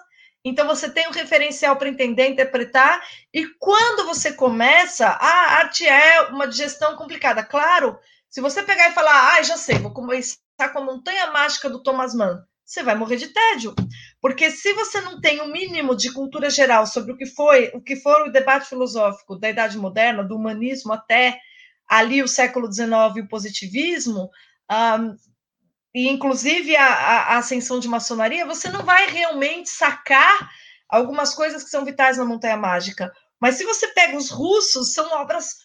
[0.49, 3.01] então você tem um referencial para entender, interpretar,
[3.33, 7.43] e quando você começa, a arte é uma digestão complicada.
[7.43, 7.99] Claro,
[8.29, 10.39] se você pegar e falar, ah, já sei, vou começar
[10.73, 13.75] com a montanha mágica do Thomas Mann, você vai morrer de tédio.
[14.21, 17.71] Porque se você não tem o um mínimo de cultura geral sobre o que foi,
[17.73, 21.41] o que foi o debate filosófico da Idade Moderna, do humanismo até
[21.89, 24.29] ali o século XIX e o positivismo,
[24.71, 25.17] um,
[25.99, 30.49] e inclusive a, a, ascensão de maçonaria, você não vai realmente sacar
[30.89, 33.13] algumas coisas que são vitais na Montanha Mágica.
[33.41, 35.57] Mas se você pega os russos, são obras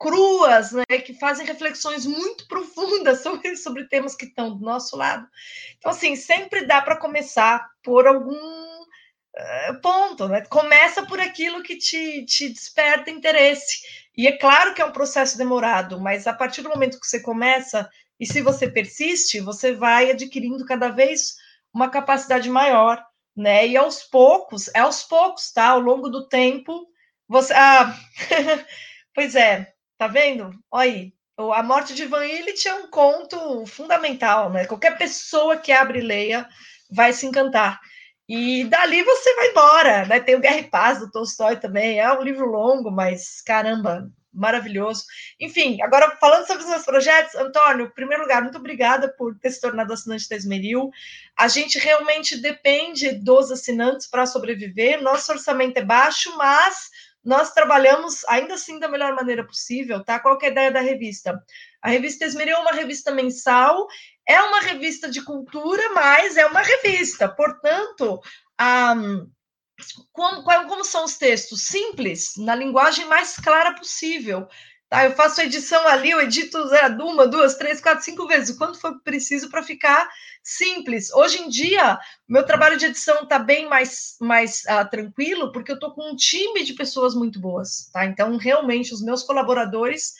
[0.00, 5.28] cruas, né, que fazem reflexões muito profundas sobre, sobre temas que estão do nosso lado.
[5.76, 10.40] Então, assim, sempre dá para começar por algum uh, ponto, né?
[10.46, 13.82] Começa por aquilo que te, te desperta interesse.
[14.16, 17.20] E é claro que é um processo demorado, mas a partir do momento que você
[17.20, 17.90] começa,
[18.22, 21.34] e se você persiste, você vai adquirindo cada vez
[21.74, 23.04] uma capacidade maior,
[23.36, 23.66] né?
[23.66, 25.70] E aos poucos, é aos poucos, tá?
[25.70, 26.86] Ao longo do tempo,
[27.26, 27.52] você.
[27.52, 27.92] Ah,
[29.12, 30.56] pois é, tá vendo?
[30.70, 31.12] Olha aí.
[31.36, 34.66] A morte de Van Illich é um conto fundamental, né?
[34.66, 36.48] Qualquer pessoa que abre e leia
[36.92, 37.80] vai se encantar.
[38.28, 40.20] E dali você vai embora, né?
[40.20, 45.04] Tem o Guerra e Paz do Tolstói também, é um livro longo, mas caramba, maravilhoso.
[45.38, 49.50] Enfim, agora falando sobre os meus projetos, Antônio, em primeiro lugar, muito obrigada por ter
[49.50, 50.90] se tornado assinante da Esmeril.
[51.36, 55.02] A gente realmente depende dos assinantes para sobreviver.
[55.02, 56.90] Nosso orçamento é baixo, mas
[57.24, 60.18] nós trabalhamos ainda assim da melhor maneira possível, tá?
[60.18, 61.40] Qual é a ideia da revista?
[61.80, 63.86] A revista Esmeril é uma revista mensal,
[64.28, 67.28] é uma revista de cultura, mas é uma revista.
[67.28, 68.20] Portanto,
[68.60, 69.30] um,
[70.12, 71.62] como, como são os textos?
[71.62, 74.48] Simples, na linguagem mais clara possível.
[74.92, 76.58] Tá, eu faço a edição ali, eu edito
[77.00, 80.06] uma, duas, três, quatro, cinco vezes, o quanto for preciso para ficar
[80.42, 81.10] simples.
[81.14, 81.98] Hoje em dia,
[82.28, 86.14] meu trabalho de edição está bem mais, mais uh, tranquilo, porque eu estou com um
[86.14, 87.88] time de pessoas muito boas.
[87.90, 88.04] Tá?
[88.04, 90.12] Então, realmente, os meus colaboradores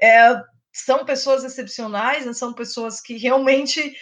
[0.00, 0.40] é,
[0.72, 2.32] são pessoas excepcionais, né?
[2.32, 3.92] são pessoas que realmente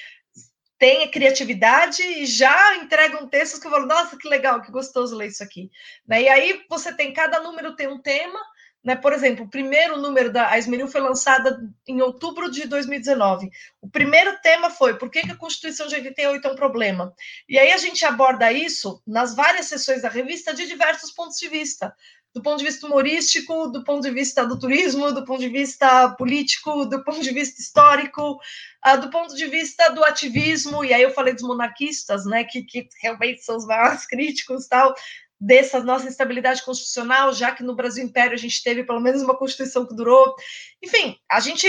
[0.81, 5.15] têm a criatividade e já entregam textos que eu falo, nossa, que legal, que gostoso
[5.15, 5.71] ler isso aqui.
[6.09, 6.23] Né?
[6.23, 8.41] E aí você tem, cada número tem um tema,
[8.83, 8.97] né?
[8.97, 13.51] Por exemplo, o primeiro número da Esmeril foi lançada em outubro de 2019.
[13.83, 17.15] O primeiro tema foi por que, que a Constituição de 88 é um problema?
[17.47, 21.47] E aí a gente aborda isso nas várias sessões da revista de diversos pontos de
[21.49, 21.95] vista.
[22.33, 26.11] Do ponto de vista humorístico, do ponto de vista do turismo, do ponto de vista
[26.11, 28.39] político, do ponto de vista histórico,
[28.87, 32.63] uh, do ponto de vista do ativismo, e aí eu falei dos monarquistas, né, que,
[32.63, 34.95] que realmente são os maiores críticos tal,
[35.41, 39.37] dessa nossa instabilidade constitucional, já que no Brasil Império a gente teve pelo menos uma
[39.37, 40.35] Constituição que durou.
[40.83, 41.67] Enfim, a gente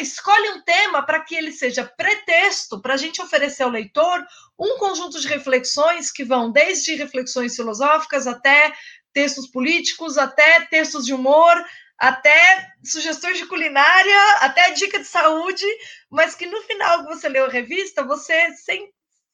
[0.00, 4.26] escolhe um tema para que ele seja pretexto para a gente oferecer ao leitor
[4.58, 8.72] um conjunto de reflexões que vão desde reflexões filosóficas até
[9.12, 11.64] textos políticos, até textos de humor,
[11.98, 15.66] até sugestões de culinária, até dica de saúde,
[16.08, 18.92] mas que no final que você leu a revista, você, sem,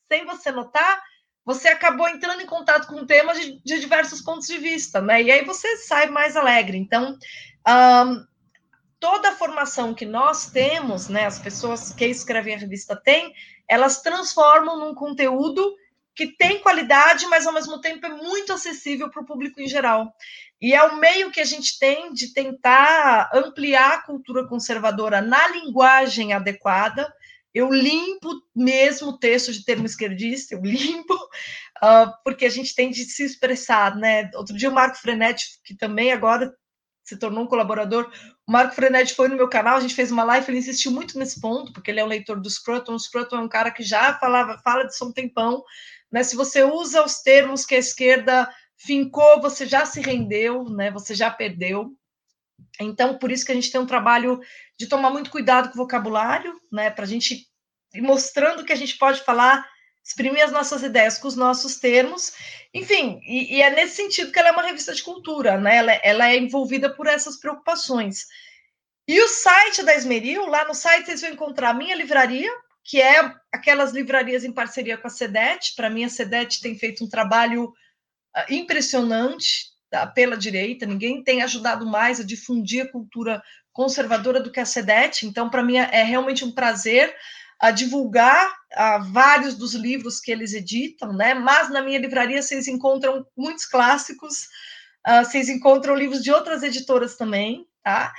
[0.09, 1.03] sem você notar,
[1.45, 5.23] você acabou entrando em contato com temas de, de, diversos pontos de vista, né?
[5.23, 6.79] E aí você sai mais alegre.
[6.79, 7.19] Então,
[7.69, 8.27] um,
[8.99, 13.35] toda a formação que nós temos, né, as pessoas que escrevem a revista têm,
[13.69, 15.77] elas transformam num conteúdo
[16.15, 20.13] que tem qualidade, mas ao mesmo tempo é muito acessível para o público em geral.
[20.61, 25.49] E é o meio que a gente tem de tentar ampliar a cultura conservadora na
[25.49, 27.13] linguagem adequada
[27.55, 32.91] eu limpo mesmo o texto de termo esquerdista, eu limpo, uh, porque a gente tem
[32.91, 34.29] de se expressar, né?
[34.35, 36.53] Outro dia o Marco Frenetti, que também agora
[37.05, 38.11] se tornou um colaborador,
[38.47, 41.19] o Marco Frenetti foi no meu canal, a gente fez uma live, ele insistiu muito
[41.19, 43.83] nesse ponto, porque ele é um leitor do Scruton, o Scruton é um cara que
[43.83, 45.63] já falava, fala de São Tempão,
[46.15, 46.23] né?
[46.23, 50.89] Se você usa os termos que a esquerda fincou, você já se rendeu, né?
[50.93, 51.91] Você já perdeu.
[52.81, 54.41] Então, por isso que a gente tem um trabalho
[54.79, 56.89] de tomar muito cuidado com o vocabulário, né?
[56.89, 57.49] Para a gente
[57.93, 59.69] ir mostrando que a gente pode falar,
[60.05, 62.33] exprimir as nossas ideias com os nossos termos.
[62.73, 65.79] Enfim, e, e é nesse sentido que ela é uma revista de cultura, né?
[65.79, 68.27] Ela, ela é envolvida por essas preocupações.
[69.09, 72.53] E o site da Esmeril, lá no site vocês vão encontrar a minha livraria,
[72.85, 75.75] que é aquelas livrarias em parceria com a SEDET.
[75.75, 81.43] Para mim, a SEDET tem feito um trabalho uh, impressionante tá, pela direita, ninguém tem
[81.43, 83.43] ajudado mais a difundir a cultura
[83.73, 87.13] conservadora do que a SEDET, então, para mim, é realmente um prazer
[87.61, 91.35] a divulgar a vários dos livros que eles editam, né?
[91.35, 94.49] Mas na minha livraria vocês encontram muitos clássicos,
[95.25, 98.15] vocês encontram livros de outras editoras também, tá?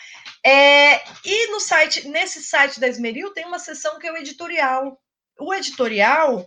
[0.46, 5.02] É, e no site, nesse site da Esmeril tem uma seção que é o editorial.
[5.40, 6.46] O editorial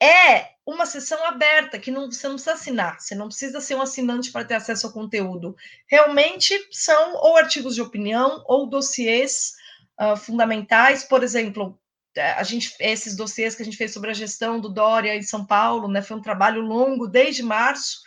[0.00, 3.82] é uma sessão aberta, que não, você não precisa assinar, você não precisa ser um
[3.82, 5.56] assinante para ter acesso ao conteúdo.
[5.88, 9.54] Realmente são ou artigos de opinião ou dossiês
[9.98, 11.78] uh, fundamentais, por exemplo,
[12.16, 15.44] a gente, esses dossiês que a gente fez sobre a gestão do Dória em São
[15.44, 18.02] Paulo, né, foi um trabalho longo desde março,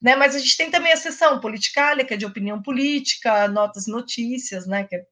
[0.00, 3.86] né, mas a gente tem também a sessão politicália, que é de opinião política, notas
[3.86, 5.04] e notícias, né, que é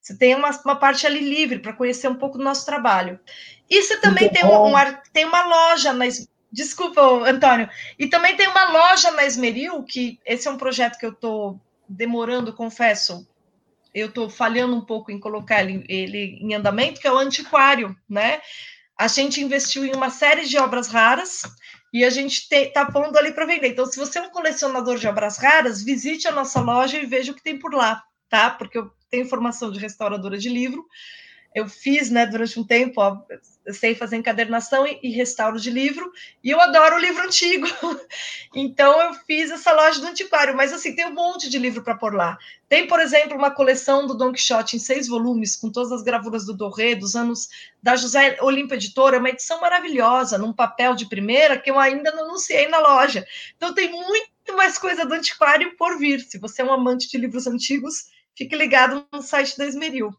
[0.00, 3.20] Você tem uma, uma parte ali livre para conhecer um pouco do nosso trabalho.
[3.70, 4.74] E você também tem, um, um,
[5.12, 6.04] tem uma loja na.
[6.50, 7.66] Desculpa, Antônio.
[7.98, 11.58] E também tem uma loja na Esmeril, que esse é um projeto que eu estou
[11.88, 13.26] demorando, confesso.
[13.94, 17.96] Eu estou falhando um pouco em colocar ele, ele em andamento, que é o antiquário,
[18.08, 18.42] né?
[18.98, 21.42] A gente investiu em uma série de obras raras
[21.92, 23.68] e a gente está pondo ali para vender.
[23.68, 27.32] Então, se você é um colecionador de obras raras, visite a nossa loja e veja
[27.32, 28.50] o que tem por lá, tá?
[28.50, 30.86] Porque eu tenho formação de restauradora de livro.
[31.54, 33.18] Eu fiz, né, durante um tempo, ó,
[33.70, 36.10] sei fazer encadernação e, e restauro de livro,
[36.42, 37.66] e eu adoro o livro antigo.
[38.54, 41.96] então eu fiz essa loja do antiquário, mas assim, tem um monte de livro para
[41.96, 42.38] pôr lá.
[42.68, 46.46] Tem, por exemplo, uma coleção do Don Quixote em seis volumes, com todas as gravuras
[46.46, 47.48] do Doré, dos anos
[47.82, 52.24] da José Olímpia Editora, uma edição maravilhosa, num papel de primeira, que eu ainda não
[52.24, 53.26] anunciei na loja.
[53.56, 56.20] Então tem muito mais coisa do antiquário por vir.
[56.20, 60.16] Se você é um amante de livros antigos, fique ligado no site da Esmeril.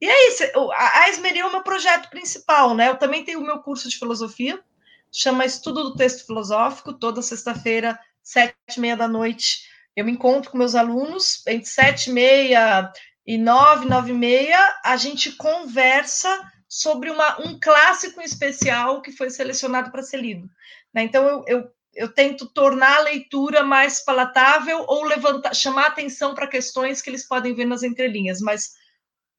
[0.00, 0.42] E é isso,
[0.74, 2.88] a Esmeril é o meu projeto principal, né?
[2.90, 4.62] Eu também tenho o meu curso de filosofia,
[5.10, 9.68] chama Estudo do Texto Filosófico, toda sexta-feira, sete e meia da noite.
[9.94, 12.92] Eu me encontro com meus alunos, entre sete e meia
[13.26, 16.28] e nove, nove e meia, a gente conversa
[16.68, 20.48] sobre uma, um clássico especial que foi selecionado para ser lido.
[20.92, 21.04] Né?
[21.04, 26.46] Então, eu, eu, eu tento tornar a leitura mais palatável ou levantar, chamar atenção para
[26.46, 28.74] questões que eles podem ver nas entrelinhas, mas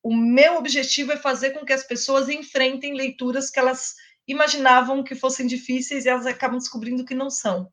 [0.08, 5.14] o meu objetivo é fazer com que as pessoas enfrentem leituras que elas imaginavam que
[5.14, 7.70] fossem difíceis e elas acabam descobrindo que não são.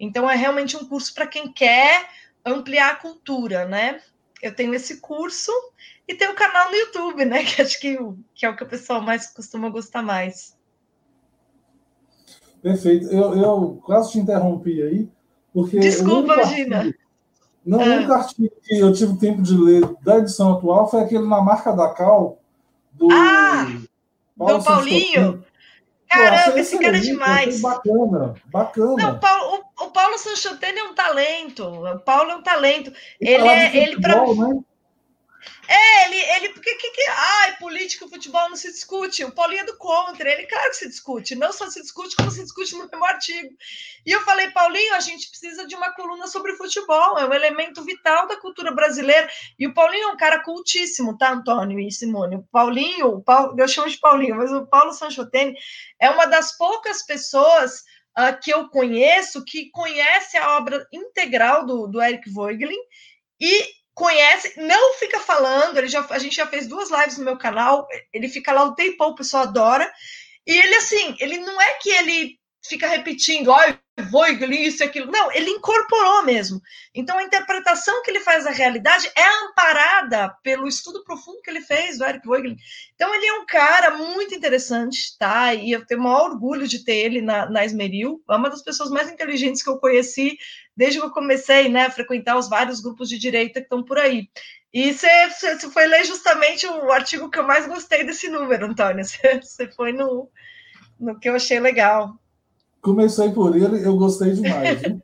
[0.00, 2.08] Então, é realmente um curso para quem quer
[2.42, 4.00] ampliar a cultura, né?
[4.40, 5.52] Eu tenho esse curso
[6.08, 7.44] e tenho o canal no YouTube, né?
[7.52, 7.98] Que acho que,
[8.34, 10.56] que é o que o pessoal mais costuma gostar mais.
[12.62, 13.08] Perfeito.
[13.08, 15.06] Eu, eu quase te interrompi aí,
[15.52, 15.80] porque.
[15.80, 16.94] Desculpa, Gina.
[17.64, 17.88] Não, é.
[17.88, 21.40] o único artigo que eu tive tempo de ler da edição atual foi aquele na
[21.40, 22.38] marca da Cal,
[22.92, 23.66] do, ah,
[24.36, 25.44] Paulo do Paulinho.
[26.08, 27.60] Caramba, esse cara é demais.
[27.60, 28.96] Bacana, bacana.
[28.96, 31.64] Não, o Paulo, o, o Paulo Sanchotene é um talento.
[31.64, 32.92] O Paulo é um talento.
[33.20, 33.76] ele é.
[33.76, 34.24] Ele pra...
[34.26, 34.60] né?
[35.66, 39.24] É, ele, ele, porque que, que, ai, política futebol não se discute.
[39.24, 42.30] O Paulinho é do contra, ele, claro que se discute, não só se discute, como
[42.30, 43.54] se discute no mesmo artigo.
[44.04, 47.82] E eu falei, Paulinho, a gente precisa de uma coluna sobre futebol, é um elemento
[47.82, 49.28] vital da cultura brasileira.
[49.58, 52.36] E o Paulinho é um cara cultíssimo, tá, Antônio e Simone?
[52.36, 55.56] O Paulinho, o Paulo, eu chamo de Paulinho, mas o Paulo Sanchotene
[56.00, 57.84] é uma das poucas pessoas
[58.18, 62.80] uh, que eu conheço que conhece a obra integral do, do Eric Voegelin
[63.40, 67.38] e conhece, não fica falando, ele já, a gente já fez duas lives no meu
[67.38, 69.90] canal, ele fica lá o tempo, o pessoal adora,
[70.46, 73.78] e ele assim, ele não é que ele fica repetindo, ai,
[74.10, 75.10] vou isso e aquilo.
[75.10, 76.60] Não, ele incorporou mesmo.
[76.94, 81.60] Então, a interpretação que ele faz da realidade é amparada pelo estudo profundo que ele
[81.60, 82.56] fez do Eric Voegelin.
[82.94, 85.54] Então, ele é um cara muito interessante, tá?
[85.54, 88.22] E eu tenho o maior orgulho de ter ele na, na Esmeril.
[88.28, 90.36] É uma das pessoas mais inteligentes que eu conheci
[90.76, 93.98] desde que eu comecei né, a frequentar os vários grupos de direita que estão por
[93.98, 94.28] aí.
[94.72, 95.30] E você,
[95.72, 99.04] foi ler justamente o artigo que eu mais gostei desse número, Antônio.
[99.04, 100.28] Você, foi no,
[100.98, 102.16] no que eu achei legal.
[102.82, 104.82] Comecei por ele, eu gostei demais.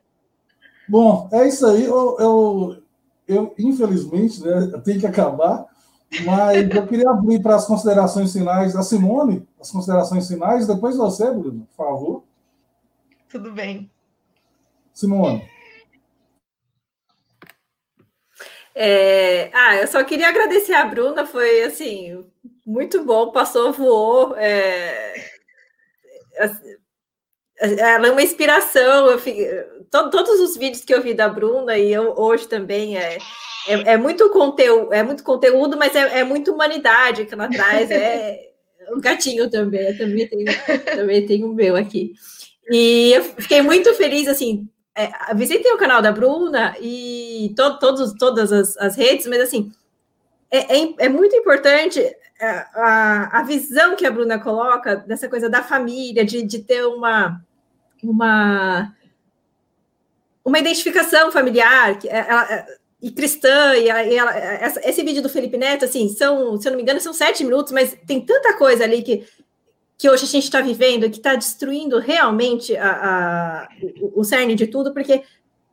[0.89, 1.85] Bom, é isso aí.
[1.85, 2.83] Eu, eu,
[3.25, 5.65] eu, infelizmente, né, tenho que acabar,
[6.25, 11.31] mas eu queria abrir para as considerações finais da Simone, as considerações finais, depois você,
[11.31, 12.23] Bruno, por favor.
[13.29, 13.89] Tudo bem.
[14.93, 15.49] Simone.
[18.73, 22.23] É, ah, eu só queria agradecer a Bruna, foi assim,
[22.65, 24.35] muito bom, passou, voou.
[24.37, 25.13] É,
[27.57, 29.17] ela é uma inspiração.
[29.91, 33.17] To, todos os vídeos que eu vi da Bruna e eu hoje também é,
[33.67, 37.91] é, é muito conteúdo, é muito conteúdo, mas é, é muita humanidade que ela traz.
[37.91, 38.51] É
[38.89, 40.45] o gatinho também, também tenho,
[40.83, 42.13] também tenho o meu aqui.
[42.69, 48.13] E eu fiquei muito feliz, assim, é, visitei o canal da Bruna e to, todos,
[48.13, 49.71] todas as, as, redes, mas assim,
[50.49, 55.49] é, é, é muito importante é, a, a, visão que a Bruna coloca dessa coisa
[55.49, 57.41] da família, de, de ter uma,
[58.03, 58.93] uma,
[60.43, 62.65] uma identificação familiar é, ela, é,
[63.01, 66.77] e cristã, e ela, essa, esse vídeo do Felipe Neto, assim, são, se eu não
[66.77, 69.25] me engano, são sete minutos, mas tem tanta coisa ali que,
[70.01, 73.69] que hoje a gente está vivendo, que está destruindo realmente a, a,
[74.15, 75.21] o, cerne de tudo, porque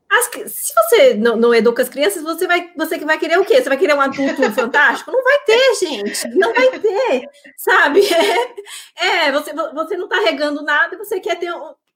[0.07, 3.55] as, se você não, não, educa as crianças, você vai, você vai querer o quê?
[3.55, 5.11] Você vai querer um adulto fantástico?
[5.11, 6.29] Não vai ter, gente.
[6.37, 7.27] Não vai ter,
[7.57, 8.03] sabe?
[9.01, 11.51] É, é você, você não está regando nada e você quer ter,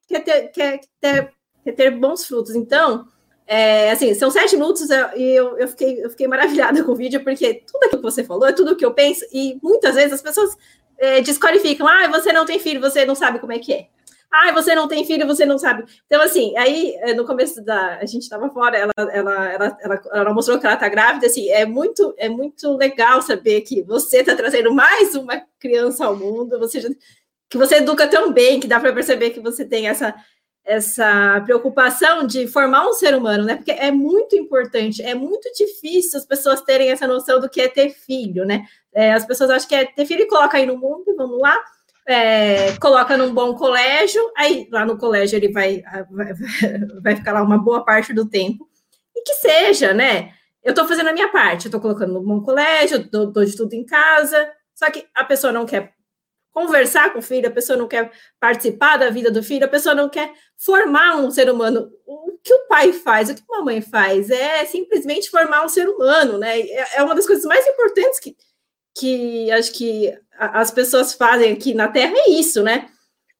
[0.07, 1.31] quer ter, quer ter,
[1.63, 2.55] quer ter bons frutos.
[2.55, 3.07] Então,
[3.45, 7.23] É, assim, são sete minutos e eu, eu, fiquei, eu fiquei maravilhada com o vídeo,
[7.23, 10.13] porque tudo aquilo que você falou é tudo o que eu penso, e muitas vezes
[10.13, 10.57] as pessoas
[11.03, 11.87] é, desqualificam.
[11.87, 13.87] Ah, você não tem filho, você não sabe como é que é.
[14.31, 15.83] Ah, você não tem filho, você não sabe.
[16.07, 17.97] Então, assim, aí é, no começo da.
[17.97, 21.65] A gente estava fora, ela, ela, ela, ela, mostrou que ela está grávida, assim, é
[21.65, 26.81] muito, é muito legal saber que você está trazendo mais uma criança ao mundo, você
[27.47, 30.15] que você educa tão bem, que dá para perceber que você tem essa
[30.65, 33.57] essa preocupação de formar um ser humano, né?
[33.57, 37.67] Porque é muito importante, é muito difícil as pessoas terem essa noção do que é
[37.67, 38.65] ter filho, né?
[38.93, 41.59] É, as pessoas acham que é ter filho e coloca aí no mundo, vamos lá,
[42.07, 46.33] é, coloca num bom colégio, aí lá no colégio ele vai, vai,
[47.01, 48.67] vai ficar lá uma boa parte do tempo,
[49.15, 50.31] e que seja, né?
[50.63, 53.55] Eu estou fazendo a minha parte, eu estou colocando no bom colégio, dou, dou de
[53.55, 55.93] tudo em casa, só que a pessoa não quer
[56.53, 59.95] conversar com o filho, a pessoa não quer participar da vida do filho, a pessoa
[59.95, 61.91] não quer formar um ser humano.
[62.05, 65.89] O que o pai faz, o que a mãe faz é simplesmente formar um ser
[65.89, 66.59] humano, né?
[66.59, 68.35] É, é uma das coisas mais importantes que,
[68.95, 72.89] que acho que as pessoas fazem aqui na Terra é isso, né?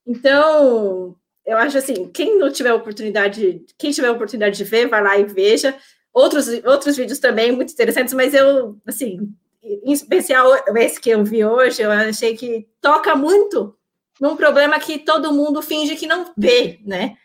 [0.05, 1.15] Então,
[1.45, 5.25] eu acho assim, quem não tiver oportunidade, quem tiver oportunidade de ver, vai lá e
[5.25, 5.75] veja.
[6.13, 9.17] Outros, outros vídeos também muito interessantes, mas eu, assim,
[9.63, 13.75] em especial esse que eu vi hoje, eu achei que toca muito
[14.21, 17.15] num problema que todo mundo finge que não vê, né?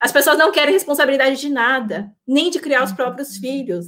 [0.00, 3.86] As pessoas não querem responsabilidade de nada, nem de criar os próprios filhos,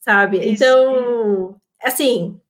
[0.00, 0.48] sabe?
[0.48, 2.40] Então, assim,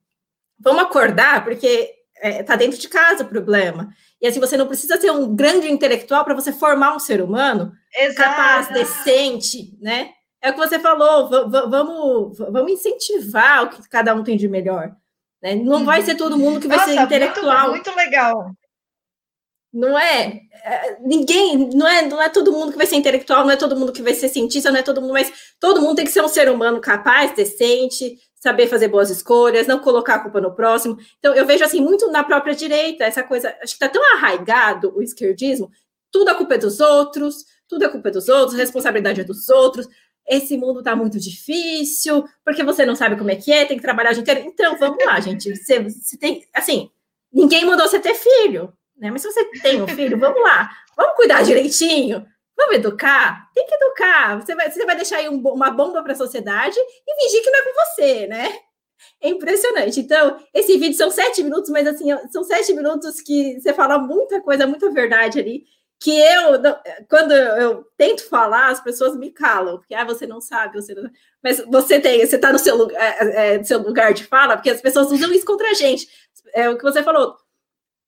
[0.60, 3.88] vamos acordar, porque é, tá dentro de casa o problema.
[4.20, 7.72] E assim, você não precisa ser um grande intelectual para você formar um ser humano
[7.96, 8.30] Exato.
[8.30, 10.10] capaz, decente, né?
[10.42, 14.94] é o que você falou, vamos, vamos incentivar o que cada um tem de melhor.
[15.42, 15.54] Né?
[15.54, 17.70] Não vai ser todo mundo que vai Nossa, ser intelectual.
[17.70, 18.50] Muito, muito legal.
[19.72, 23.52] Não é, é, ninguém, não é, não é todo mundo que vai ser intelectual, não
[23.52, 26.04] é todo mundo que vai ser cientista, não é todo mundo, mas todo mundo tem
[26.04, 30.40] que ser um ser humano capaz, decente, saber fazer boas escolhas, não colocar a culpa
[30.40, 30.98] no próximo.
[31.18, 34.92] Então, eu vejo assim muito na própria direita, essa coisa, acho que está tão arraigado
[34.96, 35.70] o esquerdismo,
[36.10, 39.86] tudo a culpa é dos outros, tudo é culpa dos outros, responsabilidade é dos outros
[40.30, 43.82] esse mundo está muito difícil, porque você não sabe como é que é, tem que
[43.82, 44.40] trabalhar o dia inteiro.
[44.46, 45.54] Então, vamos lá, gente.
[45.56, 46.88] Você, você tem, assim,
[47.32, 49.10] ninguém mandou você ter filho, né?
[49.10, 52.24] Mas se você tem um filho, vamos lá, vamos cuidar direitinho,
[52.60, 54.40] vamos educar, tem que educar.
[54.40, 57.50] Você vai, você vai deixar aí um, uma bomba para a sociedade e fingir que
[57.50, 58.58] não é com você, né?
[59.22, 60.00] É impressionante.
[60.00, 64.40] Então, esse vídeo são sete minutos, mas assim, são sete minutos que você fala muita
[64.40, 65.64] coisa, muita verdade ali
[66.02, 66.52] que eu,
[67.10, 71.10] quando eu tento falar, as pessoas me calam, porque ah, você não sabe, você não...
[71.44, 74.70] mas você tem, você está no seu lugar, é, é, seu lugar de fala, porque
[74.70, 76.08] as pessoas usam isso contra a gente.
[76.54, 77.36] É o que você falou.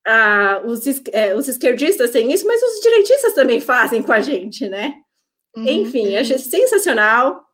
[0.07, 4.69] Ah, os, é, os esquerdistas têm isso, mas os direitistas também fazem com a gente,
[4.69, 4.95] né?
[5.57, 5.69] Uhum.
[5.69, 7.45] Enfim, achei sensacional.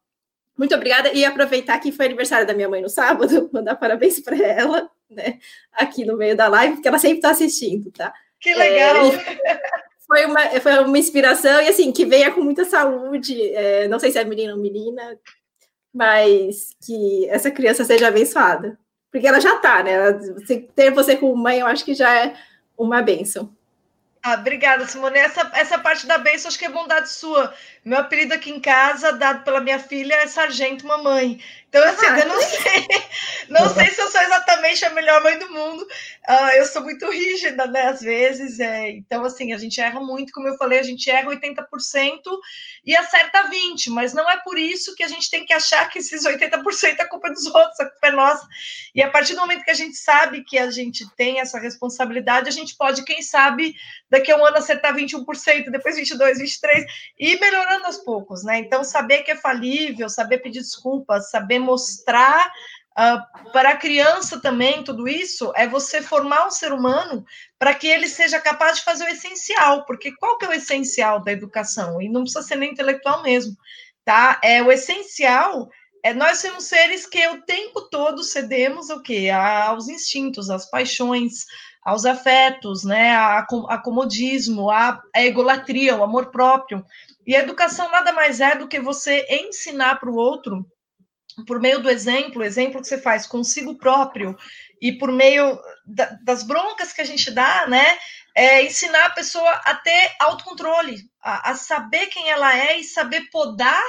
[0.56, 1.12] Muito obrigada.
[1.12, 5.38] E aproveitar que foi aniversário da minha mãe no sábado, mandar parabéns para ela, né?
[5.72, 8.12] Aqui no meio da live, porque ela sempre está assistindo, tá?
[8.40, 9.12] Que legal!
[9.44, 9.60] É,
[10.06, 14.10] foi uma, foi uma inspiração, e assim, que venha com muita saúde, é, não sei
[14.10, 15.18] se é menino ou menina,
[15.92, 18.78] mas que essa criança seja abençoada.
[19.10, 20.12] Porque ela já está, né?
[20.74, 22.34] ter você como mãe, eu acho que já é
[22.76, 23.50] uma benção.
[24.28, 25.18] Ah, obrigada, Simone.
[25.18, 27.54] Essa, essa parte da bênção acho que é bondade sua.
[27.82, 31.40] Meu apelido aqui em casa, dado pela minha filha, é Sargento Mamãe.
[31.68, 32.88] Então, assim, ah, eu não sei,
[33.50, 35.82] não sei se eu sou exatamente a melhor mãe do mundo.
[35.82, 38.58] Uh, eu sou muito rígida, né, às vezes.
[38.58, 42.20] É, então, assim, a gente erra muito, como eu falei, a gente erra 80%
[42.86, 45.98] e acerta 20%, mas não é por isso que a gente tem que achar que
[45.98, 48.48] esses 80% é culpa dos outros, a culpa é nossa.
[48.94, 52.48] E a partir do momento que a gente sabe que a gente tem essa responsabilidade,
[52.48, 53.74] a gente pode, quem sabe,
[54.08, 56.86] daqui a um ano acertar 21%, depois 22%, 23%,
[57.18, 58.58] e melhorando aos poucos, né?
[58.58, 62.50] Então, saber que é falível, saber pedir desculpas, saber mostrar
[62.98, 67.24] uh, para a criança também tudo isso é você formar um ser humano
[67.58, 71.22] para que ele seja capaz de fazer o essencial, porque qual que é o essencial
[71.22, 72.00] da educação?
[72.02, 73.56] E não precisa ser nem intelectual mesmo,
[74.04, 74.40] tá?
[74.42, 75.68] É o essencial
[76.02, 79.30] é nós somos seres que o tempo todo cedemos o quê?
[79.30, 81.44] aos instintos, às paixões,
[81.88, 83.10] aos afetos, né?
[83.14, 83.38] A,
[83.68, 86.84] a comodismo, a, a egolatria, o amor próprio.
[87.26, 90.66] E a educação nada mais é do que você ensinar para o outro
[91.46, 94.36] por meio do exemplo, exemplo que você faz consigo próprio
[94.80, 97.98] e por meio da, das broncas que a gente dá, né?
[98.34, 103.28] É ensinar a pessoa a ter autocontrole, a, a saber quem ela é e saber
[103.30, 103.82] podar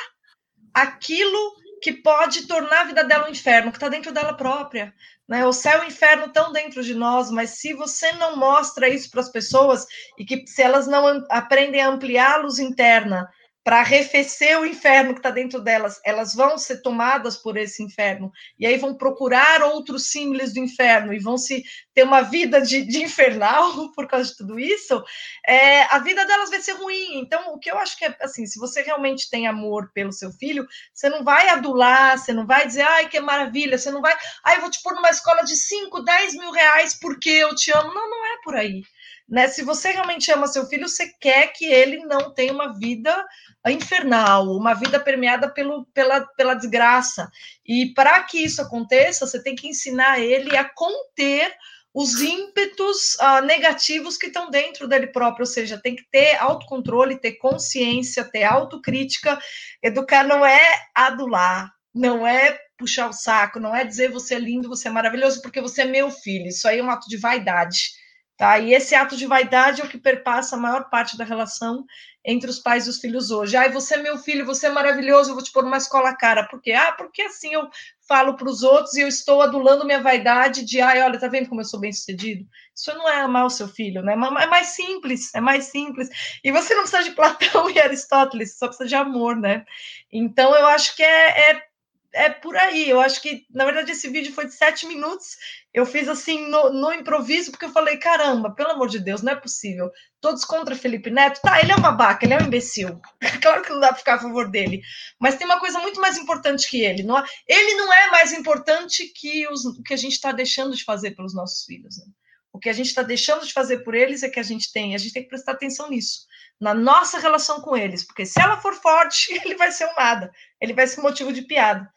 [0.73, 4.93] aquilo que pode tornar a vida dela um inferno, que está dentro dela própria.
[5.29, 5.45] Né?
[5.45, 9.11] O céu e o inferno estão dentro de nós, mas se você não mostra isso
[9.11, 9.85] para as pessoas
[10.17, 13.29] e que se elas não aprendem a ampliá-los interna,
[13.63, 18.31] para arrefecer o inferno que está dentro delas, elas vão ser tomadas por esse inferno,
[18.57, 21.63] e aí vão procurar outros símbolos do inferno, e vão se
[21.93, 25.03] ter uma vida de, de infernal por causa de tudo isso,
[25.45, 27.19] é, a vida delas vai ser ruim.
[27.19, 30.31] Então, o que eu acho que é assim, se você realmente tem amor pelo seu
[30.31, 34.15] filho, você não vai adular, você não vai dizer, ai, que maravilha, você não vai,
[34.43, 37.71] ai, eu vou te pôr numa escola de 5, 10 mil reais porque eu te
[37.71, 37.93] amo.
[37.93, 38.83] Não, não é por aí.
[39.29, 39.47] Né?
[39.47, 43.25] Se você realmente ama seu filho, você quer que ele não tenha uma vida
[43.67, 47.29] infernal, uma vida permeada pelo, pela, pela desgraça.
[47.65, 51.53] E para que isso aconteça, você tem que ensinar ele a conter
[51.93, 57.19] os ímpetos uh, negativos que estão dentro dele próprio, ou seja, tem que ter autocontrole,
[57.19, 59.37] ter consciência, ter autocrítica.
[59.83, 60.61] Educar não é
[60.95, 65.41] adular, não é puxar o saco, não é dizer você é lindo, você é maravilhoso,
[65.41, 66.47] porque você é meu filho.
[66.47, 67.98] Isso aí é um ato de vaidade.
[68.39, 68.57] Tá?
[68.57, 71.85] E esse ato de vaidade é o que perpassa a maior parte da relação
[72.25, 73.57] entre os pais e os filhos hoje.
[73.57, 76.47] Ai, você é meu filho, você é maravilhoso, eu vou te pôr numa escola cara.
[76.47, 76.71] Por quê?
[76.71, 77.67] Ah, porque assim eu
[78.07, 81.49] falo para os outros e eu estou adulando minha vaidade de, ai, olha, tá vendo
[81.49, 82.47] como eu sou bem sucedido?
[82.73, 84.13] Isso não é amar o seu filho, né?
[84.13, 86.07] É mais simples, é mais simples.
[86.41, 89.65] E você não precisa de Platão e Aristóteles, só precisa de amor, né?
[90.09, 91.68] Então eu acho que é, é
[92.13, 92.89] é por aí.
[92.89, 95.37] Eu acho que, na verdade, esse vídeo foi de sete minutos.
[95.73, 99.33] Eu fiz assim no, no, improviso, porque eu falei: caramba, pelo amor de Deus, não
[99.33, 99.91] é possível.
[100.19, 101.41] Todos contra Felipe Neto.
[101.41, 102.99] Tá, ele é um babaca, ele é um imbecil.
[103.41, 104.81] claro que não dá para ficar a favor dele.
[105.19, 107.03] Mas tem uma coisa muito mais importante que ele.
[107.03, 111.11] Não, ele não é mais importante que o que a gente está deixando de fazer
[111.11, 111.97] pelos nossos filhos.
[111.97, 112.05] Né?
[112.51, 114.95] O que a gente está deixando de fazer por eles é que a gente tem.
[114.95, 116.27] A gente tem que prestar atenção nisso
[116.59, 120.31] na nossa relação com eles, porque se ela for forte, ele vai ser um nada,
[120.59, 121.89] ele vai ser motivo de piada.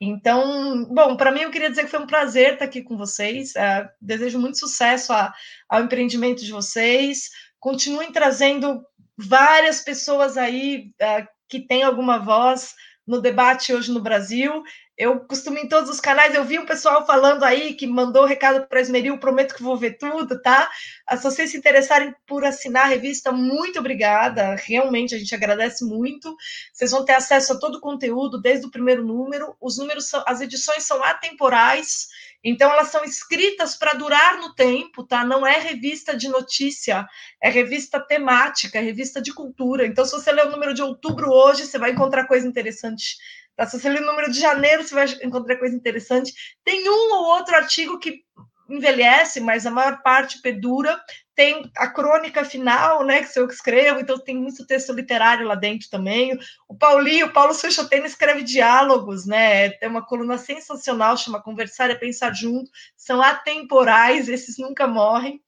[0.00, 3.54] Então, bom, para mim eu queria dizer que foi um prazer estar aqui com vocês.
[3.56, 5.32] É, desejo muito sucesso a,
[5.68, 7.30] ao empreendimento de vocês.
[7.60, 8.84] Continuem trazendo
[9.16, 12.74] várias pessoas aí é, que têm alguma voz
[13.06, 14.62] no debate hoje no Brasil.
[14.96, 18.68] Eu costumo em todos os canais, eu vi um pessoal falando aí que mandou recado
[18.68, 20.70] para Esmeril, prometo que vou ver tudo, tá?
[21.04, 24.54] Ah, se vocês se interessarem por assinar a revista, muito obrigada.
[24.54, 26.36] Realmente a gente agradece muito.
[26.72, 29.56] Vocês vão ter acesso a todo o conteúdo desde o primeiro número.
[29.60, 32.06] Os números são, as edições são atemporais,
[32.44, 35.24] então elas são escritas para durar no tempo, tá?
[35.24, 37.06] Não é revista de notícia,
[37.42, 39.86] é revista temática, é revista de cultura.
[39.86, 43.16] Então, se você ler o número de outubro hoje, você vai encontrar coisa interessante
[43.56, 43.66] Tá?
[43.66, 46.32] Se você ler o número de janeiro, você vai encontrar coisa interessante.
[46.64, 48.24] Tem um ou outro artigo que
[48.68, 51.00] envelhece, mas a maior parte perdura.
[51.34, 55.46] Tem a crônica final, né, que sou eu que escrevo, então tem muito texto literário
[55.46, 56.38] lá dentro também.
[56.68, 59.70] O Paulinho, o Paulo Suchoteno escreve diálogos, né?
[59.70, 62.70] Tem uma coluna sensacional, chama Conversar é Pensar Junto.
[62.96, 65.42] São atemporais, esses nunca morrem.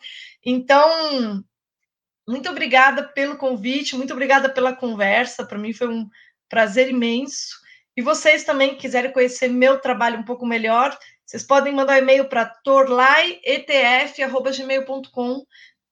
[0.44, 1.44] Então,
[2.26, 5.46] muito obrigada pelo convite, muito obrigada pela conversa.
[5.46, 6.08] Para mim foi um
[6.48, 7.56] prazer imenso.
[7.96, 12.46] E vocês também quiserem conhecer meu trabalho um pouco melhor, vocês podem mandar e-mail para
[12.46, 15.44] torlaietf.gmail.com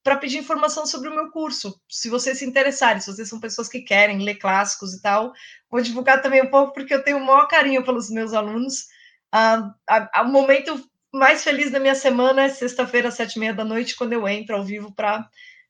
[0.02, 3.68] para pedir informação sobre o meu curso, se vocês se interessarem, se vocês são pessoas
[3.68, 5.32] que querem ler clássicos e tal.
[5.70, 8.84] Vou divulgar também um pouco, porque eu tenho o maior carinho pelos meus alunos.
[9.32, 9.74] Ah,
[10.18, 10.78] o momento
[11.12, 14.28] mais feliz da minha semana é sexta-feira, às sete e meia da noite, quando eu
[14.28, 15.26] entro ao vivo para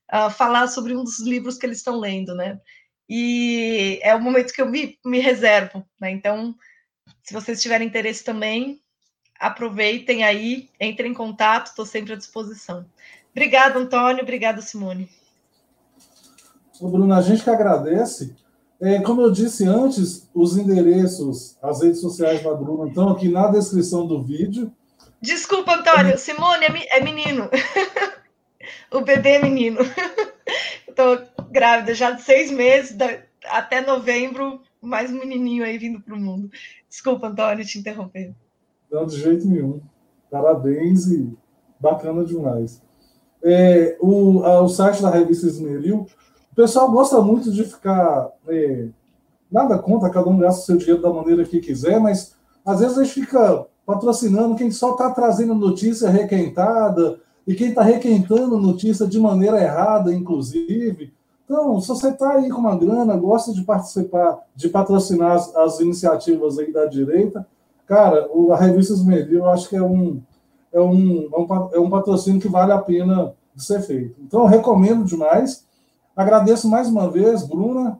[0.09, 2.59] ah, falar sobre um dos livros que eles estão lendo, né?
[3.09, 6.11] e é o momento que eu me, me reservo, né?
[6.11, 6.55] Então,
[7.23, 8.81] se vocês tiverem interesse também,
[9.39, 12.85] aproveitem aí, entrem em contato, estou sempre à disposição.
[13.31, 15.09] Obrigada, Antônio, obrigada, Simone.
[16.79, 18.35] Ô, Bruna, a gente que agradece.
[18.81, 23.47] É, como eu disse antes, os endereços, as redes sociais da Bruna estão aqui na
[23.47, 24.71] descrição do vídeo.
[25.21, 27.49] Desculpa, Antônio, Simone é, é menino.
[28.91, 29.79] o bebê é menino.
[30.87, 32.95] Estou grávida já de seis meses,
[33.45, 36.49] até novembro, mais um menininho aí vindo para o mundo.
[36.89, 38.33] Desculpa, Antônio, te interromper.
[38.91, 39.79] Não, de jeito nenhum.
[40.29, 41.31] Parabéns e
[41.79, 42.81] bacana demais.
[43.43, 46.07] É, o, a, o site da revista Esmeril,
[46.51, 48.31] o pessoal gosta muito de ficar.
[48.47, 48.87] É,
[49.51, 52.35] nada contra, cada um gasta o seu dinheiro da maneira que quiser, mas
[52.65, 57.83] às vezes a gente fica patrocinando quem só está trazendo notícia requentada e quem está
[57.83, 61.13] requentando notícia de maneira errada, inclusive.
[61.45, 65.79] Então, se você está aí com uma grana, gosta de participar, de patrocinar as, as
[65.79, 67.45] iniciativas aí da direita,
[67.85, 70.21] cara, o, a revista Esmeril, eu acho que é um,
[70.71, 74.15] é, um, é, um, é um patrocínio que vale a pena de ser feito.
[74.21, 75.65] Então, eu recomendo demais.
[76.15, 77.99] Agradeço mais uma vez, Bruna.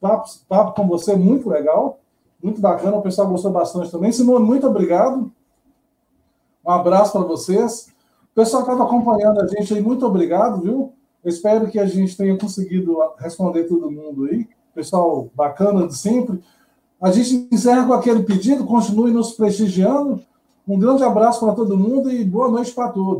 [0.00, 1.98] Papo, papo com você muito legal,
[2.42, 2.96] muito bacana.
[2.96, 4.12] O pessoal gostou bastante também.
[4.12, 5.32] Simone, muito obrigado.
[6.64, 7.88] Um abraço para vocês.
[8.32, 10.92] O pessoal que estava acompanhando a gente aí, muito obrigado, viu?
[11.24, 14.46] Espero que a gente tenha conseguido responder todo mundo aí.
[14.74, 16.40] pessoal bacana de sempre.
[17.00, 20.20] A gente encerra com aquele pedido, continue nos prestigiando.
[20.66, 23.14] Um grande abraço para todo mundo e boa noite para todos.